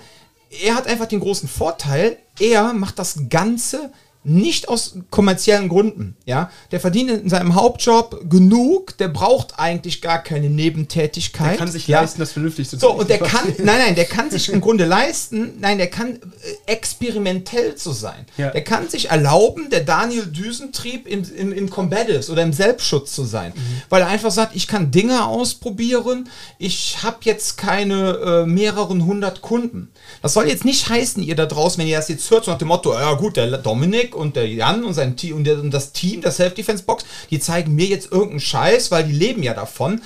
er 0.61 0.75
hat 0.75 0.85
einfach 0.85 1.07
den 1.07 1.19
großen 1.19 1.49
Vorteil, 1.49 2.17
er 2.39 2.73
macht 2.73 2.99
das 2.99 3.21
Ganze 3.29 3.91
nicht 4.23 4.69
aus 4.69 4.95
kommerziellen 5.09 5.69
Gründen. 5.69 6.15
Ja, 6.25 6.49
der 6.71 6.79
verdient 6.79 7.11
in 7.11 7.29
seinem 7.29 7.55
Hauptjob 7.55 8.29
genug, 8.29 8.97
der 8.97 9.09
braucht 9.09 9.59
eigentlich 9.59 10.01
gar 10.01 10.23
keine 10.23 10.49
Nebentätigkeit. 10.49 11.51
Der 11.51 11.57
kann 11.57 11.71
sich 11.71 11.87
ja. 11.87 12.01
leisten, 12.01 12.19
das 12.19 12.31
vernünftig 12.31 12.69
zu 12.69 12.77
tun. 12.77 12.89
So 12.89 12.95
und 12.95 13.09
der 13.09 13.19
kann, 13.19 13.53
nein, 13.57 13.79
nein, 13.79 13.95
der 13.95 14.05
kann 14.05 14.31
sich 14.31 14.49
im 14.49 14.61
Grunde 14.61 14.85
leisten, 14.85 15.53
nein, 15.59 15.77
der 15.77 15.87
kann 15.87 16.15
äh, 16.15 16.71
experimentell 16.71 17.75
zu 17.75 17.91
sein. 17.91 18.25
Ja. 18.37 18.51
Der 18.51 18.63
kann 18.63 18.87
sich 18.87 19.09
erlauben, 19.09 19.69
der 19.69 19.81
Daniel 19.81 20.25
Düsentrieb 20.25 21.07
im, 21.07 21.23
im, 21.35 21.51
im 21.51 21.69
Combatives 21.69 22.29
oder 22.29 22.43
im 22.43 22.53
Selbstschutz 22.53 23.13
zu 23.13 23.25
sein, 23.25 23.51
mhm. 23.55 23.81
weil 23.89 24.01
er 24.03 24.07
einfach 24.07 24.31
sagt, 24.31 24.55
ich 24.55 24.67
kann 24.67 24.91
Dinge 24.91 25.25
ausprobieren. 25.25 26.29
Ich 26.57 27.03
habe 27.03 27.17
jetzt 27.23 27.57
keine 27.57 28.43
äh, 28.43 28.45
mehreren 28.45 29.05
hundert 29.05 29.41
Kunden. 29.41 29.91
Das 30.21 30.33
soll 30.33 30.47
jetzt 30.47 30.63
nicht 30.63 30.87
heißen, 30.87 31.21
ihr 31.21 31.35
da 31.35 31.45
draußen, 31.45 31.81
wenn 31.81 31.87
ihr 31.87 31.97
das 31.97 32.07
jetzt 32.07 32.29
hört, 32.31 32.45
so 32.45 32.51
nach 32.51 32.57
dem 32.57 32.69
Motto, 32.69 32.93
ja 32.93 33.13
gut, 33.15 33.35
der 33.35 33.57
Dominik 33.57 34.12
und 34.13 34.35
der 34.35 34.47
Jan 34.47 34.83
und 34.83 34.93
sein 34.93 35.15
Team 35.15 35.37
und, 35.37 35.71
das 35.71 35.91
Team 35.91 36.21
der 36.21 36.31
Self-Defense-Box, 36.31 37.05
die 37.29 37.39
zeigen 37.39 37.75
mir 37.75 37.85
jetzt 37.85 38.11
irgendeinen 38.11 38.39
Scheiß, 38.39 38.91
weil 38.91 39.03
die 39.03 39.11
leben 39.11 39.43
ja 39.43 39.53
davon. 39.53 40.01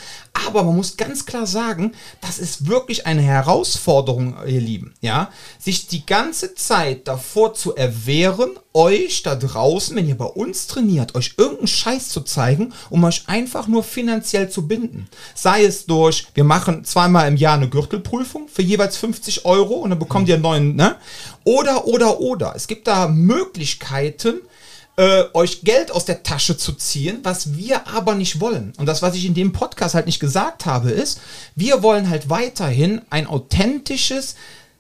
Aber 0.46 0.64
man 0.64 0.76
muss 0.76 0.98
ganz 0.98 1.26
klar 1.26 1.48
sagen, 1.48 1.94
das 2.22 2.38
ist 2.38 2.68
wirklich 2.68 3.08
eine 3.08 3.22
Herausforderung, 3.22 4.36
ihr 4.46 4.62
Lieben. 4.62 4.94
Ja, 5.02 5.32
sich 5.58 5.88
die 5.88 6.06
ganze 6.06 6.54
Zeit 6.54 7.08
davor 7.08 7.54
zu 7.54 7.76
erwehren, 7.76 8.52
euch 8.74 9.24
da 9.24 9.36
draußen, 9.36 9.96
wenn 9.96 10.08
ihr 10.08 10.18
bei 10.18 10.26
uns 10.26 10.68
trainiert, 10.68 11.16
euch 11.16 11.34
irgendeinen 11.38 11.68
Scheiß 11.68 12.10
zu 12.10 12.22
zeigen, 12.22 12.74
um 12.90 13.04
euch 13.04 13.24
einfach 13.28 13.68
nur 13.68 13.84
finanziell 13.84 14.50
zu 14.50 14.68
binden. 14.68 15.08
Sei 15.34 15.64
es 15.64 15.86
durch, 15.86 16.28
wir 16.36 16.44
machen 16.44 16.86
zweimal 16.86 17.28
im 17.28 17.38
Jahr 17.38 17.56
eine 17.56 17.70
Gürtelprüfung 17.70 18.48
für 18.48 18.62
jeweils 18.62 18.98
50 18.98 19.46
Euro 19.46 19.76
und 19.76 19.90
dann 19.90 20.00
bekommt 20.00 20.30
ihr 20.30 20.36
einen 20.36 20.44
neuen, 20.44 20.76
ne? 20.76 20.98
Oder, 21.44 21.88
oder, 21.88 22.20
oder. 22.20 22.54
Es 22.56 22.68
gibt 22.68 22.88
da 22.88 23.08
Möglichkeiten, 23.08 24.42
äh, 24.98 25.26
euch 25.34 25.62
Geld 25.62 25.92
aus 25.92 26.06
der 26.06 26.24
Tasche 26.24 26.58
zu 26.58 26.74
ziehen, 26.74 27.20
was 27.24 27.56
wir 27.56 27.88
aber 27.88 28.16
nicht 28.16 28.42
wollen. 28.42 28.74
Und 28.78 28.88
das, 28.88 29.02
was 29.02 29.16
ich 29.16 29.26
in 29.26 29.36
dem 29.36 29.54
Podcast 29.54 29.96
halt 29.96 30.08
nicht 30.08 30.20
gesagt 30.20 30.66
habe, 30.66 30.90
ist, 30.90 31.22
wir 31.56 31.84
wollen 31.84 32.10
halt 32.10 32.30
weiterhin 32.30 33.02
ein 33.10 33.28
authentisches 33.28 34.36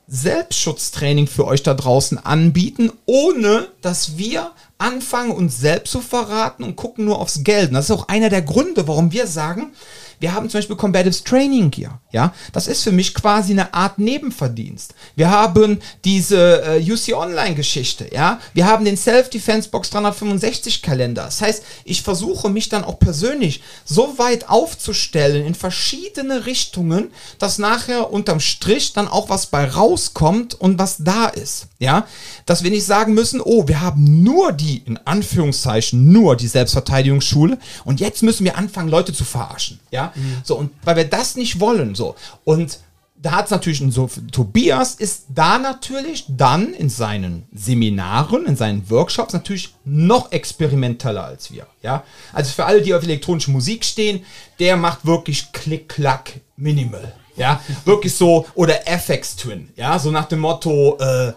Selbstschutztraining 0.08 1.28
für 1.28 1.46
euch 1.46 1.64
da 1.64 1.74
draußen 1.74 2.18
anbieten, 2.18 2.92
ohne 3.06 3.68
dass 3.82 4.18
wir 4.18 4.52
anfangen, 4.78 5.32
uns 5.32 5.60
selbst 5.60 5.92
zu 5.92 6.02
verraten 6.02 6.64
und 6.64 6.76
gucken 6.76 7.06
nur 7.06 7.20
aufs 7.20 7.44
Geld. 7.44 7.70
Und 7.70 7.74
das 7.76 7.86
ist 7.86 7.92
auch 7.92 8.08
einer 8.08 8.30
der 8.30 8.42
Gründe, 8.42 8.88
warum 8.88 9.12
wir 9.12 9.28
sagen, 9.28 9.74
wir 10.20 10.34
haben 10.34 10.50
zum 10.50 10.60
Beispiel 10.60 10.76
Combatives 10.76 11.24
Training 11.24 11.72
Gear. 11.72 12.00
Ja, 12.12 12.34
das 12.54 12.68
ist 12.68 12.84
für 12.84 12.92
mich 12.92 13.14
quasi 13.14 13.52
eine 13.52 13.74
Art 13.74 14.00
Nebenverdienst. 14.00 14.96
Wir 15.16 15.30
haben 15.30 15.80
diese 16.06 16.64
äh, 16.64 16.92
UC 16.92 17.14
Online 17.14 17.54
Geschichte. 17.54 18.10
Ja, 18.12 18.40
wir 18.54 18.66
haben 18.66 18.86
den 18.86 18.98
Self 18.98 19.30
Defense 19.30 19.70
Box 19.70 19.90
365 19.90 20.82
Kalender. 20.82 21.26
Das 21.26 21.42
heißt, 21.42 21.64
ich 21.84 22.02
versuche 22.02 22.50
mich 22.50 22.70
dann 22.70 22.84
auch 22.84 22.98
persönlich 22.98 23.62
so 23.84 24.18
weit 24.18 24.50
aufzustellen 24.50 25.46
in 25.46 25.54
verschiedene 25.54 26.46
Richtungen, 26.46 27.12
dass 27.40 27.60
nachher 27.60 28.12
unterm 28.12 28.40
Strich 28.40 28.94
dann 28.94 29.08
auch 29.08 29.30
was 29.30 29.48
bei 29.48 29.66
rauskommt 29.66 30.56
und 30.56 30.80
was 30.80 30.98
da 31.00 31.28
ist. 31.28 31.68
Ja, 31.80 32.08
dass 32.46 32.64
wir 32.64 32.72
nicht 32.72 32.86
sagen 32.86 33.14
müssen, 33.14 33.42
oh, 33.42 33.68
wir 33.68 33.82
haben 33.82 34.24
nur 34.24 34.52
die, 34.54 34.78
in 34.78 34.98
Anführungszeichen, 34.98 36.12
nur 36.12 36.36
die 36.36 36.48
Selbstverteidigungsschule 36.48 37.60
und 37.86 38.00
jetzt 38.00 38.24
müssen 38.24 38.46
wir 38.46 38.58
anfangen, 38.58 38.90
Leute 38.90 39.14
zu 39.14 39.26
verarschen. 39.26 39.80
Ja, 39.92 40.07
Mhm. 40.16 40.38
So, 40.44 40.56
und 40.58 40.72
weil 40.84 40.96
wir 40.96 41.06
das 41.06 41.36
nicht 41.36 41.60
wollen, 41.60 41.96
so. 41.96 42.16
Und 42.44 42.80
da 43.20 43.32
hat 43.32 43.46
es 43.46 43.52
natürlich 43.52 43.84
so, 43.90 44.10
Tobias 44.32 44.96
ist 44.96 45.26
da 45.30 45.58
natürlich 45.58 46.26
dann 46.28 46.74
in 46.74 46.90
seinen 46.90 47.48
Seminaren, 47.52 48.46
in 48.46 48.56
seinen 48.56 48.90
Workshops 48.90 49.34
natürlich 49.34 49.74
noch 49.86 50.32
experimenteller 50.32 51.24
als 51.24 51.52
wir. 51.52 51.66
Ja, 51.82 52.04
also 52.32 52.52
für 52.52 52.66
alle, 52.66 52.82
die 52.82 52.94
auf 52.94 53.04
elektronische 53.04 53.52
Musik 53.52 53.86
stehen, 53.86 54.24
der 54.60 54.78
macht 54.78 55.06
wirklich 55.06 55.52
Klick-Klack 55.52 56.42
Minimal. 56.58 57.14
Ja, 57.36 57.62
wirklich 57.86 58.16
so, 58.16 58.48
oder 58.56 58.88
FX 58.88 59.36
Twin. 59.36 59.70
Ja, 59.76 60.00
so 60.00 60.10
nach 60.10 60.26
dem 60.26 60.40
Motto, 60.40 60.98
äh, 61.00 61.34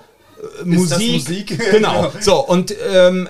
Musik. 0.64 1.12
Musik. 1.12 1.58
Genau. 1.70 2.02
genau. 2.02 2.12
So, 2.20 2.46
und, 2.46 2.74
ähm, 2.92 3.28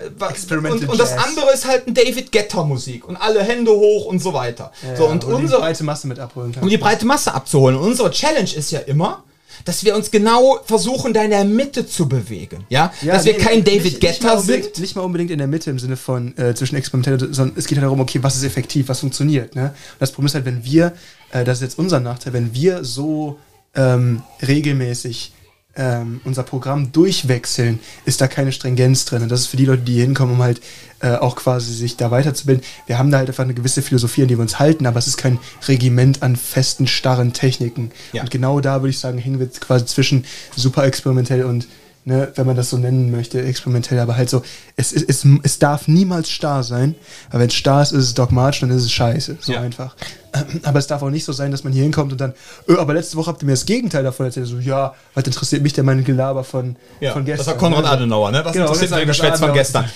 und, 0.50 0.88
und 0.88 1.00
das 1.00 1.12
andere 1.16 1.52
ist 1.52 1.66
halt 1.66 1.86
ein 1.86 1.94
David 1.94 2.32
Getter 2.32 2.64
Musik 2.64 3.06
und 3.06 3.16
alle 3.16 3.42
Hände 3.42 3.72
hoch 3.72 4.06
und 4.06 4.20
so 4.20 4.32
weiter. 4.32 4.72
Ja, 4.82 4.96
so, 4.96 5.06
und 5.06 5.24
um 5.24 5.34
unsere, 5.34 5.60
die 5.60 5.66
breite 5.66 5.84
Masse 5.84 6.06
mit 6.06 6.18
abholen 6.18 6.52
kann. 6.52 6.62
Um 6.62 6.68
die 6.68 6.78
breite 6.78 7.06
Masse 7.06 7.34
abzuholen. 7.34 7.76
Und 7.76 7.84
unsere 7.84 8.10
Challenge 8.10 8.50
ist 8.54 8.70
ja 8.70 8.80
immer, 8.80 9.24
dass 9.64 9.84
wir 9.84 9.94
uns 9.94 10.10
genau 10.10 10.60
versuchen, 10.64 11.12
da 11.12 11.22
in 11.22 11.30
der 11.30 11.44
Mitte 11.44 11.86
zu 11.86 12.08
bewegen. 12.08 12.64
Ja, 12.68 12.92
ja 13.02 13.14
dass 13.14 13.24
wir 13.24 13.34
nee, 13.34 13.38
kein 13.38 13.64
David 13.64 13.84
nicht, 13.84 14.00
Getter 14.00 14.36
nicht 14.36 14.46
sind. 14.46 14.78
Nicht 14.78 14.96
mal 14.96 15.02
unbedingt 15.02 15.30
in 15.30 15.38
der 15.38 15.46
Mitte 15.46 15.70
im 15.70 15.78
Sinne 15.78 15.96
von 15.96 16.36
äh, 16.38 16.54
zwischen 16.54 16.76
experimentell, 16.76 17.18
sondern 17.32 17.56
es 17.56 17.66
geht 17.66 17.76
ja 17.76 17.82
darum, 17.82 18.00
okay, 18.00 18.22
was 18.22 18.36
ist 18.36 18.44
effektiv, 18.44 18.88
was 18.88 19.00
funktioniert. 19.00 19.54
Ne? 19.54 19.64
Und 19.64 20.00
das 20.00 20.12
Problem 20.12 20.26
ist 20.26 20.34
halt, 20.34 20.44
wenn 20.44 20.64
wir, 20.64 20.92
äh, 21.32 21.44
das 21.44 21.58
ist 21.58 21.62
jetzt 21.62 21.78
unser 21.78 22.00
Nachteil, 22.00 22.32
wenn 22.32 22.54
wir 22.54 22.84
so 22.84 23.38
ähm, 23.74 24.22
regelmäßig 24.46 25.32
ähm, 25.76 26.20
unser 26.24 26.42
Programm 26.42 26.92
durchwechseln, 26.92 27.78
ist 28.04 28.20
da 28.20 28.28
keine 28.28 28.52
Stringenz 28.52 29.04
drin. 29.04 29.22
Und 29.22 29.30
das 29.30 29.40
ist 29.40 29.46
für 29.46 29.56
die 29.56 29.66
Leute, 29.66 29.82
die 29.82 29.94
hier 29.94 30.04
hinkommen, 30.04 30.34
um 30.34 30.42
halt 30.42 30.60
äh, 31.00 31.14
auch 31.14 31.36
quasi 31.36 31.72
sich 31.72 31.96
da 31.96 32.10
weiterzubilden. 32.10 32.64
Wir 32.86 32.98
haben 32.98 33.10
da 33.10 33.18
halt 33.18 33.28
einfach 33.28 33.44
eine 33.44 33.54
gewisse 33.54 33.82
Philosophie, 33.82 34.22
an 34.22 34.28
die 34.28 34.36
wir 34.36 34.42
uns 34.42 34.58
halten, 34.58 34.86
aber 34.86 34.98
es 34.98 35.06
ist 35.06 35.16
kein 35.16 35.38
Regiment 35.68 36.22
an 36.22 36.36
festen, 36.36 36.86
starren 36.86 37.32
Techniken. 37.32 37.90
Ja. 38.12 38.22
Und 38.22 38.30
genau 38.30 38.60
da 38.60 38.82
würde 38.82 38.90
ich 38.90 38.98
sagen, 38.98 39.18
hängen 39.18 39.38
wir 39.38 39.48
quasi 39.48 39.86
zwischen 39.86 40.24
super 40.56 40.84
experimentell 40.84 41.44
und 41.44 41.66
ne, 42.10 42.32
wenn 42.34 42.46
man 42.46 42.56
das 42.56 42.70
so 42.70 42.76
nennen 42.76 43.10
möchte, 43.10 43.40
experimentell, 43.42 43.98
aber 44.00 44.16
halt 44.16 44.28
so, 44.28 44.42
es, 44.76 44.92
es, 44.92 45.02
es, 45.02 45.26
es 45.42 45.58
darf 45.58 45.88
niemals 45.88 46.28
starr 46.30 46.62
sein, 46.62 46.94
weil 47.30 47.40
wenn 47.40 47.48
es 47.48 47.54
starr 47.54 47.82
ist, 47.82 47.92
ist 47.92 48.04
es 48.04 48.14
dogmatisch, 48.14 48.60
dann 48.60 48.70
ist 48.70 48.82
es 48.82 48.92
scheiße, 48.92 49.38
so 49.40 49.52
Ja. 49.52 49.60
einfach. 49.60 49.96
Aber 50.62 50.78
es 50.78 50.86
darf 50.86 51.02
auch 51.02 51.10
nicht 51.10 51.24
so 51.24 51.32
sein, 51.32 51.50
dass 51.50 51.64
man 51.64 51.72
hier 51.72 51.82
hinkommt 51.82 52.12
und 52.12 52.20
dann, 52.20 52.34
öh, 52.68 52.76
aber 52.78 52.94
letzte 52.94 53.16
Woche 53.16 53.30
habt 53.30 53.42
ihr 53.42 53.46
mir 53.46 53.52
das 53.52 53.66
Gegenteil 53.66 54.04
davon 54.04 54.26
erzählt, 54.26 54.46
so, 54.46 54.58
ja, 54.58 54.94
was 55.14 55.24
interessiert 55.24 55.60
mich 55.62 55.72
denn 55.72 55.84
mein 55.84 56.04
Gelaber 56.04 56.44
von, 56.44 56.76
Ja, 57.00 57.12
von 57.12 57.24
gestern? 57.24 57.38
das 57.38 57.46
war 57.48 57.56
Konrad 57.56 57.82
ne? 57.82 57.90
Adenauer, 57.90 58.30
ne? 58.30 58.44
Was 58.44 58.52
Genau, 58.52 58.66
interessiert 58.66 58.90
war 58.92 59.04
Geschwätz 59.04 59.40
von 59.40 59.52
gestern? 59.52 59.86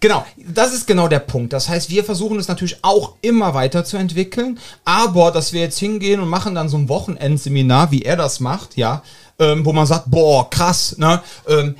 Genau, 0.00 0.24
das 0.48 0.72
ist 0.74 0.86
genau 0.88 1.06
der 1.08 1.20
Punkt. 1.20 1.52
Das 1.52 1.68
heißt, 1.68 1.88
wir 1.90 2.04
versuchen 2.04 2.38
es 2.40 2.48
natürlich 2.48 2.78
auch 2.82 3.14
immer 3.20 3.54
weiterzuentwickeln, 3.54 4.58
aber 4.84 5.30
dass 5.30 5.52
wir 5.52 5.60
jetzt 5.60 5.78
hingehen 5.78 6.20
und 6.20 6.28
machen 6.28 6.54
dann 6.56 6.68
so 6.68 6.76
ein 6.76 6.88
Wochenendseminar, 6.88 7.90
wie 7.92 8.02
er 8.02 8.16
das 8.16 8.40
macht, 8.40 8.76
ja, 8.76 9.02
ähm, 9.42 9.64
wo 9.64 9.72
man 9.72 9.86
sagt, 9.86 10.10
boah, 10.10 10.48
krass, 10.48 10.96
ne? 10.98 11.20
Ähm, 11.48 11.70
äh, 11.70 11.74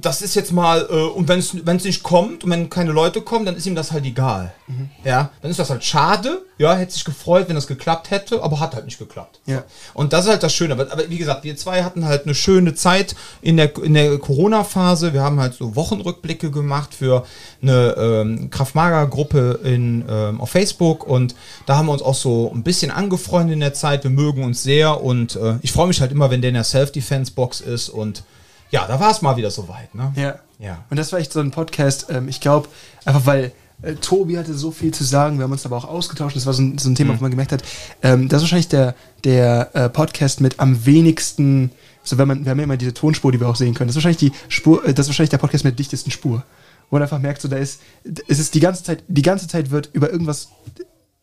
das 0.00 0.22
ist 0.22 0.34
jetzt 0.34 0.52
mal, 0.52 0.86
äh, 0.90 0.94
und 0.94 1.28
wenn 1.28 1.38
es 1.38 1.84
nicht 1.84 2.02
kommt 2.02 2.44
und 2.44 2.50
wenn 2.50 2.70
keine 2.70 2.92
Leute 2.92 3.20
kommen, 3.20 3.44
dann 3.44 3.56
ist 3.56 3.66
ihm 3.66 3.74
das 3.74 3.92
halt 3.92 4.04
egal. 4.04 4.52
Mhm. 4.66 4.90
Ja, 5.04 5.30
dann 5.40 5.50
ist 5.50 5.58
das 5.58 5.70
halt 5.70 5.84
schade. 5.84 6.42
Ja, 6.58 6.74
hätte 6.74 6.92
sich 6.92 7.04
gefreut, 7.04 7.48
wenn 7.48 7.56
das 7.56 7.66
geklappt 7.66 8.10
hätte, 8.10 8.42
aber 8.42 8.60
hat 8.60 8.74
halt 8.74 8.84
nicht 8.84 8.98
geklappt. 8.98 9.40
Ja. 9.46 9.64
Und 9.94 10.12
das 10.12 10.26
ist 10.26 10.30
halt 10.30 10.42
das 10.42 10.54
Schöne. 10.54 10.74
Aber, 10.74 10.92
aber 10.92 11.10
wie 11.10 11.18
gesagt, 11.18 11.42
wir 11.44 11.56
zwei 11.56 11.82
hatten 11.82 12.04
halt 12.04 12.24
eine 12.24 12.34
schöne 12.34 12.74
Zeit 12.74 13.16
in 13.40 13.56
der, 13.56 13.76
in 13.82 13.94
der 13.94 14.18
Corona-Phase. 14.18 15.12
Wir 15.12 15.22
haben 15.22 15.40
halt 15.40 15.54
so 15.54 15.74
Wochenrückblicke 15.74 16.50
gemacht 16.50 16.94
für 16.94 17.26
eine 17.60 17.94
ähm, 17.98 18.50
Kraft-Mager-Gruppe 18.50 19.60
in, 19.64 20.04
ähm, 20.08 20.40
auf 20.40 20.50
Facebook 20.50 21.04
und 21.06 21.34
da 21.66 21.76
haben 21.76 21.86
wir 21.86 21.92
uns 21.92 22.02
auch 22.02 22.14
so 22.14 22.52
ein 22.54 22.62
bisschen 22.62 22.90
angefreundet 22.90 23.54
in 23.54 23.60
der 23.60 23.74
Zeit. 23.74 24.04
Wir 24.04 24.10
mögen 24.10 24.44
uns 24.44 24.62
sehr 24.62 25.02
und 25.02 25.36
äh, 25.36 25.56
ich 25.62 25.72
freue 25.72 25.88
mich 25.88 26.00
halt 26.00 26.12
immer, 26.12 26.30
wenn 26.30 26.42
der 26.42 26.48
in 26.48 26.54
der 26.54 26.64
Self-Defense-Box 26.64 27.60
ist 27.60 27.88
und 27.88 28.22
ja, 28.72 28.86
da 28.86 28.98
war 28.98 29.10
es 29.10 29.22
mal 29.22 29.36
wieder 29.36 29.50
soweit. 29.50 29.94
Ne? 29.94 30.12
Ja. 30.16 30.38
Ja. 30.58 30.84
Und 30.90 30.96
das 30.96 31.12
war 31.12 31.18
echt 31.18 31.32
so 31.32 31.40
ein 31.40 31.50
Podcast, 31.50 32.06
ähm, 32.08 32.28
ich 32.28 32.40
glaube, 32.40 32.68
einfach 33.04 33.26
weil 33.26 33.52
äh, 33.82 33.94
Tobi 33.94 34.38
hatte 34.38 34.54
so 34.54 34.70
viel 34.70 34.94
zu 34.94 35.04
sagen, 35.04 35.38
wir 35.38 35.44
haben 35.44 35.52
uns 35.52 35.66
aber 35.66 35.76
auch 35.76 35.84
ausgetauscht, 35.84 36.36
das 36.36 36.46
war 36.46 36.54
so 36.54 36.62
ein, 36.62 36.78
so 36.78 36.88
ein 36.88 36.94
Thema, 36.94 37.16
wo 37.16 37.20
man 37.20 37.30
gemerkt 37.30 37.52
hat, 37.52 37.62
ähm, 38.02 38.28
das 38.28 38.38
ist 38.38 38.42
wahrscheinlich 38.44 38.68
der, 38.68 38.94
der 39.24 39.70
äh, 39.74 39.88
Podcast 39.88 40.40
mit 40.40 40.58
am 40.60 40.86
wenigsten, 40.86 41.70
so 42.02 42.16
wenn 42.16 42.28
man, 42.28 42.44
wir 42.44 42.50
haben 42.50 42.58
ja 42.58 42.64
immer 42.64 42.76
diese 42.76 42.94
Tonspur, 42.94 43.32
die 43.32 43.40
wir 43.40 43.48
auch 43.48 43.56
sehen 43.56 43.74
können, 43.74 43.88
das 43.88 43.96
ist 43.96 44.04
wahrscheinlich 44.04 44.32
die 44.32 44.32
Spur, 44.48 44.84
äh, 44.84 44.94
das 44.94 45.06
ist 45.06 45.10
wahrscheinlich 45.10 45.30
der 45.30 45.38
Podcast 45.38 45.64
mit 45.64 45.72
der 45.72 45.76
dichtesten 45.76 46.10
Spur. 46.10 46.44
Wo 46.88 46.96
man 46.96 47.02
einfach 47.02 47.18
merkt, 47.18 47.42
so 47.42 47.48
da 47.48 47.56
ist, 47.56 47.80
es 48.28 48.38
ist 48.38 48.54
die 48.54 48.60
ganze 48.60 48.84
Zeit, 48.84 49.02
die 49.08 49.22
ganze 49.22 49.48
Zeit 49.48 49.70
wird 49.70 49.90
über 49.94 50.10
irgendwas, 50.10 50.48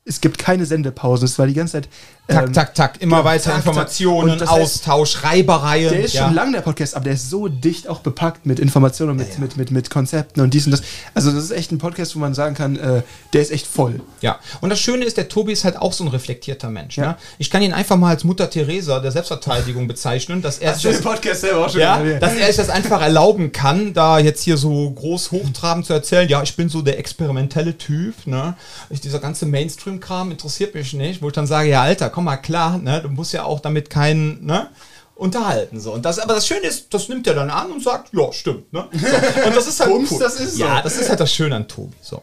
es 0.06 0.22
gibt 0.22 0.40
keine 0.40 0.66
Sendepausen, 0.66 1.26
es 1.26 1.38
war 1.38 1.46
die 1.46 1.54
ganze 1.54 1.74
Zeit. 1.74 1.90
Tak, 2.28 2.46
ähm, 2.46 2.54
tak, 2.54 2.76
tak, 2.76 3.02
immer 3.02 3.20
ja, 3.20 3.24
weiter 3.26 3.44
tak, 3.46 3.54
tak. 3.54 3.66
Informationen, 3.66 4.32
Und 4.32 4.42
das 4.42 4.52
heißt, 4.52 4.62
Austausch, 4.62 5.24
Reibereien. 5.24 5.90
Der 5.90 6.04
ist 6.04 6.14
ja. 6.14 6.26
schon 6.26 6.36
lang, 6.36 6.52
der 6.52 6.62
Podcast, 6.62 6.96
aber 6.96 7.06
der 7.06 7.14
ist 7.14 7.28
so 7.28 7.48
dicht 7.48 7.88
auch 7.88 8.02
bepackt 8.02 8.46
mit 8.46 8.60
Informationen 8.60 9.12
und 9.12 9.18
mit, 9.18 9.40
Mit, 9.40 9.58
mit, 9.58 9.72
mit 9.72 9.90
Konzepten 9.90 10.42
und 10.42 10.54
dies 10.54 10.66
und 10.66 10.72
das. 10.72 10.84
Also, 11.16 11.32
das 11.32 11.44
ist 11.44 11.52
echt 11.52 11.72
ein 11.72 11.80
Podcast, 11.80 12.16
wo 12.16 12.20
man 12.20 12.36
sagen 12.36 12.54
kann, 12.54 12.76
äh, 12.76 13.02
der 13.34 13.42
ist 13.42 13.52
echt 13.52 13.66
voll. 13.66 14.02
Ja, 14.22 14.40
und 14.62 14.70
das 14.70 14.80
Schöne 14.80 15.06
ist, 15.06 15.18
der 15.18 15.28
Tobi 15.28 15.54
ist 15.54 15.64
halt 15.64 15.78
auch 15.78 15.92
so 15.92 16.04
ein 16.04 16.08
reflektierter 16.08 16.70
Mensch. 16.70 16.98
Ja. 16.98 17.08
Ne? 17.08 17.18
Ich 17.40 17.50
kann 17.50 17.64
ihn 17.64 17.74
einfach 17.74 17.98
mal 17.98 18.10
als 18.10 18.24
Mutter 18.24 18.48
Teresa 18.48 19.00
der 19.00 19.12
Selbstverteidigung 19.12 19.88
bezeichnen, 19.88 20.44
dass 20.44 20.60
er, 20.60 20.76
sich 20.76 20.84
das, 20.84 21.02
Podcast 21.02 21.42
selber 21.42 21.66
auch 21.66 21.70
schon 21.70 21.82
ja, 21.82 22.00
dass 22.20 22.36
er 22.36 22.46
sich 22.46 22.58
das 22.58 22.70
einfach 22.70 23.02
erlauben 23.02 23.52
kann, 23.52 23.96
da 23.96 24.20
jetzt 24.20 24.44
hier 24.44 24.58
so 24.58 24.92
groß 24.92 25.32
hochtrabend 25.32 25.88
zu 25.88 25.94
erzählen, 25.94 26.30
ja, 26.30 26.44
ich 26.44 26.56
bin 26.56 26.70
so 26.70 26.84
der 26.84 27.00
experimentelle 27.00 27.76
Typ, 27.76 28.28
ne? 28.28 28.56
Ich, 28.92 29.02
dieser 29.02 29.20
ganze 29.20 29.48
Mainstream-Kram 29.90 30.32
interessiert 30.32 30.76
mich 30.76 30.94
nicht, 30.94 31.22
wo 31.22 31.28
ich 31.28 31.34
dann 31.34 31.48
sage, 31.48 31.70
ja, 31.70 31.82
Alter, 31.82 32.10
komm 32.10 32.26
mal 32.26 32.38
klar, 32.38 32.78
ne? 32.78 33.02
Du 33.02 33.10
musst 33.10 33.34
ja 33.34 33.44
auch 33.44 33.60
damit 33.60 33.90
keinen, 33.90 34.46
ne? 34.46 34.70
unterhalten 35.16 35.82
so 35.82 35.92
und 35.92 36.06
das 36.06 36.18
aber 36.18 36.36
das 36.36 36.48
Schöne 36.48 36.62
ist 36.62 36.94
das 36.94 37.10
nimmt 37.10 37.28
er 37.28 37.34
dann 37.34 37.50
an 37.50 37.70
und 37.74 37.84
sagt 37.84 38.14
ja 38.14 38.32
stimmt 38.32 38.72
ne 38.72 38.88
so. 38.94 39.48
und 39.48 39.54
das 39.54 39.68
ist 39.68 39.82
halt 39.82 39.90
Bums, 39.90 40.18
das 40.18 40.40
ist 40.40 40.56
so. 40.56 40.64
ja 40.64 40.82
das 40.82 40.96
ist 40.96 41.10
halt 41.10 41.20
das 41.20 41.34
Schöne 41.34 41.58
an 41.58 41.68
Tobi 41.68 41.94
so 42.02 42.22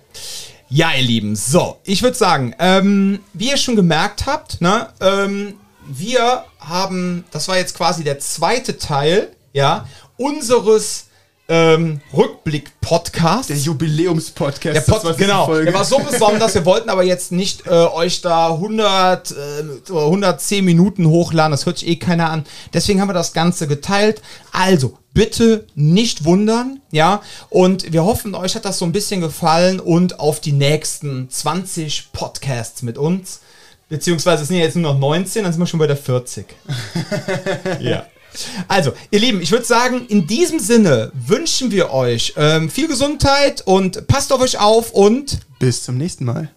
ja, 0.68 0.92
ihr 0.94 1.02
Lieben, 1.02 1.36
so, 1.36 1.78
ich 1.84 2.02
würde 2.02 2.16
sagen, 2.16 2.54
ähm, 2.58 3.20
wie 3.34 3.50
ihr 3.50 3.56
schon 3.56 3.76
gemerkt 3.76 4.26
habt, 4.26 4.60
ne, 4.60 4.88
ähm, 5.00 5.54
wir 5.86 6.44
haben, 6.58 7.24
das 7.30 7.46
war 7.46 7.56
jetzt 7.56 7.76
quasi 7.76 8.02
der 8.02 8.18
zweite 8.18 8.76
Teil, 8.76 9.28
ja, 9.52 9.86
unseres 10.16 11.05
ähm, 11.48 12.00
Rückblick-Podcasts. 12.12 13.48
Der 13.48 13.56
Jubiläumspodcast. 13.56 14.76
Der 14.76 14.80
Pod, 14.80 15.02
20. 15.02 15.18
genau, 15.18 15.46
Folge. 15.46 15.66
der 15.66 15.74
war 15.74 15.84
so 15.84 15.98
besonders, 15.98 16.54
wir 16.54 16.64
wollten 16.64 16.90
aber 16.90 17.04
jetzt 17.04 17.30
nicht 17.30 17.66
äh, 17.66 17.70
euch 17.70 18.20
da 18.20 18.52
100, 18.52 19.30
äh, 19.30 19.34
oder 19.92 20.04
110 20.06 20.64
Minuten 20.64 21.06
hochladen, 21.06 21.52
das 21.52 21.66
hört 21.66 21.78
sich 21.78 21.88
eh 21.88 21.96
keiner 21.96 22.30
an. 22.30 22.44
Deswegen 22.72 23.00
haben 23.00 23.08
wir 23.08 23.14
das 23.14 23.32
Ganze 23.32 23.68
geteilt. 23.68 24.22
Also, 24.50 24.98
bitte 25.14 25.66
nicht 25.74 26.24
wundern, 26.24 26.80
ja, 26.90 27.22
und 27.48 27.92
wir 27.92 28.04
hoffen, 28.04 28.34
euch 28.34 28.56
hat 28.56 28.64
das 28.64 28.78
so 28.78 28.84
ein 28.84 28.92
bisschen 28.92 29.20
gefallen 29.20 29.78
und 29.78 30.18
auf 30.18 30.40
die 30.40 30.52
nächsten 30.52 31.30
20 31.30 32.12
Podcasts 32.12 32.82
mit 32.82 32.98
uns. 32.98 33.40
Beziehungsweise 33.88 34.42
es 34.42 34.48
sind 34.48 34.56
ja 34.56 34.64
jetzt 34.64 34.74
nur 34.74 34.92
noch 34.94 34.98
19, 34.98 35.44
dann 35.44 35.52
sind 35.52 35.62
wir 35.62 35.66
schon 35.66 35.78
bei 35.78 35.86
der 35.86 35.96
40. 35.96 36.46
ja. 37.80 38.06
Also, 38.68 38.92
ihr 39.10 39.20
Lieben, 39.20 39.40
ich 39.40 39.52
würde 39.52 39.64
sagen, 39.64 40.06
in 40.08 40.26
diesem 40.26 40.58
Sinne 40.58 41.12
wünschen 41.14 41.70
wir 41.70 41.90
euch 41.92 42.34
ähm, 42.36 42.70
viel 42.70 42.88
Gesundheit 42.88 43.62
und 43.66 44.06
passt 44.06 44.32
auf 44.32 44.40
euch 44.40 44.58
auf 44.58 44.92
und 44.92 45.38
Bis 45.58 45.84
zum 45.84 45.96
nächsten 45.96 46.26
Mal. 46.26 46.50